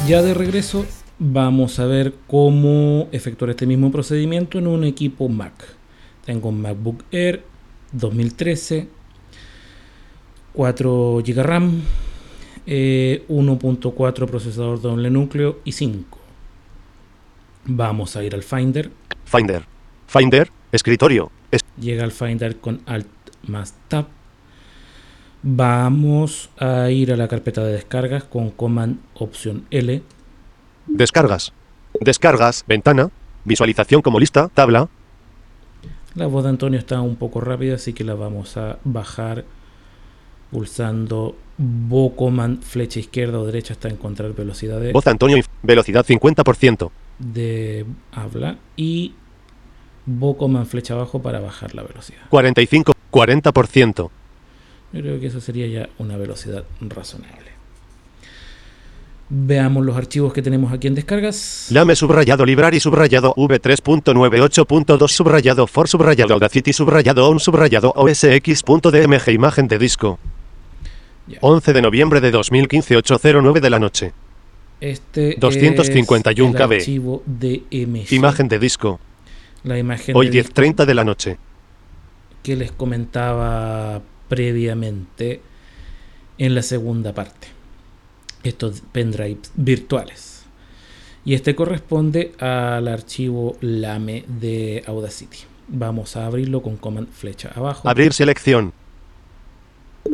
Ya 0.06 0.22
de 0.22 0.34
regreso 0.34 0.86
vamos 1.18 1.78
a 1.78 1.86
ver 1.86 2.14
cómo 2.26 3.08
efectuar 3.12 3.50
este 3.50 3.66
mismo 3.66 3.90
procedimiento 3.90 4.58
en 4.58 4.66
un 4.66 4.84
equipo 4.84 5.28
Mac. 5.28 5.52
Tengo 6.24 6.48
un 6.50 6.60
MacBook 6.60 7.04
Air 7.10 7.42
2013, 7.92 8.88
4 10.52 11.22
GB 11.24 11.42
RAM, 11.42 11.80
eh, 12.66 13.24
1.4 13.28 14.26
procesador 14.26 14.80
doble 14.80 15.10
núcleo 15.10 15.60
y 15.64 15.72
5. 15.72 16.18
Vamos 17.66 18.16
a 18.16 18.22
ir 18.22 18.34
al 18.34 18.42
Finder. 18.42 18.90
Finder. 19.24 19.64
Finder, 20.06 20.50
escritorio. 20.72 21.30
Es- 21.50 21.62
Llega 21.80 22.04
al 22.04 22.12
Finder 22.12 22.58
con 22.58 22.80
Alt 22.86 23.08
más 23.48 23.74
Tab. 23.88 24.06
Vamos 25.48 26.50
a 26.58 26.90
ir 26.90 27.12
a 27.12 27.16
la 27.16 27.28
carpeta 27.28 27.62
de 27.62 27.74
descargas 27.74 28.24
con 28.24 28.50
Command 28.50 28.98
Opción 29.14 29.64
L. 29.70 30.02
descargas. 30.88 31.52
Descargas, 32.00 32.64
ventana. 32.66 33.10
Visualización 33.44 34.02
como 34.02 34.18
lista, 34.18 34.48
tabla. 34.52 34.88
La 36.16 36.26
voz 36.26 36.42
de 36.42 36.50
Antonio 36.50 36.80
está 36.80 37.00
un 37.00 37.14
poco 37.14 37.40
rápida, 37.40 37.76
así 37.76 37.92
que 37.92 38.02
la 38.02 38.14
vamos 38.14 38.56
a 38.56 38.80
bajar 38.82 39.44
pulsando 40.50 41.36
Bo 41.58 42.16
Command 42.16 42.64
flecha 42.64 42.98
izquierda 42.98 43.38
o 43.38 43.46
derecha 43.46 43.74
hasta 43.74 43.88
encontrar 43.88 44.32
velocidad 44.32 44.80
de, 44.80 44.90
Voz 44.90 45.06
Antonio, 45.06 45.40
velocidad 45.62 46.04
50%. 46.04 46.90
de 47.20 47.86
habla 48.10 48.56
y 48.74 49.14
Bo 50.06 50.36
Command 50.36 50.66
flecha 50.66 50.94
abajo 50.94 51.22
para 51.22 51.38
bajar 51.38 51.76
la 51.76 51.84
velocidad. 51.84 52.22
45, 52.30 52.94
40%. 53.12 54.10
Yo 54.96 55.02
creo 55.02 55.20
que 55.20 55.26
eso 55.26 55.40
sería 55.40 55.66
ya 55.66 55.88
una 55.98 56.16
velocidad 56.16 56.64
razonable. 56.80 57.54
Veamos 59.28 59.84
los 59.84 59.96
archivos 59.96 60.32
que 60.32 60.40
tenemos 60.40 60.72
aquí 60.72 60.86
en 60.86 60.94
descargas. 60.94 61.66
Lame 61.70 61.96
subrayado 61.96 62.46
library 62.46 62.78
subrayado 62.78 63.34
v3.98.2 63.34 65.08
subrayado 65.08 65.66
for 65.66 65.88
subrayado 65.88 66.34
audacity 66.34 66.72
subrayado 66.72 67.28
on 67.28 67.40
subrayado 67.40 67.92
osx.dmg 67.96 69.28
imagen 69.32 69.66
de 69.66 69.78
disco. 69.78 70.18
Ya. 71.26 71.38
11 71.40 71.72
de 71.72 71.82
noviembre 71.82 72.20
de 72.20 72.30
2015 72.30 72.96
809 72.96 73.60
de 73.60 73.70
la 73.70 73.80
noche. 73.80 74.12
Este 74.80 75.34
251 75.38 76.48
es 76.48 76.54
el 76.54 76.66
KB. 76.66 76.72
archivo 76.74 77.22
DMG. 77.26 78.12
Imagen 78.12 78.46
de 78.48 78.58
disco. 78.60 79.00
La 79.64 79.76
imagen 79.76 80.14
Hoy 80.16 80.28
de 80.28 80.42
disco 80.42 80.54
10.30 80.62 80.84
de 80.84 80.94
la 80.94 81.02
noche. 81.04 81.38
que 82.44 82.54
les 82.54 82.70
comentaba 82.70 84.02
previamente 84.28 85.40
en 86.38 86.54
la 86.54 86.62
segunda 86.62 87.14
parte. 87.14 87.48
Estos 88.42 88.82
pendrives 88.92 89.50
virtuales. 89.54 90.44
Y 91.24 91.34
este 91.34 91.56
corresponde 91.56 92.32
al 92.38 92.86
archivo 92.86 93.56
LAME 93.60 94.24
de 94.28 94.84
Audacity. 94.86 95.38
Vamos 95.68 96.16
a 96.16 96.26
abrirlo 96.26 96.62
con 96.62 96.76
command 96.76 97.08
flecha 97.08 97.50
abajo. 97.54 97.88
Abrir 97.88 98.12
selección. 98.12 98.72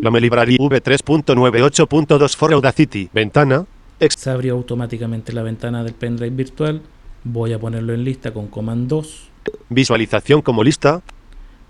Lame 0.01 0.21
library 0.21 0.57
v3.98.2 0.57 2.37
for 2.37 2.55
audacity. 2.55 3.11
Ventana. 3.13 3.67
Se 4.09 4.31
abrió 4.31 4.55
automáticamente 4.55 5.33
la 5.33 5.43
ventana 5.43 5.85
del 5.85 5.93
pendrive 5.93 6.35
virtual. 6.35 6.81
Voy 7.25 7.53
a 7.53 7.59
ponerlo 7.59 7.93
en 7.93 8.05
lista 8.05 8.33
con 8.33 8.49
command 8.49 8.89
2. 8.89 9.29
Visualización 9.69 10.41
como 10.43 10.65
lista. 10.65 11.03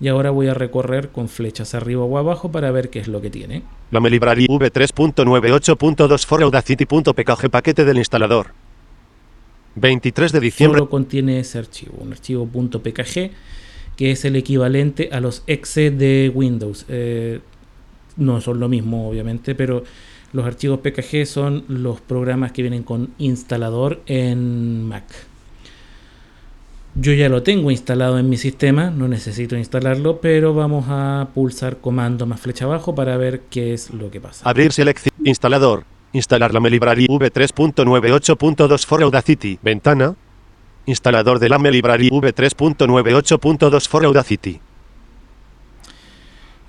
Y 0.02 0.08
ahora 0.08 0.30
voy 0.30 0.48
a 0.48 0.54
recorrer 0.54 1.10
con 1.10 1.28
flechas 1.28 1.74
arriba 1.76 2.02
o 2.02 2.18
abajo 2.18 2.50
para 2.50 2.72
ver 2.72 2.90
qué 2.90 2.98
es 2.98 3.06
lo 3.06 3.20
que 3.20 3.30
tiene. 3.30 3.62
Lame 3.92 4.10
library 4.10 4.48
v3.98.2 4.48 6.26
for 6.26 6.42
audacity.pkg 6.42 7.50
paquete 7.50 7.84
del 7.84 7.98
instalador. 7.98 8.48
23 9.76 10.32
de 10.32 10.40
diciembre. 10.40 10.80
Solo 10.80 10.90
contiene 10.90 11.38
ese 11.38 11.58
archivo, 11.58 11.98
un 12.00 12.12
archivo 12.12 12.46
.pkg 12.46 13.30
que 13.96 14.10
es 14.10 14.24
el 14.24 14.34
equivalente 14.34 15.10
a 15.12 15.20
los 15.20 15.44
exe 15.46 15.92
de 15.92 16.32
Windows. 16.34 16.84
Eh, 16.88 17.38
no 18.16 18.40
son 18.40 18.58
lo 18.58 18.68
mismo, 18.68 19.08
obviamente, 19.08 19.54
pero 19.54 19.84
los 20.32 20.44
archivos 20.44 20.80
PKG 20.80 21.26
son 21.26 21.64
los 21.68 22.00
programas 22.00 22.50
que 22.50 22.62
vienen 22.62 22.82
con 22.82 23.10
instalador 23.18 24.02
en 24.06 24.82
Mac. 24.82 25.04
Yo 26.94 27.14
ya 27.14 27.30
lo 27.30 27.42
tengo 27.42 27.70
instalado 27.70 28.18
en 28.18 28.28
mi 28.28 28.36
sistema, 28.36 28.90
no 28.90 29.08
necesito 29.08 29.56
instalarlo, 29.56 30.20
pero 30.20 30.52
vamos 30.52 30.84
a 30.88 31.28
pulsar 31.34 31.78
comando 31.78 32.26
más 32.26 32.40
flecha 32.40 32.66
abajo 32.66 32.94
para 32.94 33.16
ver 33.16 33.40
qué 33.48 33.72
es 33.72 33.90
lo 33.94 34.10
que 34.10 34.20
pasa. 34.20 34.48
Abrir 34.48 34.72
selección. 34.72 35.14
Instalador. 35.24 35.84
Instalar 36.12 36.52
Lame 36.52 36.68
Library 36.68 37.06
v3.98.2 37.06 38.84
for 38.84 39.02
Audacity. 39.02 39.58
Ventana. 39.62 40.14
Instalador 40.84 41.38
de 41.38 41.48
Lame 41.48 41.70
Library 41.70 42.10
v3.98.2 42.10 43.88
for 43.88 44.04
Audacity. 44.04 44.60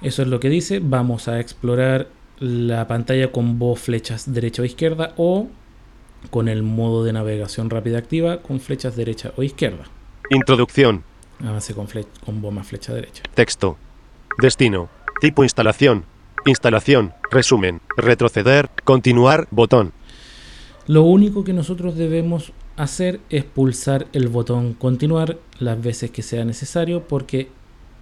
Eso 0.01 0.21
es 0.21 0.27
lo 0.29 0.39
que 0.39 0.47
dice. 0.47 0.79
Vamos 0.81 1.27
a 1.27 1.41
explorar 1.41 2.07
la 2.39 2.87
pantalla 2.87 3.33
con 3.33 3.59
voz 3.59 3.81
flechas 3.81 4.33
derecha 4.33 4.61
o 4.61 4.65
izquierda 4.65 5.13
o 5.17 5.47
con 6.29 6.47
el 6.47 6.63
modo 6.63 7.03
de 7.03 7.11
navegación 7.11 7.69
rápida 7.69 7.97
activa 7.97 8.41
con 8.41 8.61
flechas 8.61 8.95
derecha 8.95 9.33
o 9.35 9.43
izquierda. 9.43 9.83
Introducción. 10.33 11.03
Avance 11.43 11.73
con, 11.73 11.87
fle- 11.87 12.07
con 12.25 12.53
más 12.53 12.67
flecha 12.67 12.93
derecha. 12.93 13.23
Texto. 13.33 13.77
Destino. 14.39 14.89
Tipo 15.21 15.43
instalación. 15.43 16.05
Instalación. 16.45 17.13
Resumen. 17.31 17.81
Retroceder. 17.97 18.69
Continuar. 18.83 19.47
Botón. 19.51 19.91
Lo 20.87 21.03
único 21.03 21.43
que 21.43 21.53
nosotros 21.53 21.95
debemos 21.95 22.51
hacer 22.75 23.19
es 23.29 23.43
pulsar 23.43 24.07
el 24.13 24.27
botón 24.27 24.73
continuar 24.73 25.37
las 25.59 25.81
veces 25.81 26.11
que 26.11 26.21
sea 26.23 26.43
necesario 26.43 27.03
porque 27.07 27.49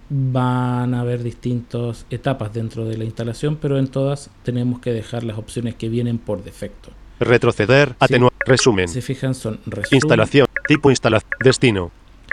van 0.08 0.94
a 0.94 1.00
haber 1.00 1.22
distintas 1.22 2.06
etapas 2.10 2.52
dentro 2.52 2.84
de 2.86 2.96
la 2.98 3.04
instalación, 3.04 3.56
pero 3.56 3.78
en 3.78 3.88
todas 3.88 4.30
tenemos 4.42 4.80
que 4.80 4.92
dejar 4.92 5.22
las 5.24 5.38
opciones 5.38 5.74
que 5.74 5.88
vienen 5.88 6.18
por 6.18 6.42
defecto. 6.42 6.90
Retroceder. 7.20 7.94
Atenuar. 8.00 8.32
Resumen. 8.44 8.88
Si 8.88 8.94
se 8.94 9.02
fijan, 9.02 9.34
son 9.34 9.60
resumen, 9.66 9.88
Instalación. 9.92 10.46
Tipo 10.66 10.90
instalación. 10.90 11.30
Destino. 11.44 11.92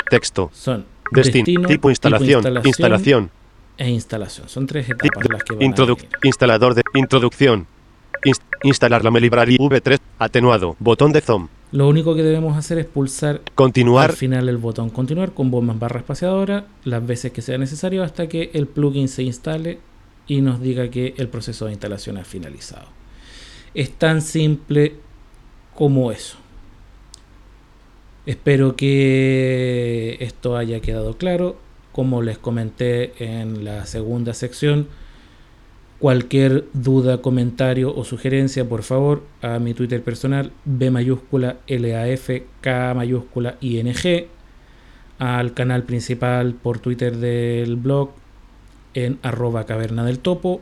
Texto. 0.09 0.49
son 0.53 0.85
Destino. 1.11 1.67
tipo 1.67 1.89
instalación. 1.89 2.43
Instalación. 2.63 3.31
e 3.77 3.89
instalación. 3.89 4.49
Son 4.49 4.67
tres 4.67 4.89
etapas 4.89 5.25
las 5.29 5.43
que 5.43 5.55
van 5.55 5.63
Introduc- 5.63 6.03
a 6.23 6.27
instalador 6.27 6.75
de 6.75 6.83
introducción. 6.95 7.65
Inst- 8.25 8.41
instalar 8.63 9.03
la 9.03 9.11
Melibrary 9.11 9.57
V3. 9.57 9.97
Atenuado. 10.19 10.75
Botón 10.79 11.11
de 11.13 11.21
zoom. 11.21 11.47
Lo 11.71 11.87
único 11.87 12.15
que 12.15 12.23
debemos 12.23 12.57
hacer 12.57 12.79
es 12.79 12.85
pulsar 12.85 13.41
Continuar. 13.55 14.09
al 14.09 14.15
final 14.15 14.49
el 14.49 14.57
botón 14.57 14.89
continuar 14.89 15.31
con 15.33 15.51
bomba 15.51 15.71
en 15.73 15.79
barra 15.79 15.99
espaciadora 15.99 16.65
las 16.83 17.05
veces 17.05 17.31
que 17.31 17.41
sea 17.43 17.57
necesario 17.59 18.03
hasta 18.03 18.27
que 18.27 18.49
el 18.53 18.65
plugin 18.67 19.07
se 19.07 19.21
instale 19.23 19.79
y 20.27 20.41
nos 20.41 20.59
diga 20.61 20.89
que 20.89 21.13
el 21.17 21.27
proceso 21.27 21.65
de 21.65 21.71
instalación 21.73 22.17
ha 22.17 22.23
finalizado. 22.25 22.87
Es 23.75 23.91
tan 23.91 24.21
simple 24.23 24.95
como 25.75 26.11
eso. 26.11 26.37
Espero 28.30 28.75
que 28.75 30.17
esto 30.19 30.55
haya 30.55 30.82
quedado 30.82 31.17
claro. 31.17 31.57
Como 31.91 32.21
les 32.21 32.38
comenté 32.38 33.11
en 33.17 33.65
la 33.65 33.88
segunda 33.88 34.36
sección, 34.36 34.88
cualquier 35.97 36.65
duda, 36.73 37.23
comentario 37.23 37.91
o 37.91 38.03
sugerencia, 38.03 38.69
por 38.69 38.84
favor, 38.84 39.23
a 39.41 39.57
mi 39.57 39.73
Twitter 39.73 40.03
personal, 40.03 40.51
B 40.63 40.91
mayúscula, 40.91 41.57
LAF, 41.67 42.30
K 42.61 42.93
mayúscula, 42.93 43.57
ING, 43.61 44.27
al 45.17 45.55
canal 45.55 45.82
principal 45.82 46.53
por 46.53 46.77
Twitter 46.77 47.17
del 47.17 47.77
blog 47.77 48.11
en 48.93 49.17
arroba 49.23 49.65
caverna 49.65 50.05
del 50.05 50.19
topo. 50.19 50.61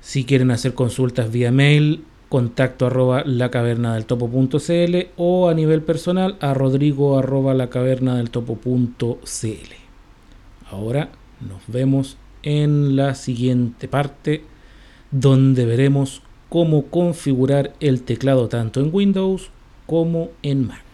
Si 0.00 0.24
quieren 0.24 0.50
hacer 0.50 0.74
consultas 0.74 1.30
vía 1.30 1.52
mail, 1.52 2.02
contacto 2.32 2.86
arroba 2.86 3.22
lacavernadeltopo.cl 3.26 4.94
o 5.18 5.50
a 5.50 5.54
nivel 5.54 5.82
personal 5.82 6.38
a 6.40 6.54
rodrigo 6.54 7.18
arroba 7.18 7.52
lacavernadeltopo.cl. 7.52 9.72
Ahora 10.70 11.10
nos 11.46 11.60
vemos 11.66 12.16
en 12.42 12.96
la 12.96 13.14
siguiente 13.16 13.86
parte 13.86 14.44
donde 15.10 15.66
veremos 15.66 16.22
cómo 16.48 16.86
configurar 16.86 17.74
el 17.80 18.02
teclado 18.02 18.48
tanto 18.48 18.80
en 18.80 18.88
Windows 18.90 19.50
como 19.84 20.30
en 20.42 20.68
Mac. 20.68 20.91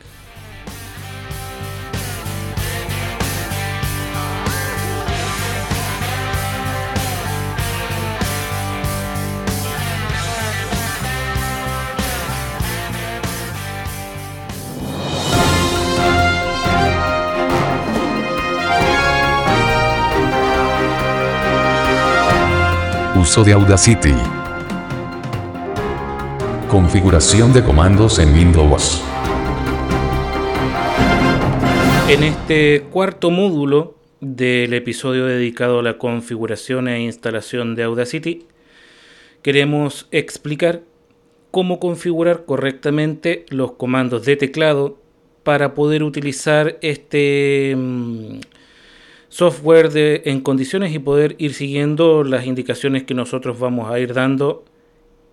De 23.44 23.52
Audacity. 23.52 24.14
Configuración 26.68 27.52
de 27.52 27.62
comandos 27.62 28.18
en 28.18 28.32
Windows. 28.34 29.00
En 32.08 32.24
este 32.24 32.82
cuarto 32.90 33.30
módulo 33.30 33.94
del 34.20 34.74
episodio 34.74 35.26
dedicado 35.26 35.78
a 35.78 35.82
la 35.82 35.98
configuración 35.98 36.88
e 36.88 37.02
instalación 37.02 37.76
de 37.76 37.84
Audacity, 37.84 38.46
queremos 39.42 40.08
explicar 40.10 40.82
cómo 41.52 41.78
configurar 41.78 42.44
correctamente 42.44 43.46
los 43.50 43.72
comandos 43.72 44.24
de 44.24 44.36
teclado 44.36 44.98
para 45.44 45.74
poder 45.74 46.02
utilizar 46.02 46.78
este 46.82 47.74
mm, 47.76 48.40
software 49.28 49.90
de- 49.90 50.22
en 50.24 50.40
condiciones 50.40 50.94
y 50.94 50.98
poder 50.98 51.36
ir 51.38 51.54
siguiendo 51.54 52.24
las 52.24 52.46
indicaciones 52.46 53.04
que 53.04 53.14
nosotros 53.14 53.58
vamos 53.58 53.90
a 53.90 53.98
ir 54.00 54.14
dando 54.14 54.64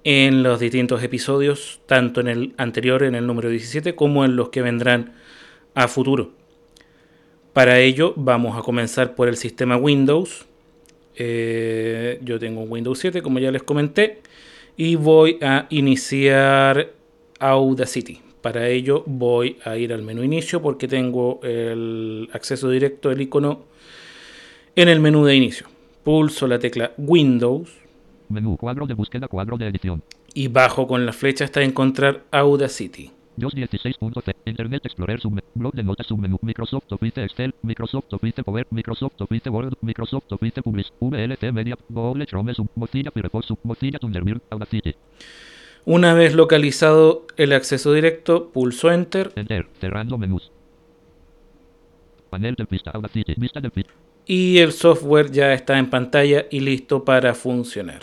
en 0.03 0.43
los 0.43 0.59
distintos 0.59 1.01
episodios, 1.01 1.81
tanto 1.87 2.21
en 2.21 2.27
el 2.27 2.53
anterior, 2.57 3.03
en 3.03 3.15
el 3.15 3.25
número 3.25 3.49
17, 3.49 3.95
como 3.95 4.23
en 4.25 4.35
los 4.35 4.49
que 4.49 4.61
vendrán 4.61 5.13
a 5.73 5.87
futuro. 5.87 6.31
Para 7.53 7.79
ello 7.79 8.13
vamos 8.15 8.57
a 8.57 8.61
comenzar 8.61 9.15
por 9.15 9.27
el 9.27 9.37
sistema 9.37 9.77
Windows. 9.77 10.45
Eh, 11.15 12.19
yo 12.21 12.37
tengo 12.37 12.61
un 12.61 12.71
Windows 12.71 12.99
7, 12.99 13.21
como 13.21 13.39
ya 13.39 13.51
les 13.51 13.63
comenté, 13.63 14.19
y 14.77 14.95
voy 14.95 15.39
a 15.41 15.65
iniciar 15.69 16.91
Audacity. 17.39 18.19
Para 18.41 18.67
ello 18.67 19.03
voy 19.07 19.57
a 19.63 19.77
ir 19.77 19.91
al 19.93 20.03
menú 20.03 20.21
inicio 20.21 20.61
porque 20.61 20.87
tengo 20.87 21.39
el 21.43 22.29
acceso 22.33 22.69
directo, 22.69 23.09
el 23.09 23.21
icono 23.21 23.63
en 24.75 24.89
el 24.89 24.99
menú 24.99 25.25
de 25.25 25.35
inicio. 25.35 25.67
Pulso 26.03 26.47
la 26.47 26.59
tecla 26.59 26.91
Windows. 26.97 27.69
Menú, 28.29 28.57
cuadro 28.57 28.85
de 28.87 28.93
búsqueda, 28.93 29.27
cuadro 29.27 29.57
de 29.57 29.67
edición. 29.67 30.03
y 30.33 30.49
bajo 30.49 30.85
con 30.87 31.05
la 31.05 31.13
flecha 31.13 31.45
hasta 31.45 31.61
encontrar 31.63 32.23
Audacity. 32.31 33.11
JOS 33.39 33.53
16.c, 33.55 34.33
Internet 34.45 34.85
Explorer, 34.85 35.19
subme- 35.19 35.43
blog 35.53 35.73
de 35.73 35.83
notas, 35.83 36.07
submenú, 36.07 36.37
Microsoft 36.41 36.91
Office 36.91 37.23
Excel, 37.23 37.53
Microsoft 37.63 38.05
Office 38.13 38.43
Power, 38.43 38.65
Microsoft 38.71 39.13
Office 39.21 39.49
Word, 39.49 39.73
Microsoft 39.81 40.23
Office 40.31 40.61
Publish, 40.61 40.91
VLC 41.01 41.51
Media, 41.53 41.77
Google 41.89 42.25
Chrome, 42.25 42.53
sub, 42.53 42.67
Mozilla 42.75 43.11
Firefox, 43.11 43.45
sub, 43.45 43.59
Mozilla 43.63 43.99
Thunderbird, 43.99 44.41
Audacity, 44.49 44.95
Una 45.85 46.13
vez 46.13 46.33
localizado 46.33 47.25
el 47.37 47.51
acceso 47.53 47.91
directo, 47.93 48.49
pulso 48.51 48.89
Enter. 48.91 49.31
Enter, 49.35 49.67
cerrando 49.79 50.17
menús. 50.17 50.51
Panel 52.29 52.55
de 52.55 52.65
pista, 52.65 52.91
Audacity, 52.91 53.33
vista 53.37 53.59
del 53.61 53.71
pista. 53.71 53.91
Y 54.25 54.57
el 54.57 54.71
software 54.71 55.31
ya 55.31 55.53
está 55.53 55.77
en 55.77 55.89
pantalla 55.89 56.45
y 56.49 56.59
listo 56.59 57.05
para 57.05 57.33
funcionar. 57.33 58.01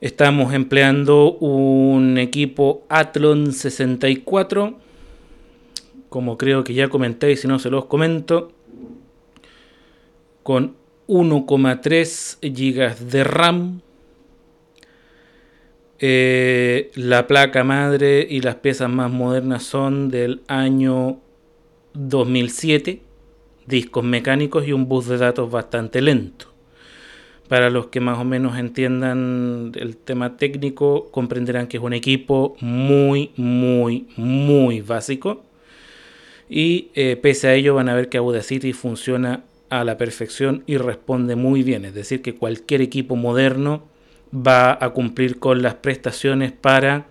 Estamos 0.00 0.52
empleando 0.52 1.32
un 1.32 2.18
equipo 2.18 2.84
Athlon 2.88 3.52
64, 3.52 4.78
como 6.08 6.36
creo 6.38 6.62
que 6.62 6.74
ya 6.74 6.88
comenté 6.88 7.32
y 7.32 7.36
si 7.36 7.48
no 7.48 7.58
se 7.58 7.70
los 7.70 7.86
comento, 7.86 8.52
con 10.42 10.76
1,3 11.08 12.38
GB 12.42 12.98
de 13.10 13.24
RAM. 13.24 13.80
Eh, 16.00 16.90
la 16.96 17.26
placa 17.26 17.64
madre 17.64 18.26
y 18.28 18.40
las 18.42 18.56
piezas 18.56 18.90
más 18.90 19.10
modernas 19.10 19.62
son 19.62 20.10
del 20.10 20.42
año 20.48 21.18
2007 21.94 23.03
discos 23.66 24.04
mecánicos 24.04 24.66
y 24.66 24.72
un 24.72 24.88
bus 24.88 25.06
de 25.06 25.18
datos 25.18 25.50
bastante 25.50 26.00
lento. 26.02 26.46
Para 27.48 27.68
los 27.68 27.88
que 27.88 28.00
más 28.00 28.18
o 28.18 28.24
menos 28.24 28.58
entiendan 28.58 29.72
el 29.74 29.96
tema 29.96 30.36
técnico, 30.36 31.10
comprenderán 31.10 31.66
que 31.66 31.76
es 31.76 31.82
un 31.82 31.92
equipo 31.92 32.56
muy, 32.60 33.32
muy, 33.36 34.06
muy 34.16 34.80
básico. 34.80 35.44
Y 36.48 36.88
eh, 36.94 37.16
pese 37.16 37.48
a 37.48 37.54
ello 37.54 37.74
van 37.74 37.88
a 37.88 37.94
ver 37.94 38.08
que 38.08 38.18
Audacity 38.18 38.72
funciona 38.72 39.44
a 39.70 39.84
la 39.84 39.98
perfección 39.98 40.62
y 40.66 40.78
responde 40.78 41.36
muy 41.36 41.62
bien. 41.62 41.84
Es 41.84 41.94
decir, 41.94 42.22
que 42.22 42.34
cualquier 42.34 42.80
equipo 42.80 43.16
moderno 43.16 43.84
va 44.34 44.76
a 44.80 44.90
cumplir 44.90 45.38
con 45.38 45.62
las 45.62 45.74
prestaciones 45.74 46.52
para 46.52 47.06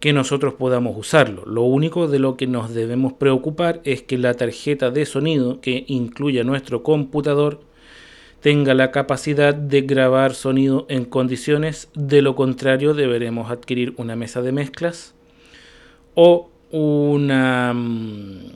que 0.00 0.12
nosotros 0.12 0.54
podamos 0.54 0.96
usarlo. 0.96 1.44
Lo 1.46 1.62
único 1.62 2.08
de 2.08 2.18
lo 2.18 2.36
que 2.36 2.46
nos 2.46 2.74
debemos 2.74 3.14
preocupar 3.14 3.80
es 3.84 4.02
que 4.02 4.18
la 4.18 4.34
tarjeta 4.34 4.90
de 4.90 5.06
sonido 5.06 5.60
que 5.60 5.84
incluya 5.88 6.44
nuestro 6.44 6.82
computador 6.82 7.60
tenga 8.40 8.74
la 8.74 8.90
capacidad 8.90 9.54
de 9.54 9.80
grabar 9.80 10.34
sonido 10.34 10.84
en 10.90 11.06
condiciones, 11.06 11.88
de 11.94 12.20
lo 12.20 12.36
contrario 12.36 12.92
deberemos 12.92 13.50
adquirir 13.50 13.94
una 13.96 14.16
mesa 14.16 14.42
de 14.42 14.52
mezclas 14.52 15.14
o 16.14 16.50
una, 16.70 17.72
mm, 17.72 18.52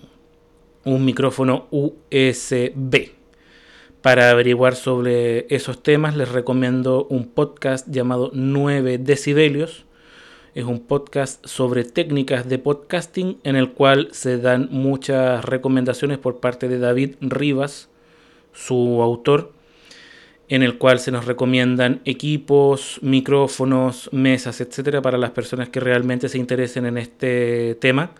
un 0.84 1.05
micrófono 1.07 1.68
USB. 1.70 3.12
Para 4.03 4.28
averiguar 4.28 4.76
sobre 4.76 5.47
esos 5.49 5.82
temas 5.82 6.16
les 6.16 6.28
recomiendo 6.28 7.07
un 7.09 7.26
podcast 7.26 7.89
llamado 7.89 8.30
9 8.34 8.99
decibelios 8.99 9.86
es 10.59 10.65
un 10.65 10.81
podcast 10.81 11.47
sobre 11.47 11.85
técnicas 11.85 12.49
de 12.49 12.59
podcasting 12.59 13.39
en 13.45 13.55
el 13.55 13.71
cual 13.71 14.09
se 14.11 14.39
dan 14.39 14.67
muchas 14.73 15.45
recomendaciones 15.45 16.19
por 16.19 16.41
parte 16.41 16.67
de 16.67 16.81
David 16.81 17.15
Rivas, 17.21 17.89
su 18.53 19.01
autor, 19.01 19.53
en 20.49 20.65
el 20.65 20.77
cual 20.77 20.99
se 20.99 21.13
nos 21.13 21.27
recomiendan 21.27 22.01
equipos, 22.05 22.99
micrófonos, 23.03 24.11
mesas, 24.13 24.61
etcétera, 24.61 25.01
para 25.01 25.17
las 25.17 25.31
personas 25.31 25.69
que 25.69 25.79
realmente 25.79 26.29
se 26.29 26.39
interesen 26.39 26.87
en 26.87 26.99
este 26.99 27.77
tema. 27.77 28.11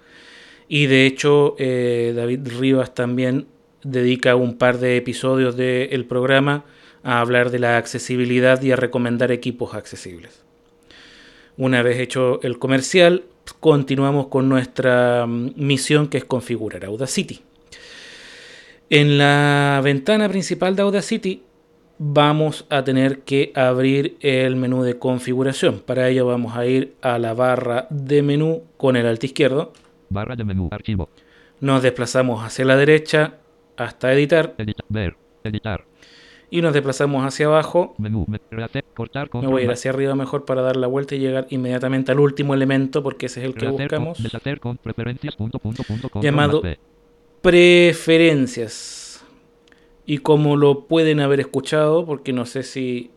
Y 0.68 0.86
de 0.86 1.07
hecho, 1.07 1.57
eh, 1.59 2.12
David 2.14 2.47
Rivas 2.57 2.95
también 2.95 3.49
dedica 3.82 4.36
un 4.36 4.59
par 4.59 4.78
de 4.78 4.97
episodios 4.97 5.57
del 5.57 6.05
programa 6.05 6.64
a 7.03 7.20
hablar 7.20 7.51
de 7.51 7.59
la 7.59 7.78
accesibilidad 7.78 8.62
y 8.62 8.70
a 8.70 8.76
recomendar 8.76 9.32
equipos 9.32 9.74
accesibles. 9.74 10.47
Una 11.59 11.82
vez 11.82 11.98
hecho 11.98 12.40
el 12.42 12.61
comercial, 12.61 13.24
continuamos 13.59 14.28
con 14.28 14.48
nuestra 14.48 15.26
mm, 15.26 15.54
misión 15.56 16.06
que 16.06 16.18
es 16.18 16.24
configurar 16.24 16.84
Audacity. 16.84 17.40
En 18.90 19.18
la 19.18 19.80
ventana 19.82 20.28
principal 20.28 20.76
de 20.76 20.82
Audacity 20.82 21.42
vamos 21.98 22.64
a 22.70 22.84
tener 22.84 23.22
que 23.22 23.50
abrir 23.56 24.16
el 24.20 24.54
menú 24.54 24.84
de 24.84 25.00
configuración. 25.00 25.80
Para 25.80 26.09
ello 26.09 26.26
vamos 26.26 26.56
a 26.56 26.64
ir 26.64 26.94
a 27.02 27.18
la 27.18 27.34
barra 27.34 27.88
de 27.90 28.22
menú 28.22 28.62
con 28.76 28.94
el 28.94 29.06
alt 29.06 29.24
izquierdo. 29.24 29.72
Barra 30.11 30.36
de 30.36 30.44
menú. 30.44 30.68
Archivo. 30.70 31.09
Nos 31.59 31.82
desplazamos 31.82 32.44
hacia 32.44 32.64
la 32.66 32.76
derecha 32.76 33.34
hasta 33.76 34.12
editar 34.12 34.54
Editar. 34.59 34.86
Ver. 34.88 35.16
Editar. 35.42 35.88
Y 36.51 36.62
nos 36.62 36.72
desplazamos 36.72 37.24
hacia 37.24 37.46
abajo. 37.46 37.94
Menú. 37.99 38.24
Me. 38.26 38.40
Cortar. 38.94 39.28
Voy 39.32 39.62
a 39.62 39.64
ir 39.64 39.70
hacia 39.70 39.90
arriba 39.90 40.14
mejor 40.14 40.44
para 40.44 40.62
dar 40.62 40.76
la 40.76 40.86
vuelta 40.86 41.14
y 41.14 41.18
llegar 41.18 41.46
inmediatamente 41.51 42.12
al 42.12 42.20
último 42.20 42.55
elemento 42.55 43.03
porque 43.03 43.26
ese 43.26 43.40
es 43.40 43.46
el 43.46 43.55
que 43.55 43.68
buscamos. 43.68 44.22
deshacer 44.22 44.61
con 44.61 44.76
preferencias. 44.78 45.36
Punto, 45.36 45.59
punto, 45.59 45.82
punto, 45.84 46.09
control 46.09 46.24
Llamado- 46.24 46.62
preferencias. 47.42 49.24
Y 50.07 50.18
como 50.18 50.57
lo 50.57 50.86
pueden 50.86 51.20
haber 51.20 51.40
escuchado, 51.40 52.07
porque 52.07 52.32
no 52.32 52.46
sé 52.46 52.62
si 52.62 53.11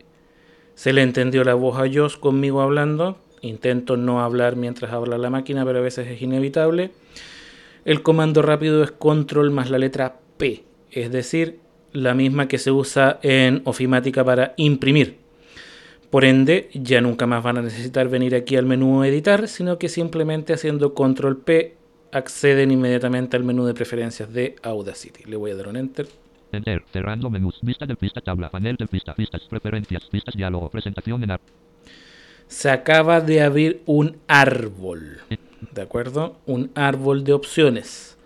se 0.76 0.92
le 0.94 1.02
entendió 1.02 1.44
la 1.44 1.54
voz 1.54 1.78
a 1.78 1.90
Josh 1.92 2.18
conmigo 2.18 2.62
hablando, 2.62 3.18
intento 3.42 3.96
no 3.98 4.22
hablar 4.22 4.56
mientras 4.58 4.92
habla 4.92 5.18
la 5.18 5.30
máquina, 5.30 5.64
pero 5.66 5.80
a 5.80 5.82
veces 5.82 6.08
es 6.08 6.22
inevitable. 6.22 6.92
El 7.86 8.04
comando 8.04 8.42
rápido 8.42 8.84
es 8.84 8.92
control 8.92 9.52
más 9.52 9.70
la 9.70 9.78
letra 9.78 10.20
P, 10.38 10.64
es 10.92 11.12
decir, 11.12 11.60
la 11.94 12.14
misma 12.14 12.48
que 12.48 12.58
se 12.58 12.72
usa 12.72 13.20
en 13.22 13.62
ofimática 13.66 14.24
para 14.24 14.54
imprimir. 14.58 15.18
Por 16.10 16.26
ende, 16.26 16.70
ya 16.74 17.00
nunca 17.00 17.26
más 17.26 17.42
van 17.42 17.58
a 17.58 17.62
necesitar 17.62 18.10
venir 18.10 18.36
aquí 18.36 18.58
al 18.58 18.66
menú 18.66 19.04
editar, 19.04 19.48
sino 19.48 19.78
que 19.78 19.88
simplemente 19.88 20.54
haciendo 20.54 20.94
control 20.94 21.38
P 21.38 21.76
acceden 22.12 22.72
inmediatamente 22.72 23.38
al 23.38 23.44
menú 23.44 23.66
de 23.66 23.74
preferencias 23.74 24.34
de 24.34 24.56
Audacity. 24.62 25.24
Le 25.24 25.38
voy 25.38 25.52
a 25.52 25.56
dar 25.56 25.70
un 25.70 25.78
enter. 25.78 26.08
Enter. 26.52 26.84
Cerrando 26.92 27.30
menús. 27.30 27.60
Vista 27.62 27.88
pista 27.88 28.22
tabla. 28.22 28.50
Panel 28.50 28.78
pista. 28.90 29.16
Pistas. 29.16 29.44
Preferencias. 29.50 30.10
Diálogo. 30.36 30.70
Presentación 30.70 31.24
en 31.24 31.40
Se 32.48 32.70
acaba 32.70 33.22
de 33.22 33.42
abrir 33.42 33.82
un 33.86 34.18
árbol, 34.28 35.20
¿de 35.72 35.82
acuerdo? 35.82 36.38
Un 36.46 36.72
árbol 36.76 37.24
de 37.24 37.34
opciones. 37.34 38.18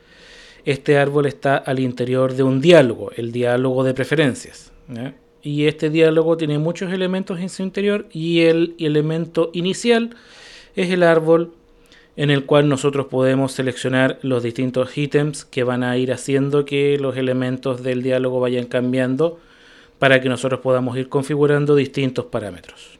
Este 0.65 0.97
árbol 0.97 1.27
está 1.27 1.57
al 1.57 1.79
interior 1.79 2.33
de 2.33 2.41
un 2.43 2.59
diálogo, 2.59 3.11
el 3.15 3.31
diálogo 3.31 3.83
de 3.83 3.93
preferencias. 3.93 4.71
Y 5.43 5.65
este 5.67 5.91
diálogo 5.91 6.37
tiene 6.37 6.57
muchos 6.57 6.91
elementos 6.91 7.39
en 7.39 7.49
su 7.49 7.61
interior 7.61 8.07
y 8.11 8.41
el 8.41 8.75
elemento 8.79 9.51
inicial 9.53 10.15
es 10.75 10.89
el 10.89 11.03
árbol 11.03 11.53
en 12.17 12.31
el 12.31 12.45
cual 12.45 12.67
nosotros 12.67 13.07
podemos 13.07 13.51
seleccionar 13.51 14.17
los 14.23 14.41
distintos 14.41 14.97
ítems 14.97 15.45
que 15.45 15.63
van 15.63 15.83
a 15.83 15.97
ir 15.97 16.11
haciendo 16.11 16.65
que 16.65 16.97
los 16.97 17.15
elementos 17.15 17.83
del 17.83 18.01
diálogo 18.01 18.39
vayan 18.39 18.65
cambiando 18.65 19.39
para 19.99 20.19
que 20.19 20.29
nosotros 20.29 20.61
podamos 20.61 20.97
ir 20.97 21.09
configurando 21.09 21.75
distintos 21.75 22.25
parámetros. 22.25 22.99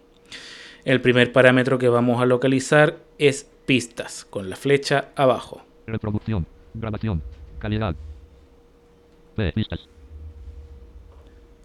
El 0.83 1.01
primer 1.01 1.31
parámetro 1.31 1.79
que 1.79 1.89
vamos 1.89 2.21
a 2.21 2.25
localizar 2.25 2.97
es 3.17 3.49
pistas, 3.65 4.25
con 4.29 4.49
la 4.51 4.55
flecha 4.55 5.09
abajo. 5.15 5.63
Reproducción. 5.87 6.45
Grabación. 6.75 7.21
Calidad. 7.65 7.95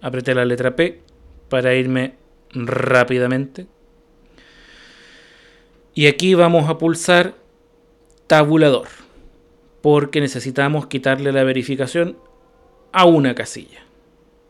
Apreté 0.01 0.35
la 0.35 0.47
letra 0.47 0.75
P 0.75 1.03
para 1.51 1.75
irme 1.75 2.15
rápidamente. 2.55 3.67
Y 5.93 6.07
aquí 6.07 6.33
vamos 6.33 6.71
a 6.71 6.79
pulsar 6.79 7.35
tabulador, 8.27 8.89
porque 9.83 10.23
necesitamos 10.23 10.87
quitarle 10.87 11.33
la 11.33 11.45
verificación 11.45 12.17
a 12.93 13.05
una 13.05 13.35
casilla. 13.35 13.81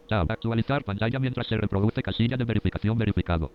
Tab. 0.06 0.30
Actualizar 0.30 0.84
pantalla 0.84 1.18
mientras 1.18 1.48
se 1.48 1.56
reproduce 1.56 2.00
casilla 2.00 2.36
de 2.36 2.44
verificación 2.44 2.96
verificado. 2.96 3.50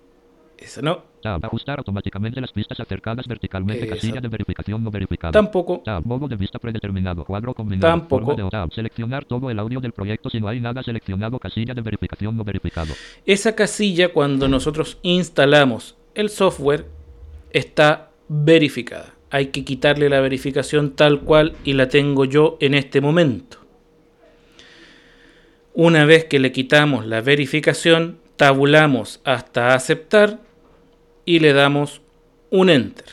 Esa 0.57 0.81
no, 0.81 1.03
Tab. 1.21 1.43
Ajustar 1.43 1.79
automáticamente 1.79 2.39
las 2.39 2.51
pistas 2.51 2.79
acercadas 2.79 3.27
verticalmente. 3.27 3.85
Esa. 3.85 3.95
Casilla 3.95 4.21
de 4.21 4.27
verificación 4.27 4.83
no 4.83 4.91
verificado. 4.91 5.31
tampoco. 5.31 5.81
Tab. 5.83 6.05
Modo 6.05 6.27
de 6.27 6.35
vista 6.35 6.59
predeterminado. 6.59 7.25
Cuadro 7.25 7.53
combinado. 7.53 7.91
Tampoco. 7.91 8.35
De 8.35 8.47
Tab. 8.49 8.71
Seleccionar 8.71 9.25
todo 9.25 9.49
el 9.49 9.59
audio 9.59 9.81
del 9.81 9.91
proyecto 9.91 10.29
si 10.29 10.39
no 10.39 10.47
hay 10.47 10.59
nada 10.59 10.83
seleccionado. 10.83 11.39
Casilla 11.39 11.73
de 11.73 11.81
verificación 11.81 12.37
no 12.37 12.43
verificado. 12.43 12.93
Esa 13.25 13.55
casilla 13.55 14.13
cuando 14.13 14.47
nosotros 14.47 14.97
instalamos 15.01 15.95
el 16.13 16.29
software 16.29 16.85
está 17.51 18.11
verificada. 18.27 19.13
Hay 19.29 19.47
que 19.47 19.65
quitarle 19.65 20.09
la 20.09 20.21
verificación 20.21 20.91
tal 20.91 21.21
cual 21.21 21.55
y 21.63 21.73
la 21.73 21.89
tengo 21.89 22.25
yo 22.25 22.57
en 22.61 22.73
este 22.73 23.01
momento. 23.01 23.57
Una 25.73 26.05
vez 26.05 26.25
que 26.25 26.39
le 26.39 26.53
quitamos 26.53 27.05
la 27.05 27.19
verificación, 27.19 28.19
tabulamos 28.37 29.19
hasta 29.25 29.73
aceptar 29.73 30.39
y 31.25 31.39
le 31.39 31.53
damos 31.53 32.01
un 32.51 32.69
enter. 32.69 33.05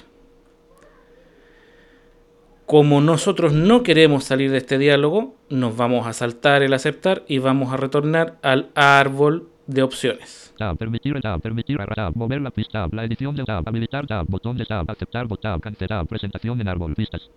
Como 2.67 3.01
nosotros 3.01 3.53
no 3.53 3.83
queremos 3.83 4.25
salir 4.25 4.51
de 4.51 4.59
este 4.59 4.79
diálogo, 4.79 5.35
nos 5.51 5.77
vamos 5.77 6.07
a 6.07 6.13
saltar 6.13 6.63
el 6.63 6.73
aceptar 6.73 7.23
y 7.29 7.39
vamos 7.39 7.73
a 7.73 7.77
retornar 7.77 8.39
al 8.43 8.71
árbol 8.75 9.49
de 9.67 9.83
opciones. 9.83 10.55
Tab. 10.57 10.77
Permitir 10.79 11.15
el 11.17 11.23
tab. 11.23 11.41
Permitir 11.41 11.81
arra- 11.81 11.95
tab. 11.95 12.13
Mover 12.17 12.41
la 12.41 12.51
pista. 12.51 12.89
La 12.93 13.05
edición 13.05 13.35
del 13.37 13.45
tab. 13.45 13.63
Habilitar 13.67 14.07
tab. 14.07 14.27
Botón 14.29 14.57
de 14.57 14.65
tab. 14.65 14.91
Aceptar 14.91 15.27
bot 15.27 15.41
tab. 15.41 15.61
Cancelar. 15.61 16.07
Presentación 16.07 16.61
en 16.61 16.69
árbol. 16.69 16.95
Pistas. 16.95 17.31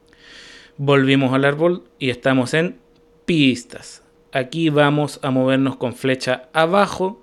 Volvimos 0.78 1.34
al 1.34 1.44
árbol 1.46 1.84
y 2.00 2.10
estamos 2.10 2.54
en 2.54 2.78
pistas. 3.26 4.04
Aquí 4.32 4.70
vamos 4.70 5.20
a 5.24 5.32
movernos 5.32 5.76
con 5.78 5.94
flecha 5.94 6.50
abajo 6.54 7.22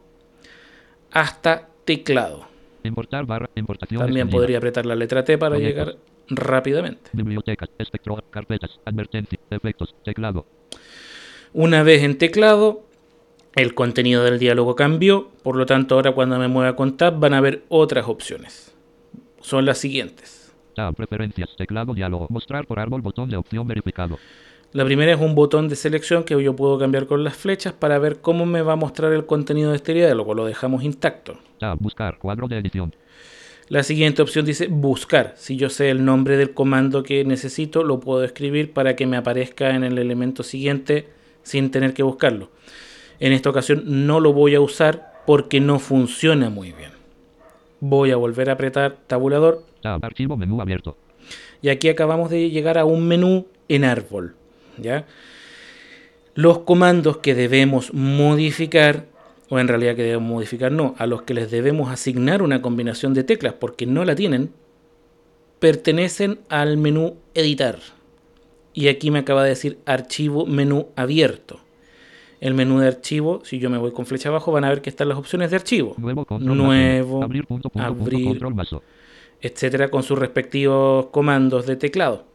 hasta 1.12 1.68
teclado. 1.84 2.51
Importar 2.84 3.26
barra. 3.26 3.48
También 3.88 4.28
podría 4.28 4.58
apretar 4.58 4.86
la 4.86 4.94
letra 4.94 5.24
T 5.24 5.38
para 5.38 5.56
Proyectos. 5.56 5.86
llegar 5.86 5.98
rápidamente. 6.28 7.10
Bibliotecas. 7.12 7.70
Espectro. 7.78 8.22
Carpetas. 8.30 8.80
Advertencia. 8.84 9.38
Efectos. 9.50 9.94
Teclado. 10.04 10.46
Una 11.52 11.82
vez 11.82 12.02
en 12.02 12.18
teclado, 12.18 12.84
el 13.54 13.74
contenido 13.74 14.24
del 14.24 14.38
diálogo 14.38 14.74
cambió, 14.74 15.28
por 15.42 15.56
lo 15.56 15.66
tanto 15.66 15.96
ahora 15.96 16.12
cuando 16.12 16.38
me 16.38 16.48
mueva 16.48 16.74
con 16.76 16.96
Tab 16.96 17.18
van 17.18 17.34
a 17.34 17.40
ver 17.40 17.64
otras 17.68 18.08
opciones. 18.08 18.74
Son 19.40 19.64
las 19.64 19.78
siguientes. 19.78 20.52
Tab. 20.74 20.94
Preferencias. 20.94 21.50
Teclado. 21.56 21.94
Diálogo. 21.94 22.26
Mostrar 22.30 22.66
por 22.66 22.78
árbol. 22.78 23.02
Botón 23.02 23.28
de 23.28 23.36
opción 23.36 23.66
verificado. 23.66 24.18
La 24.72 24.86
primera 24.86 25.12
es 25.12 25.20
un 25.20 25.34
botón 25.34 25.68
de 25.68 25.76
selección 25.76 26.24
que 26.24 26.42
yo 26.42 26.56
puedo 26.56 26.78
cambiar 26.78 27.06
con 27.06 27.22
las 27.24 27.36
flechas 27.36 27.74
para 27.74 27.98
ver 27.98 28.20
cómo 28.22 28.46
me 28.46 28.62
va 28.62 28.72
a 28.72 28.76
mostrar 28.76 29.12
el 29.12 29.26
contenido 29.26 29.70
de 29.70 29.76
este 29.76 29.92
diálogo. 29.92 30.32
Lo 30.32 30.46
dejamos 30.46 30.82
intacto. 30.82 31.36
Buscar. 31.78 32.16
Cuadro 32.18 32.48
de 32.48 32.56
edición. 32.56 32.94
La 33.68 33.82
siguiente 33.82 34.22
opción 34.22 34.46
dice 34.46 34.68
buscar. 34.68 35.34
Si 35.36 35.56
yo 35.56 35.68
sé 35.68 35.90
el 35.90 36.06
nombre 36.06 36.38
del 36.38 36.54
comando 36.54 37.02
que 37.02 37.22
necesito, 37.22 37.84
lo 37.84 38.00
puedo 38.00 38.24
escribir 38.24 38.72
para 38.72 38.96
que 38.96 39.06
me 39.06 39.18
aparezca 39.18 39.76
en 39.76 39.84
el 39.84 39.98
elemento 39.98 40.42
siguiente 40.42 41.08
sin 41.42 41.70
tener 41.70 41.92
que 41.92 42.02
buscarlo. 42.02 42.50
En 43.20 43.34
esta 43.34 43.50
ocasión 43.50 43.82
no 43.84 44.20
lo 44.20 44.32
voy 44.32 44.54
a 44.54 44.60
usar 44.62 45.12
porque 45.26 45.60
no 45.60 45.80
funciona 45.80 46.48
muy 46.48 46.72
bien. 46.72 46.92
Voy 47.80 48.10
a 48.10 48.16
volver 48.16 48.48
a 48.48 48.54
apretar 48.54 48.96
tabulador 49.06 49.64
Tab. 49.82 50.02
Archivo. 50.02 50.36
Menú 50.36 50.62
abierto. 50.62 50.96
y 51.60 51.68
aquí 51.68 51.90
acabamos 51.90 52.30
de 52.30 52.48
llegar 52.48 52.78
a 52.78 52.86
un 52.86 53.06
menú 53.06 53.46
en 53.68 53.84
árbol. 53.84 54.34
¿Ya? 54.78 55.06
Los 56.34 56.60
comandos 56.60 57.18
que 57.18 57.34
debemos 57.34 57.92
modificar, 57.92 59.06
o 59.48 59.58
en 59.58 59.68
realidad 59.68 59.96
que 59.96 60.02
debemos 60.02 60.30
modificar 60.30 60.72
no, 60.72 60.94
a 60.98 61.06
los 61.06 61.22
que 61.22 61.34
les 61.34 61.50
debemos 61.50 61.90
asignar 61.90 62.42
una 62.42 62.62
combinación 62.62 63.12
de 63.14 63.24
teclas 63.24 63.54
porque 63.54 63.86
no 63.86 64.04
la 64.04 64.14
tienen, 64.14 64.50
pertenecen 65.58 66.40
al 66.48 66.76
menú 66.76 67.16
editar. 67.34 67.78
Y 68.74 68.88
aquí 68.88 69.10
me 69.10 69.20
acaba 69.20 69.42
de 69.42 69.50
decir 69.50 69.78
archivo 69.84 70.46
menú 70.46 70.88
abierto. 70.96 71.60
El 72.40 72.54
menú 72.54 72.80
de 72.80 72.88
archivo, 72.88 73.42
si 73.44 73.60
yo 73.60 73.70
me 73.70 73.78
voy 73.78 73.92
con 73.92 74.06
flecha 74.06 74.28
abajo, 74.30 74.50
van 74.50 74.64
a 74.64 74.70
ver 74.70 74.82
que 74.82 74.90
están 74.90 75.08
las 75.08 75.18
opciones 75.18 75.50
de 75.50 75.56
archivo. 75.56 75.94
Nuevo 75.98 76.24
control. 76.24 76.56
Nuevo, 76.56 77.18
mazo. 77.18 77.24
Abrir. 77.24 77.46
Punto, 77.46 77.68
punto, 77.68 77.88
punto, 77.88 78.02
abrir. 78.02 78.24
control 78.24 78.54
mazo. 78.54 78.82
etcétera, 79.40 79.88
con 79.88 80.02
sus 80.02 80.18
respectivos 80.18 81.06
comandos 81.12 81.66
de 81.66 81.76
teclado. 81.76 82.31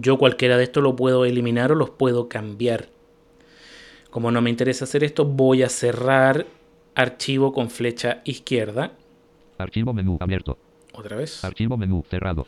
Yo 0.00 0.18
cualquiera 0.18 0.56
de 0.56 0.64
estos 0.64 0.82
lo 0.82 0.96
puedo 0.96 1.24
eliminar 1.24 1.72
o 1.72 1.74
los 1.74 1.90
puedo 1.90 2.28
cambiar. 2.28 2.88
Como 4.10 4.30
no 4.30 4.40
me 4.40 4.50
interesa 4.50 4.84
hacer 4.84 5.04
esto, 5.04 5.24
voy 5.24 5.62
a 5.62 5.68
cerrar 5.68 6.46
archivo 6.94 7.52
con 7.52 7.70
flecha 7.70 8.22
izquierda. 8.24 8.92
Archivo 9.58 9.92
menú 9.92 10.16
abierto. 10.20 10.58
Otra 10.94 11.16
vez. 11.16 11.44
Archivo 11.44 11.76
menú 11.76 12.02
cerrado. 12.08 12.46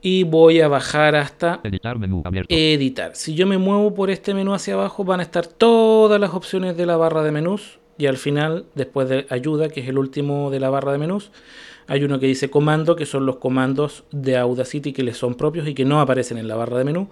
y 0.00 0.22
voy 0.24 0.60
a 0.60 0.68
bajar 0.68 1.16
hasta 1.16 1.60
Editar 1.64 1.98
menú 1.98 2.20
abierto. 2.24 2.54
editar. 2.54 3.16
Si 3.16 3.34
yo 3.34 3.46
me 3.46 3.56
muevo 3.56 3.94
por 3.94 4.10
este 4.10 4.34
menú 4.34 4.52
hacia 4.52 4.74
abajo 4.74 5.02
van 5.04 5.20
a 5.20 5.22
estar 5.22 5.46
todas 5.46 6.20
las 6.20 6.34
opciones 6.34 6.76
de 6.76 6.84
la 6.84 6.96
barra 6.98 7.22
de 7.22 7.30
menús 7.32 7.78
y 7.96 8.06
al 8.06 8.18
final, 8.18 8.66
después 8.74 9.08
de 9.08 9.26
ayuda, 9.30 9.68
que 9.70 9.80
es 9.80 9.88
el 9.88 9.96
último 9.98 10.50
de 10.50 10.60
la 10.60 10.68
barra 10.68 10.92
de 10.92 10.98
menús, 10.98 11.30
hay 11.86 12.04
uno 12.04 12.18
que 12.18 12.26
dice 12.26 12.50
comando, 12.50 12.96
que 12.96 13.06
son 13.06 13.26
los 13.26 13.36
comandos 13.36 14.04
de 14.10 14.36
Audacity 14.36 14.92
que 14.92 15.02
les 15.02 15.16
son 15.16 15.34
propios 15.34 15.68
y 15.68 15.74
que 15.74 15.84
no 15.84 16.00
aparecen 16.00 16.38
en 16.38 16.48
la 16.48 16.56
barra 16.56 16.78
de 16.78 16.84
menú. 16.84 17.08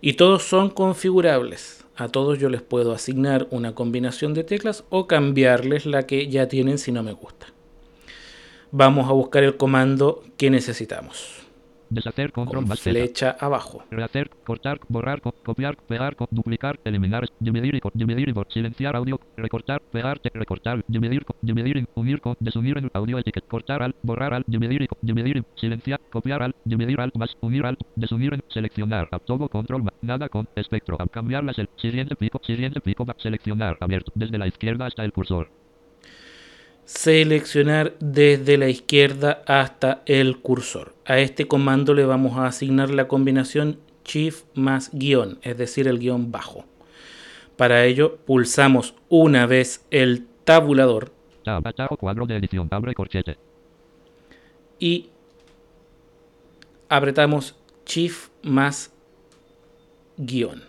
Y 0.00 0.14
todos 0.14 0.42
son 0.42 0.70
configurables. 0.70 1.84
A 1.96 2.08
todos 2.08 2.38
yo 2.38 2.48
les 2.48 2.62
puedo 2.62 2.92
asignar 2.92 3.46
una 3.50 3.74
combinación 3.74 4.34
de 4.34 4.44
teclas 4.44 4.84
o 4.90 5.06
cambiarles 5.06 5.86
la 5.86 6.06
que 6.06 6.28
ya 6.28 6.48
tienen 6.48 6.78
si 6.78 6.92
no 6.92 7.02
me 7.02 7.12
gusta. 7.12 7.46
Vamos 8.72 9.08
a 9.08 9.12
buscar 9.12 9.44
el 9.44 9.56
comando 9.56 10.24
que 10.36 10.50
necesitamos. 10.50 11.43
Deshacer 11.90 12.32
control 12.32 12.62
Con 12.62 12.68
más 12.68 12.80
Z. 12.80 12.90
flecha 12.90 13.36
abajo. 13.38 13.84
Rehacer, 13.90 14.28
cortar, 14.44 14.78
borrar, 14.88 15.20
co- 15.20 15.34
copiar, 15.44 15.76
pegar, 15.86 16.16
co- 16.16 16.28
duplicar, 16.30 16.78
eliminar, 16.84 17.26
dividir 17.38 17.80
co- 17.80 17.90
dividir 17.94 18.32
silenciar 18.48 18.96
audio, 18.96 19.18
recortar, 19.36 19.80
pegar, 19.90 20.20
recortar, 20.32 20.80
dividir, 20.88 21.22
dividir, 21.42 21.84
unir, 21.94 22.20
con, 22.20 22.34
desunir 22.40 22.78
en 22.78 22.90
audio 22.94 23.18
etiquet, 23.18 23.46
cortar 23.46 23.82
al, 23.82 23.94
borrar 24.02 24.34
al, 24.34 24.44
dividir 24.46 24.86
dividir, 25.02 25.42
silenciar, 25.56 26.00
copiar 26.10 26.42
al, 26.42 26.54
dividir 26.64 27.00
al, 27.00 27.10
más, 27.16 27.30
unir 27.40 27.66
al, 27.66 27.76
desunir 27.94 28.34
en, 28.34 28.40
seleccionar, 28.48 29.08
a 29.10 29.18
todo 29.18 29.48
control, 29.48 29.84
nada 30.02 30.28
con, 30.28 30.46
espectro, 30.56 30.96
cambiar 31.12 31.44
las, 31.44 31.58
el, 31.58 31.68
siguiente 31.76 32.16
pico, 32.16 32.40
siguiente 32.42 32.80
pico, 32.80 33.06
seleccionar, 33.18 33.76
abierto, 33.80 34.10
desde 34.14 34.38
la 34.38 34.46
izquierda 34.46 34.86
hasta 34.86 35.04
el 35.04 35.12
cursor. 35.12 35.48
Seleccionar 36.84 37.94
desde 38.00 38.58
la 38.58 38.68
izquierda 38.68 39.42
hasta 39.46 40.02
el 40.06 40.38
cursor. 40.38 40.94
A 41.04 41.18
este 41.18 41.46
comando 41.46 41.94
le 41.94 42.04
vamos 42.04 42.38
a 42.38 42.46
asignar 42.46 42.90
la 42.90 43.08
combinación 43.08 43.78
Shift 44.04 44.44
más 44.54 44.90
guion, 44.92 45.38
es 45.42 45.56
decir, 45.56 45.88
el 45.88 45.98
guion 45.98 46.30
bajo. 46.30 46.66
Para 47.56 47.84
ello 47.84 48.18
pulsamos 48.26 48.94
una 49.08 49.46
vez 49.46 49.86
el 49.90 50.26
tabulador 50.44 51.12
Tab, 51.44 51.66
atajo 51.66 51.96
cuadro 51.98 52.26
de 52.26 52.36
edición, 52.36 52.68
abre 52.70 52.94
corchete. 52.94 53.36
y 54.78 55.10
apretamos 56.88 57.54
Shift 57.86 58.30
más 58.42 58.92
guion. 60.16 60.62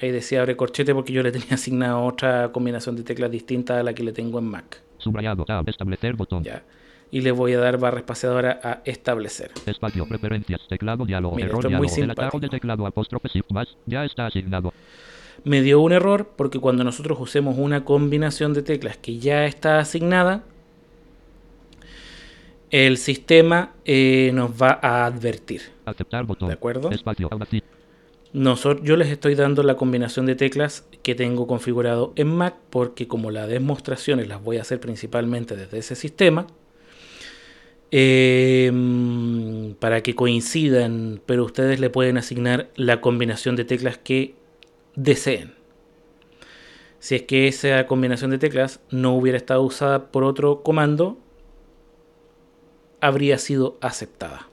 Ahí 0.00 0.10
decía 0.10 0.40
abre 0.40 0.56
corchete 0.56 0.92
porque 0.92 1.12
yo 1.12 1.22
le 1.22 1.30
tenía 1.30 1.54
asignada 1.54 1.98
otra 1.98 2.50
combinación 2.52 2.96
de 2.96 3.04
teclas 3.04 3.30
distinta 3.30 3.78
a 3.78 3.82
la 3.82 3.94
que 3.94 4.02
le 4.02 4.12
tengo 4.12 4.40
en 4.40 4.46
Mac. 4.46 4.83
Subrayado, 4.98 5.44
tab, 5.44 5.68
establecer 5.68 6.14
botón. 6.14 6.42
Ya. 6.42 6.62
Y 7.10 7.20
le 7.20 7.30
voy 7.30 7.52
a 7.52 7.60
dar 7.60 7.78
barra 7.78 7.98
espaciadora 7.98 8.60
a 8.62 8.82
establecer. 8.84 9.52
Espacio, 9.66 10.06
preferencias, 10.06 10.60
teclado, 10.68 11.04
diálogo, 11.04 11.36
Mira, 11.36 11.48
error, 11.48 11.64
esto 11.64 11.68
es 11.68 11.78
muy 11.78 11.86
diálogo. 11.86 12.04
El 12.04 12.10
atajo 12.10 12.40
de 12.40 12.48
teclado 12.48 12.86
apóstrofe 12.86 13.28
shift 13.28 13.50
más 13.52 13.68
ya 13.86 14.04
está 14.04 14.26
asignado. 14.26 14.72
me 15.44 15.62
dio 15.62 15.80
un 15.80 15.92
error 15.92 16.32
porque 16.36 16.58
cuando 16.58 16.82
nosotros 16.82 17.18
usemos 17.20 17.56
una 17.58 17.84
combinación 17.84 18.52
de 18.54 18.62
teclas 18.62 18.96
que 18.96 19.18
ya 19.18 19.44
está 19.44 19.78
asignada, 19.78 20.42
el 22.70 22.96
sistema 22.96 23.72
eh, 23.84 24.32
nos 24.34 24.50
va 24.50 24.80
a 24.82 25.06
advertir. 25.06 25.62
Aceptar 25.84 26.24
botón. 26.24 26.48
¿De 26.48 26.54
acuerdo? 26.54 26.90
Espacio, 26.90 27.28
Yo 28.34 28.96
les 28.96 29.10
estoy 29.10 29.36
dando 29.36 29.62
la 29.62 29.76
combinación 29.76 30.26
de 30.26 30.34
teclas 30.34 30.84
que 31.04 31.14
tengo 31.14 31.46
configurado 31.46 32.12
en 32.16 32.34
Mac 32.34 32.56
porque 32.68 33.06
como 33.06 33.30
las 33.30 33.48
demostraciones 33.48 34.26
las 34.26 34.42
voy 34.42 34.56
a 34.56 34.62
hacer 34.62 34.80
principalmente 34.80 35.54
desde 35.54 35.78
ese 35.78 35.94
sistema, 35.94 36.48
eh, 37.92 38.72
para 39.78 40.02
que 40.02 40.16
coincidan, 40.16 41.20
pero 41.26 41.44
ustedes 41.44 41.78
le 41.78 41.90
pueden 41.90 42.18
asignar 42.18 42.70
la 42.74 43.00
combinación 43.00 43.54
de 43.54 43.64
teclas 43.64 43.98
que 43.98 44.34
deseen. 44.96 45.54
Si 46.98 47.14
es 47.14 47.22
que 47.22 47.46
esa 47.46 47.86
combinación 47.86 48.32
de 48.32 48.38
teclas 48.38 48.80
no 48.90 49.14
hubiera 49.14 49.38
estado 49.38 49.62
usada 49.62 50.10
por 50.10 50.24
otro 50.24 50.64
comando, 50.64 51.18
habría 53.00 53.38
sido 53.38 53.78
aceptada. 53.80 54.48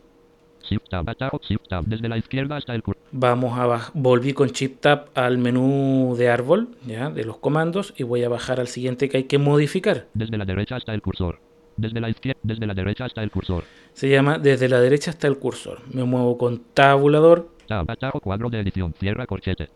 Shift 0.71 0.87
tab, 0.89 1.09
atajo, 1.09 1.41
shift 1.43 1.67
tab. 1.67 1.83
Desde 1.83 2.07
la 2.07 2.17
izquierda 2.17 2.55
hasta 2.55 2.73
el 2.73 2.81
cursor. 2.81 3.03
Vamos 3.11 3.59
a 3.59 3.91
volví 3.93 4.31
con 4.31 4.47
Shift 4.47 4.79
Tab 4.79 5.09
al 5.15 5.37
menú 5.37 6.15
de 6.17 6.29
árbol, 6.29 6.69
ya, 6.87 7.09
de 7.09 7.25
los 7.25 7.39
comandos 7.39 7.93
y 7.97 8.03
voy 8.03 8.23
a 8.23 8.29
bajar 8.29 8.61
al 8.61 8.69
siguiente 8.69 9.09
que 9.09 9.17
hay 9.17 9.23
que 9.25 9.37
modificar. 9.37 10.07
Desde 10.13 10.37
la 10.37 10.45
derecha 10.45 10.77
hasta 10.77 10.93
el 10.93 11.01
cursor. 11.01 11.39
Desde 11.75 11.99
la 11.99 12.09
izquierda, 12.09 12.39
desde 12.43 12.65
la 12.65 12.73
derecha 12.73 13.03
hasta 13.03 13.21
el 13.21 13.31
cursor. 13.31 13.65
Se 13.93 14.07
llama 14.07 14.39
desde 14.39 14.69
la 14.69 14.79
derecha 14.79 15.11
hasta 15.11 15.27
el 15.27 15.37
cursor. 15.37 15.79
Me 15.91 16.05
muevo 16.05 16.37
con 16.37 16.61
tabulador 16.73 17.49
Tab, 17.67 17.87
cuadro 18.21 18.49
de 18.49 18.61
edición, 18.61 18.93
cierra 18.97 19.27
corchete. 19.27 19.67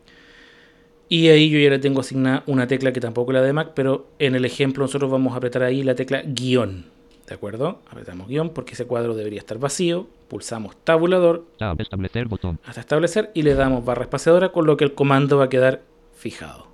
y 1.09 1.27
ahí 1.27 1.49
yo 1.49 1.59
ya 1.59 1.71
le 1.71 1.79
tengo 1.79 1.99
asignada 1.99 2.43
una 2.47 2.67
tecla 2.67 2.93
que 2.93 3.01
tampoco 3.01 3.31
es 3.31 3.35
la 3.35 3.41
de 3.41 3.51
Mac, 3.51 3.71
pero 3.75 4.07
en 4.19 4.35
el 4.35 4.45
ejemplo 4.45 4.83
nosotros 4.85 5.11
vamos 5.11 5.33
a 5.33 5.37
apretar 5.37 5.63
ahí 5.63 5.83
la 5.83 5.95
tecla 5.95 6.21
guion. 6.25 6.94
¿De 7.27 7.33
acuerdo? 7.33 7.79
Apretamos 7.89 8.27
guion 8.27 8.49
porque 8.49 8.73
ese 8.73 8.85
cuadro 8.85 9.15
debería 9.15 9.39
estar 9.39 9.57
vacío. 9.57 10.05
Pulsamos 10.27 10.75
tabulador 10.83 11.45
Tab, 11.57 11.79
establecer 11.81 12.27
botón. 12.27 12.59
hasta 12.65 12.81
establecer 12.81 13.31
y 13.33 13.41
le 13.41 13.55
damos 13.55 13.83
barra 13.83 14.03
espaciadora 14.03 14.51
con 14.51 14.67
lo 14.67 14.77
que 14.77 14.83
el 14.85 14.93
comando 14.93 15.37
va 15.37 15.45
a 15.45 15.49
quedar 15.49 15.81
fijado. 16.15 16.67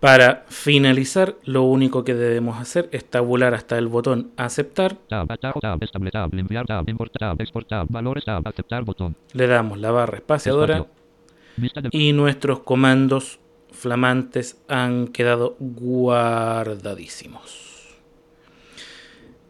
Para 0.00 0.44
finalizar, 0.48 1.36
lo 1.44 1.62
único 1.62 2.04
que 2.04 2.14
debemos 2.14 2.60
hacer 2.60 2.88
es 2.92 3.04
tabular 3.06 3.54
hasta 3.54 3.78
el 3.78 3.88
botón 3.88 4.32
aceptar, 4.36 4.96
Tab, 5.08 5.26
tab, 5.38 5.54
valores, 7.88 8.24
botón. 8.84 9.16
le 9.32 9.46
damos 9.46 9.78
la 9.78 9.90
barra 9.90 10.18
espaciadora 10.18 10.84
Espacio. 11.56 11.90
Y 11.92 12.12
nuestros 12.12 12.60
comandos 12.60 13.38
flamantes 13.72 14.60
han 14.68 15.08
quedado 15.08 15.56
guardadísimos. 15.58 17.73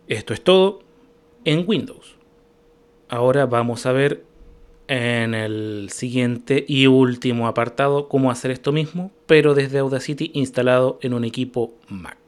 Esto 0.08 0.34
es 0.34 0.44
todo 0.44 0.80
en 1.44 1.64
Windows. 1.66 2.16
Ahora 3.08 3.46
vamos 3.46 3.86
a 3.86 3.92
ver 3.92 4.24
en 4.86 5.34
el 5.34 5.88
siguiente 5.90 6.62
y 6.68 6.86
último 6.86 7.46
apartado 7.46 8.08
cómo 8.08 8.30
hacer 8.30 8.50
esto 8.50 8.70
mismo, 8.70 9.12
pero 9.26 9.54
desde 9.54 9.78
Audacity 9.78 10.30
instalado 10.34 10.98
en 11.00 11.14
un 11.14 11.24
equipo 11.24 11.72
Mac. 11.88 12.18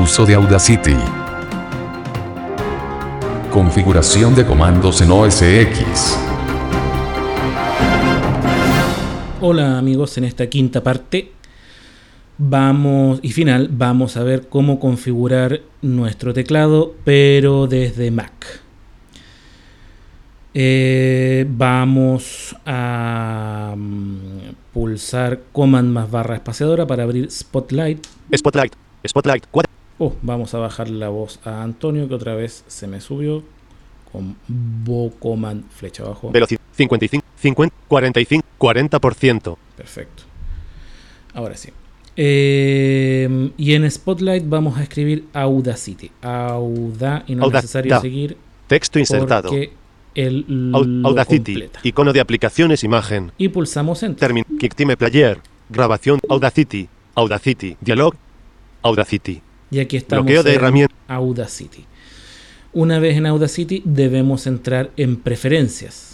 Uso 0.00 0.24
de 0.24 0.34
Audacity. 0.34 0.96
Configuración 3.52 4.34
de 4.34 4.46
comandos 4.46 5.02
en 5.02 5.10
OS 5.10 5.42
X. 5.42 6.31
Hola 9.44 9.76
amigos, 9.76 10.16
en 10.18 10.22
esta 10.22 10.46
quinta 10.46 10.84
parte 10.84 11.32
vamos 12.38 13.18
y 13.24 13.32
final 13.32 13.68
vamos 13.72 14.16
a 14.16 14.22
ver 14.22 14.46
cómo 14.48 14.78
configurar 14.78 15.62
nuestro 15.80 16.32
teclado 16.32 16.94
pero 17.02 17.66
desde 17.66 18.12
Mac. 18.12 18.60
Eh, 20.54 21.44
vamos 21.48 22.54
a 22.64 23.74
mm, 23.76 24.54
pulsar 24.72 25.40
Command 25.50 25.90
más 25.90 26.08
barra 26.08 26.36
espaciadora 26.36 26.86
para 26.86 27.02
abrir 27.02 27.28
Spotlight. 27.28 28.06
Spotlight. 28.36 28.74
Spotlight. 29.04 29.46
4. 29.50 29.72
Oh, 29.98 30.14
vamos 30.22 30.54
a 30.54 30.58
bajar 30.58 30.88
la 30.88 31.08
voz 31.08 31.40
a 31.44 31.64
Antonio 31.64 32.06
que 32.06 32.14
otra 32.14 32.36
vez 32.36 32.62
se 32.68 32.86
me 32.86 33.00
subió 33.00 33.42
con 34.12 34.36
Bo 34.46 35.10
Command 35.18 35.68
flecha 35.68 36.04
abajo. 36.04 36.30
Velocidad. 36.30 36.60
55. 36.76 37.31
50. 37.42 37.74
45. 37.88 38.46
40%. 38.58 39.56
Perfecto. 39.76 40.22
Ahora 41.34 41.56
sí. 41.56 41.70
Eh, 42.16 43.50
y 43.56 43.74
en 43.74 43.90
Spotlight 43.90 44.44
vamos 44.46 44.78
a 44.78 44.82
escribir 44.82 45.24
Audacity. 45.32 46.10
Auda 46.20 47.24
y 47.26 47.34
no 47.34 47.46
es 47.46 47.52
necesario 47.52 47.90
da. 47.90 48.00
seguir 48.00 48.36
Texto 48.66 48.98
insertado. 48.98 49.50
lo 50.14 51.08
Audacity. 51.08 51.52
completa. 51.52 51.80
Icono 51.82 52.12
de 52.12 52.20
aplicaciones 52.20 52.84
imagen. 52.84 53.32
Y 53.38 53.48
pulsamos 53.48 54.02
Enter. 54.02 54.20
Termin. 54.28 54.44
Kicktime 54.58 54.96
Player. 54.96 55.40
Grabación. 55.68 56.20
Audacity. 56.28 56.88
Audacity. 57.14 57.76
Dialog. 57.80 58.14
Audacity. 58.82 59.40
Y 59.70 59.80
aquí 59.80 59.96
estamos 59.96 60.26
Bloqueo 60.26 60.42
de 60.42 60.50
en 60.50 60.56
herramientas. 60.56 60.98
Audacity. 61.08 61.86
Una 62.74 62.98
vez 62.98 63.16
en 63.16 63.26
Audacity 63.26 63.82
debemos 63.84 64.46
entrar 64.46 64.90
en 64.96 65.16
preferencias. 65.16 66.11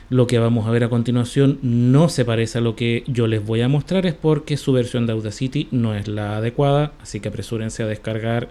lo 0.10 0.28
que 0.28 0.40
vamos 0.40 0.68
a 0.68 0.72
ver 0.72 0.84
a 0.84 0.90
continuación 0.90 1.58
no 1.62 2.10
se 2.10 2.26
parece 2.26 2.60
a 2.60 2.62
lo 2.62 2.76
que 2.76 3.04
yo 3.08 3.28
les 3.28 3.44
voy 3.44 3.62
a 3.62 3.70
mostrar 3.70 4.06
es 4.06 4.14
porque 4.14 4.58
su 4.58 4.74
versión 4.74 5.08
de 5.08 5.14
Audacity 5.14 5.68
no 5.72 5.96
es 5.96 6.08
la 6.08 6.38
adecuada, 6.38 6.94
así 7.02 7.20
que 7.20 7.30
apresúrense 7.30 7.82
a 7.82 7.88
descargar 7.88 8.50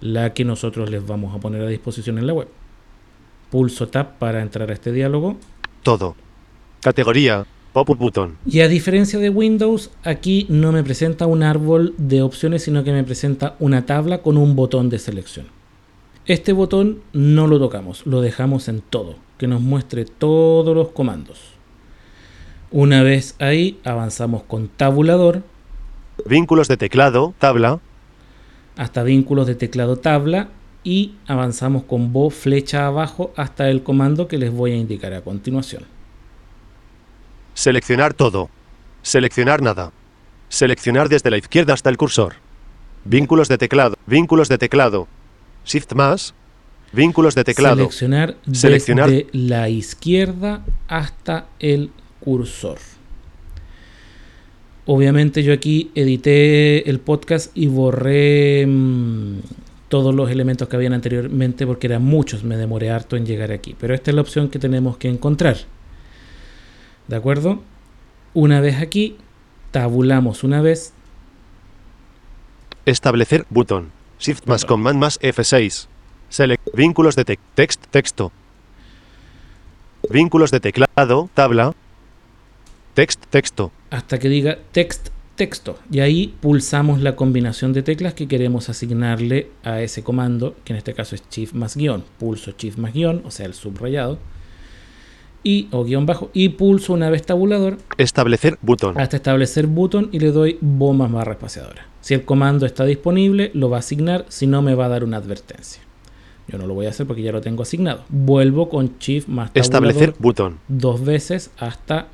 la 0.00 0.32
que 0.34 0.44
nosotros 0.44 0.90
les 0.90 1.06
vamos 1.06 1.34
a 1.34 1.40
poner 1.40 1.62
a 1.62 1.66
disposición 1.66 2.18
en 2.18 2.26
la 2.26 2.32
web. 2.34 2.48
Pulso 3.50 3.88
Tab 3.88 4.18
para 4.18 4.42
entrar 4.42 4.70
a 4.70 4.74
este 4.74 4.92
diálogo 4.92 5.36
Todo. 5.82 6.14
Categoría. 6.80 7.46
Pop-up 7.72 7.98
button. 7.98 8.38
y 8.46 8.60
a 8.60 8.68
diferencia 8.68 9.18
de 9.18 9.28
Windows, 9.28 9.90
aquí 10.02 10.46
no 10.48 10.72
me 10.72 10.82
presenta 10.82 11.26
un 11.26 11.42
árbol 11.42 11.94
de 11.98 12.22
opciones, 12.22 12.62
sino 12.62 12.82
que 12.82 12.92
me 12.92 13.04
presenta 13.04 13.56
una 13.58 13.84
tabla 13.84 14.22
con 14.22 14.36
un 14.36 14.56
botón 14.56 14.88
de 14.88 14.98
selección. 14.98 15.46
Este 16.24 16.52
botón 16.52 17.00
no 17.12 17.46
lo 17.46 17.58
tocamos, 17.58 18.06
lo 18.06 18.20
dejamos 18.20 18.68
en 18.68 18.80
todo, 18.80 19.16
que 19.36 19.46
nos 19.46 19.60
muestre 19.60 20.06
todos 20.06 20.74
los 20.74 20.88
comandos. 20.88 21.38
Una 22.70 23.02
vez 23.02 23.36
ahí, 23.38 23.78
avanzamos 23.84 24.42
con 24.42 24.68
tabulador 24.68 25.42
Vínculos 26.26 26.68
de 26.68 26.76
teclado. 26.76 27.34
Tabla. 27.38 27.80
Hasta 28.78 29.02
vínculos 29.02 29.46
de 29.46 29.56
teclado 29.56 29.96
tabla 29.98 30.48
y 30.84 31.16
avanzamos 31.26 31.82
con 31.82 32.12
voz 32.12 32.32
flecha 32.32 32.86
abajo 32.86 33.32
hasta 33.36 33.68
el 33.68 33.82
comando 33.82 34.28
que 34.28 34.38
les 34.38 34.52
voy 34.52 34.72
a 34.72 34.76
indicar 34.76 35.12
a 35.12 35.20
continuación. 35.20 35.82
Seleccionar 37.54 38.14
todo. 38.14 38.48
Seleccionar 39.02 39.60
nada. 39.60 39.92
Seleccionar 40.48 41.08
desde 41.08 41.30
la 41.30 41.36
izquierda 41.36 41.74
hasta 41.74 41.90
el 41.90 41.96
cursor. 41.96 42.36
Vínculos 43.04 43.48
de 43.48 43.58
teclado. 43.58 43.96
Vínculos 44.06 44.48
de 44.48 44.58
teclado. 44.58 45.08
Shift 45.66 45.92
más. 45.94 46.32
Vínculos 46.92 47.34
de 47.34 47.44
teclado. 47.44 47.76
Seleccionar, 47.76 48.36
Seleccionar. 48.52 49.10
desde 49.10 49.26
la 49.32 49.68
izquierda 49.68 50.64
hasta 50.86 51.48
el 51.58 51.90
cursor. 52.20 52.78
Obviamente 54.90 55.42
yo 55.42 55.52
aquí 55.52 55.90
edité 55.94 56.88
el 56.88 56.98
podcast 56.98 57.54
y 57.54 57.66
borré 57.66 58.66
mm, 58.66 59.40
todos 59.90 60.14
los 60.14 60.30
elementos 60.30 60.66
que 60.66 60.76
habían 60.76 60.94
anteriormente 60.94 61.66
porque 61.66 61.88
eran 61.88 62.02
muchos, 62.04 62.42
me 62.42 62.56
demoré 62.56 62.88
harto 62.90 63.14
en 63.16 63.26
llegar 63.26 63.52
aquí. 63.52 63.76
Pero 63.78 63.92
esta 63.94 64.10
es 64.10 64.14
la 64.14 64.22
opción 64.22 64.48
que 64.48 64.58
tenemos 64.58 64.96
que 64.96 65.08
encontrar. 65.10 65.58
¿De 67.06 67.16
acuerdo? 67.16 67.62
Una 68.32 68.62
vez 68.62 68.80
aquí, 68.80 69.16
tabulamos 69.72 70.42
una 70.42 70.62
vez, 70.62 70.94
Establecer 72.86 73.44
botón. 73.50 73.90
Shift 74.18 74.46
más 74.46 74.64
command 74.64 74.98
más 74.98 75.20
F6. 75.20 75.86
Select. 76.30 76.62
Vínculos 76.74 77.14
de 77.16 77.26
tec- 77.26 77.38
text. 77.54 77.84
Texto. 77.90 78.32
Vínculos 80.08 80.50
de 80.50 80.60
teclado. 80.60 81.28
Tabla. 81.34 81.74
Text. 82.94 83.22
Texto. 83.28 83.70
Hasta 83.90 84.18
que 84.18 84.28
diga 84.28 84.58
text 84.72 85.08
texto 85.38 85.78
y 85.90 86.00
ahí 86.00 86.34
pulsamos 86.40 87.00
la 87.00 87.14
combinación 87.14 87.72
de 87.72 87.82
teclas 87.84 88.12
que 88.12 88.26
queremos 88.26 88.68
asignarle 88.68 89.50
a 89.62 89.80
ese 89.80 90.02
comando 90.02 90.56
que 90.64 90.72
en 90.72 90.78
este 90.78 90.94
caso 90.94 91.14
es 91.14 91.22
shift 91.30 91.54
más 91.54 91.76
guion 91.76 92.02
pulso 92.18 92.52
shift 92.58 92.76
más 92.76 92.92
guion 92.92 93.22
o 93.24 93.30
sea 93.30 93.46
el 93.46 93.54
subrayado 93.54 94.18
y 95.44 95.68
o 95.70 95.84
guion 95.84 96.06
bajo 96.06 96.30
y 96.34 96.48
pulso 96.50 96.92
una 96.92 97.08
vez 97.08 97.24
tabulador 97.24 97.78
Establecer 97.96 98.58
botón. 98.62 98.98
hasta 98.98 99.16
establecer 99.16 99.68
botón 99.68 100.08
y 100.10 100.18
le 100.18 100.32
doy 100.32 100.58
bo 100.60 100.92
más 100.92 101.10
barra 101.12 101.32
espaciadora 101.32 101.86
si 102.00 102.14
el 102.14 102.24
comando 102.24 102.66
está 102.66 102.84
disponible 102.84 103.52
lo 103.54 103.70
va 103.70 103.76
a 103.76 103.80
asignar 103.80 104.26
si 104.28 104.48
no 104.48 104.60
me 104.60 104.74
va 104.74 104.86
a 104.86 104.88
dar 104.88 105.04
una 105.04 105.18
advertencia 105.18 105.80
yo 106.48 106.58
no 106.58 106.66
lo 106.66 106.74
voy 106.74 106.86
a 106.86 106.90
hacer 106.90 107.06
porque 107.06 107.22
ya 107.22 107.30
lo 107.30 107.40
tengo 107.40 107.62
asignado 107.62 108.02
vuelvo 108.08 108.68
con 108.68 108.98
shift 108.98 109.28
más 109.28 109.52
tabulador 109.52 109.62
Establecer 109.64 110.14
botón. 110.18 110.58
dos 110.66 111.04
veces 111.04 111.52
hasta 111.58 112.08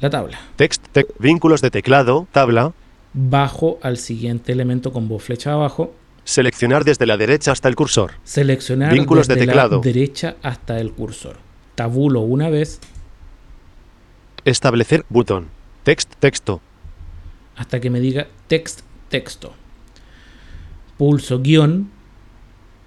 la 0.00 0.10
tabla 0.10 0.38
Text. 0.56 0.84
tec- 0.94 1.12
Vínculos 1.18 1.60
de 1.60 1.70
teclado. 1.70 2.26
Tabla. 2.32 2.72
bajo 3.12 3.78
al 3.82 3.96
siguiente 3.98 4.52
elemento 4.52 4.92
con 4.92 5.08
voz 5.08 5.24
flecha 5.24 5.52
abajo, 5.52 5.94
Seleccionar 6.24 6.84
desde 6.84 7.06
la 7.06 7.16
derecha 7.16 7.50
hasta 7.52 7.68
el 7.68 7.74
cursor. 7.76 8.12
seleccionar 8.24 8.92
Vínculos 8.92 9.26
de 9.26 9.34
desde 9.34 9.46
teclado. 9.46 9.76
la 9.78 9.82
derecha 9.82 10.36
hasta 10.42 10.78
el 10.80 10.92
cursor. 10.92 11.36
Tabulo 11.74 12.20
una 12.20 12.48
vez 12.50 12.78
Establecer 14.44 15.04
botón. 15.08 15.48
Text. 15.82 16.14
Texto. 16.20 16.60
hasta 17.56 17.80
que 17.80 17.90
me 17.90 18.00
diga 18.00 18.26
text 18.46 18.80
texto. 19.08 19.52
Pulso 20.96 21.40
guion 21.40 21.90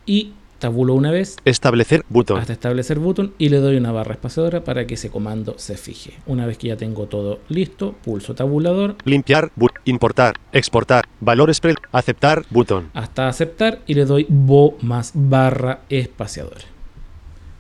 y 0.06 0.34
tabulo 0.64 0.94
una 0.94 1.12
vez 1.12 1.36
Establecer 1.44 2.06
botón. 2.08 2.40
hasta 2.40 2.54
establecer 2.54 2.98
botón 2.98 3.34
y 3.38 3.50
le 3.50 3.58
doy 3.58 3.76
una 3.76 3.92
barra 3.92 4.14
espaciadora 4.14 4.64
para 4.64 4.88
que 4.88 4.94
ese 4.94 5.10
comando 5.10 5.56
se 5.58 5.76
fije. 5.76 6.14
Una 6.26 6.46
vez 6.46 6.58
que 6.58 6.70
ya 6.70 6.78
tengo 6.78 7.08
todo 7.08 7.42
listo, 7.50 7.96
pulso 8.02 8.34
tabulador 8.34 8.96
Limpiar. 9.04 9.52
Importar. 9.84 10.36
Exportar. 10.54 11.04
Valores 11.20 11.60
pre. 11.60 11.76
Aceptar. 11.92 12.46
Botón. 12.50 12.90
hasta 12.94 13.28
aceptar 13.28 13.82
y 13.88 13.94
le 13.96 14.06
doy 14.06 14.26
bo 14.30 14.78
más 14.82 15.12
barra 15.14 15.82
espaciadora. 15.90 16.64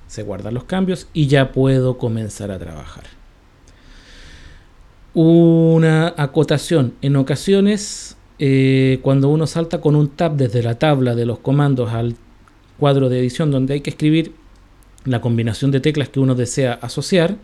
Se 0.07 0.23
guardan 0.23 0.53
los 0.53 0.63
cambios 0.63 1.09
y 1.11 1.27
ya 1.27 1.51
puedo 1.51 1.97
comenzar 1.97 2.51
a 2.51 2.59
trabajar. 2.59 3.03
Una 5.13 6.13
acotación. 6.15 6.93
En 7.01 7.17
ocasiones, 7.17 8.15
eh, 8.39 8.99
cuando 9.01 9.27
uno 9.30 9.45
salta 9.45 9.81
con 9.81 9.95
un 9.95 10.07
tab 10.09 10.35
desde 10.38 10.63
la 10.63 10.80
tabla 10.80 11.15
de 11.15 11.25
los 11.25 11.39
comandos 11.39 11.91
al 11.91 12.15
cuadro 12.79 13.09
de 13.09 13.19
edición 13.19 13.51
donde 13.51 13.75
hay 13.75 13.81
que 13.81 13.89
escribir 13.89 14.33
la 15.05 15.21
combinación 15.21 15.71
de 15.71 15.79
teclas 15.79 16.09
que 16.09 16.19
uno 16.19 16.35
desea 16.35 16.73
asociar, 16.81 17.35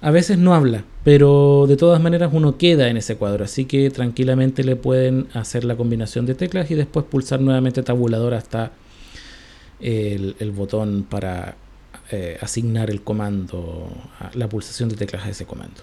a 0.00 0.10
veces 0.10 0.38
no 0.38 0.54
habla, 0.54 0.84
pero 1.02 1.66
de 1.66 1.76
todas 1.76 2.00
maneras 2.00 2.30
uno 2.32 2.58
queda 2.58 2.88
en 2.88 2.96
ese 2.96 3.16
cuadro, 3.16 3.44
así 3.44 3.64
que 3.64 3.88
tranquilamente 3.90 4.64
le 4.64 4.76
pueden 4.76 5.28
hacer 5.32 5.64
la 5.64 5.76
combinación 5.76 6.26
de 6.26 6.34
teclas 6.34 6.70
y 6.70 6.74
después 6.74 7.06
pulsar 7.06 7.40
nuevamente 7.40 7.82
tabulador 7.82 8.34
hasta 8.34 8.72
el, 9.80 10.52
botón 10.54 11.06
para 11.08 11.56
eh, 12.10 12.38
asignar 12.40 12.90
el 12.90 13.02
comando, 13.02 13.88
la 14.34 14.48
pulsación 14.48 14.88
de 14.88 14.96
teclas 14.96 15.24
a 15.24 15.30
ese 15.30 15.46
comando. 15.46 15.80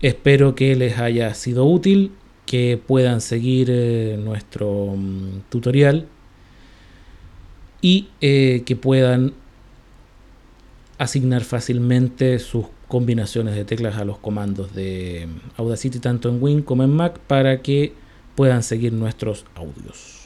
Espero 0.00 0.54
que 0.54 0.76
les 0.76 0.98
haya 0.98 1.32
sido 1.34 1.64
útil, 1.64 2.12
que 2.44 2.78
puedan 2.84 3.22
seguir 3.22 3.68
eh, 3.70 4.18
nuestro 4.22 4.94
mm, 4.96 5.44
tutorial 5.48 6.06
y 7.84 8.08
eh, 8.22 8.62
que 8.64 8.76
puedan 8.76 9.34
asignar 10.96 11.44
fácilmente 11.44 12.38
sus 12.38 12.64
combinaciones 12.88 13.54
de 13.56 13.66
teclas 13.66 13.96
a 13.96 14.06
los 14.06 14.16
comandos 14.16 14.74
de 14.74 15.28
Audacity 15.58 15.98
tanto 15.98 16.30
en 16.30 16.42
Win 16.42 16.62
como 16.62 16.82
en 16.82 16.96
Mac 16.96 17.18
para 17.18 17.60
que 17.60 17.92
puedan 18.36 18.62
seguir 18.62 18.94
nuestros 18.94 19.44
audios. 19.54 20.23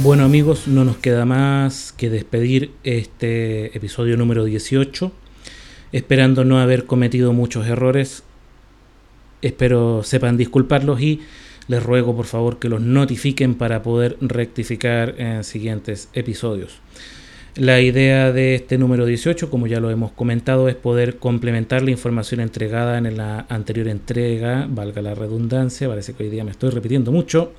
Bueno 0.00 0.22
amigos, 0.22 0.68
no 0.68 0.84
nos 0.84 0.96
queda 0.98 1.24
más 1.24 1.92
que 1.92 2.08
despedir 2.08 2.70
este 2.84 3.76
episodio 3.76 4.16
número 4.16 4.44
18, 4.44 5.10
esperando 5.90 6.44
no 6.44 6.60
haber 6.60 6.84
cometido 6.84 7.32
muchos 7.32 7.66
errores. 7.66 8.22
Espero 9.42 10.04
sepan 10.04 10.36
disculparlos 10.36 11.00
y 11.00 11.22
les 11.66 11.82
ruego 11.82 12.14
por 12.14 12.26
favor 12.26 12.60
que 12.60 12.68
los 12.68 12.80
notifiquen 12.80 13.56
para 13.56 13.82
poder 13.82 14.16
rectificar 14.20 15.16
en 15.18 15.42
siguientes 15.42 16.10
episodios. 16.12 16.78
La 17.56 17.80
idea 17.80 18.30
de 18.30 18.54
este 18.54 18.78
número 18.78 19.04
18, 19.04 19.50
como 19.50 19.66
ya 19.66 19.80
lo 19.80 19.90
hemos 19.90 20.12
comentado, 20.12 20.68
es 20.68 20.76
poder 20.76 21.16
complementar 21.16 21.82
la 21.82 21.90
información 21.90 22.38
entregada 22.38 22.98
en 22.98 23.16
la 23.16 23.46
anterior 23.48 23.88
entrega, 23.88 24.68
valga 24.70 25.02
la 25.02 25.16
redundancia, 25.16 25.88
parece 25.88 26.12
que 26.12 26.22
hoy 26.22 26.30
día 26.30 26.44
me 26.44 26.52
estoy 26.52 26.70
repitiendo 26.70 27.10
mucho, 27.10 27.52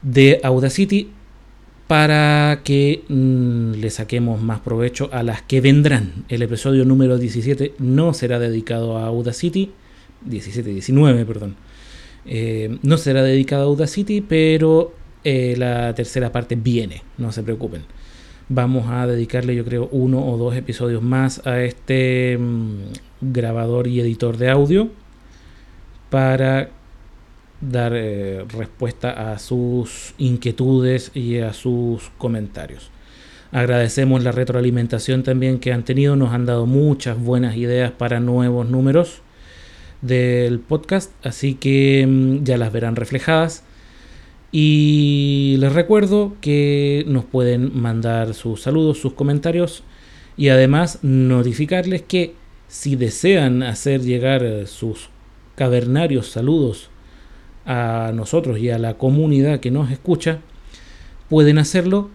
de 0.00 0.38
Audacity 0.44 1.10
para 1.86 2.60
que 2.64 3.04
mm, 3.08 3.72
le 3.72 3.90
saquemos 3.90 4.40
más 4.40 4.60
provecho 4.60 5.10
a 5.12 5.22
las 5.22 5.42
que 5.42 5.60
vendrán. 5.60 6.24
El 6.28 6.42
episodio 6.42 6.84
número 6.84 7.18
17 7.18 7.74
no 7.78 8.14
será 8.14 8.38
dedicado 8.38 8.96
a 8.96 9.06
Audacity, 9.06 9.72
17, 10.24 10.70
19, 10.70 11.24
perdón. 11.26 11.56
Eh, 12.26 12.78
no 12.82 12.96
será 12.96 13.22
dedicado 13.22 13.62
a 13.62 13.66
Audacity, 13.66 14.22
pero 14.22 14.94
eh, 15.24 15.54
la 15.58 15.94
tercera 15.94 16.32
parte 16.32 16.56
viene, 16.56 17.02
no 17.18 17.32
se 17.32 17.42
preocupen. 17.42 17.82
Vamos 18.48 18.86
a 18.88 19.06
dedicarle, 19.06 19.54
yo 19.54 19.64
creo, 19.64 19.88
uno 19.90 20.26
o 20.26 20.36
dos 20.36 20.56
episodios 20.56 21.02
más 21.02 21.46
a 21.46 21.62
este 21.62 22.38
mm, 22.38 23.32
grabador 23.32 23.86
y 23.86 24.00
editor 24.00 24.36
de 24.36 24.50
audio 24.50 24.88
para 26.10 26.70
dar 27.70 27.92
eh, 27.94 28.44
respuesta 28.48 29.32
a 29.32 29.38
sus 29.38 30.14
inquietudes 30.18 31.10
y 31.14 31.38
a 31.38 31.52
sus 31.52 32.10
comentarios. 32.18 32.90
Agradecemos 33.52 34.22
la 34.22 34.32
retroalimentación 34.32 35.22
también 35.22 35.60
que 35.60 35.72
han 35.72 35.84
tenido, 35.84 36.16
nos 36.16 36.32
han 36.32 36.46
dado 36.46 36.66
muchas 36.66 37.18
buenas 37.18 37.56
ideas 37.56 37.92
para 37.92 38.20
nuevos 38.20 38.68
números 38.68 39.22
del 40.02 40.58
podcast, 40.60 41.12
así 41.24 41.54
que 41.54 42.06
mm, 42.06 42.44
ya 42.44 42.58
las 42.58 42.72
verán 42.72 42.96
reflejadas. 42.96 43.64
Y 44.50 45.56
les 45.58 45.72
recuerdo 45.72 46.36
que 46.40 47.04
nos 47.08 47.24
pueden 47.24 47.76
mandar 47.80 48.34
sus 48.34 48.62
saludos, 48.62 48.98
sus 48.98 49.14
comentarios 49.14 49.82
y 50.36 50.48
además 50.48 50.98
notificarles 51.02 52.02
que 52.02 52.34
si 52.68 52.96
desean 52.96 53.62
hacer 53.62 54.00
llegar 54.02 54.42
eh, 54.44 54.66
sus 54.66 55.10
cavernarios 55.54 56.28
saludos 56.28 56.90
a 57.66 58.12
nosotros 58.14 58.58
y 58.58 58.70
a 58.70 58.78
la 58.78 58.94
comunidad 58.94 59.60
que 59.60 59.70
nos 59.70 59.90
escucha, 59.90 60.40
pueden 61.28 61.58
hacerlo 61.58 62.10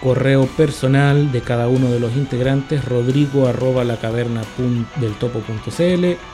correo 0.00 0.46
personal 0.46 1.32
de 1.32 1.40
cada 1.40 1.66
uno 1.66 1.90
de 1.90 1.98
los 1.98 2.14
integrantes 2.14 2.84
rodrigo 2.84 3.48
arroba 3.48 3.82
lacaverna.deltopo.cl 3.82 6.33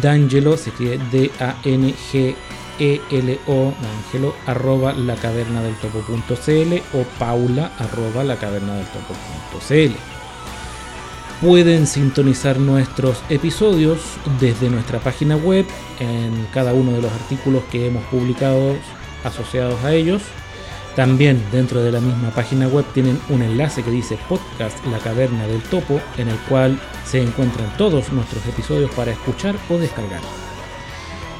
D'Angelo, 0.00 0.56
se 0.56 0.70
escribe 0.70 0.98
D-A-N-G-E-L-O, 1.10 2.34
D'Angelo, 3.80 4.34
arroba 4.46 4.92
la 4.92 5.16
caverna 5.16 5.62
del 5.62 5.74
topo.cl 5.76 6.82
o 6.94 7.04
paula 7.18 7.72
arroba 7.78 8.24
la 8.24 8.36
caverna 8.36 8.74
del 8.74 8.86
topo.cl. 8.86 9.92
Pueden 11.40 11.86
sintonizar 11.86 12.58
nuestros 12.58 13.22
episodios 13.28 14.00
desde 14.40 14.70
nuestra 14.70 14.98
página 14.98 15.36
web 15.36 15.66
en 16.00 16.48
cada 16.52 16.72
uno 16.72 16.92
de 16.92 17.02
los 17.02 17.12
artículos 17.12 17.62
que 17.70 17.86
hemos 17.86 18.04
publicado 18.06 18.76
asociados 19.24 19.84
a 19.84 19.94
ellos 19.94 20.22
también 20.98 21.40
dentro 21.52 21.80
de 21.80 21.92
la 21.92 22.00
misma 22.00 22.30
página 22.30 22.66
web 22.66 22.84
tienen 22.92 23.20
un 23.28 23.42
enlace 23.42 23.84
que 23.84 23.90
dice 23.92 24.18
podcast 24.28 24.84
La 24.86 24.98
Caverna 24.98 25.46
del 25.46 25.62
Topo, 25.62 26.00
en 26.16 26.26
el 26.26 26.36
cual 26.48 26.76
se 27.04 27.22
encuentran 27.22 27.72
todos 27.76 28.12
nuestros 28.12 28.44
episodios 28.46 28.90
para 28.96 29.12
escuchar 29.12 29.54
o 29.70 29.78
descargar. 29.78 30.22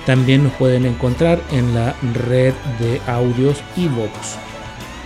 También 0.07 0.45
nos 0.45 0.53
pueden 0.53 0.87
encontrar 0.87 1.43
en 1.51 1.75
la 1.75 1.97
red 2.29 2.55
de 2.79 3.01
audios 3.09 3.61
Evox, 3.77 4.39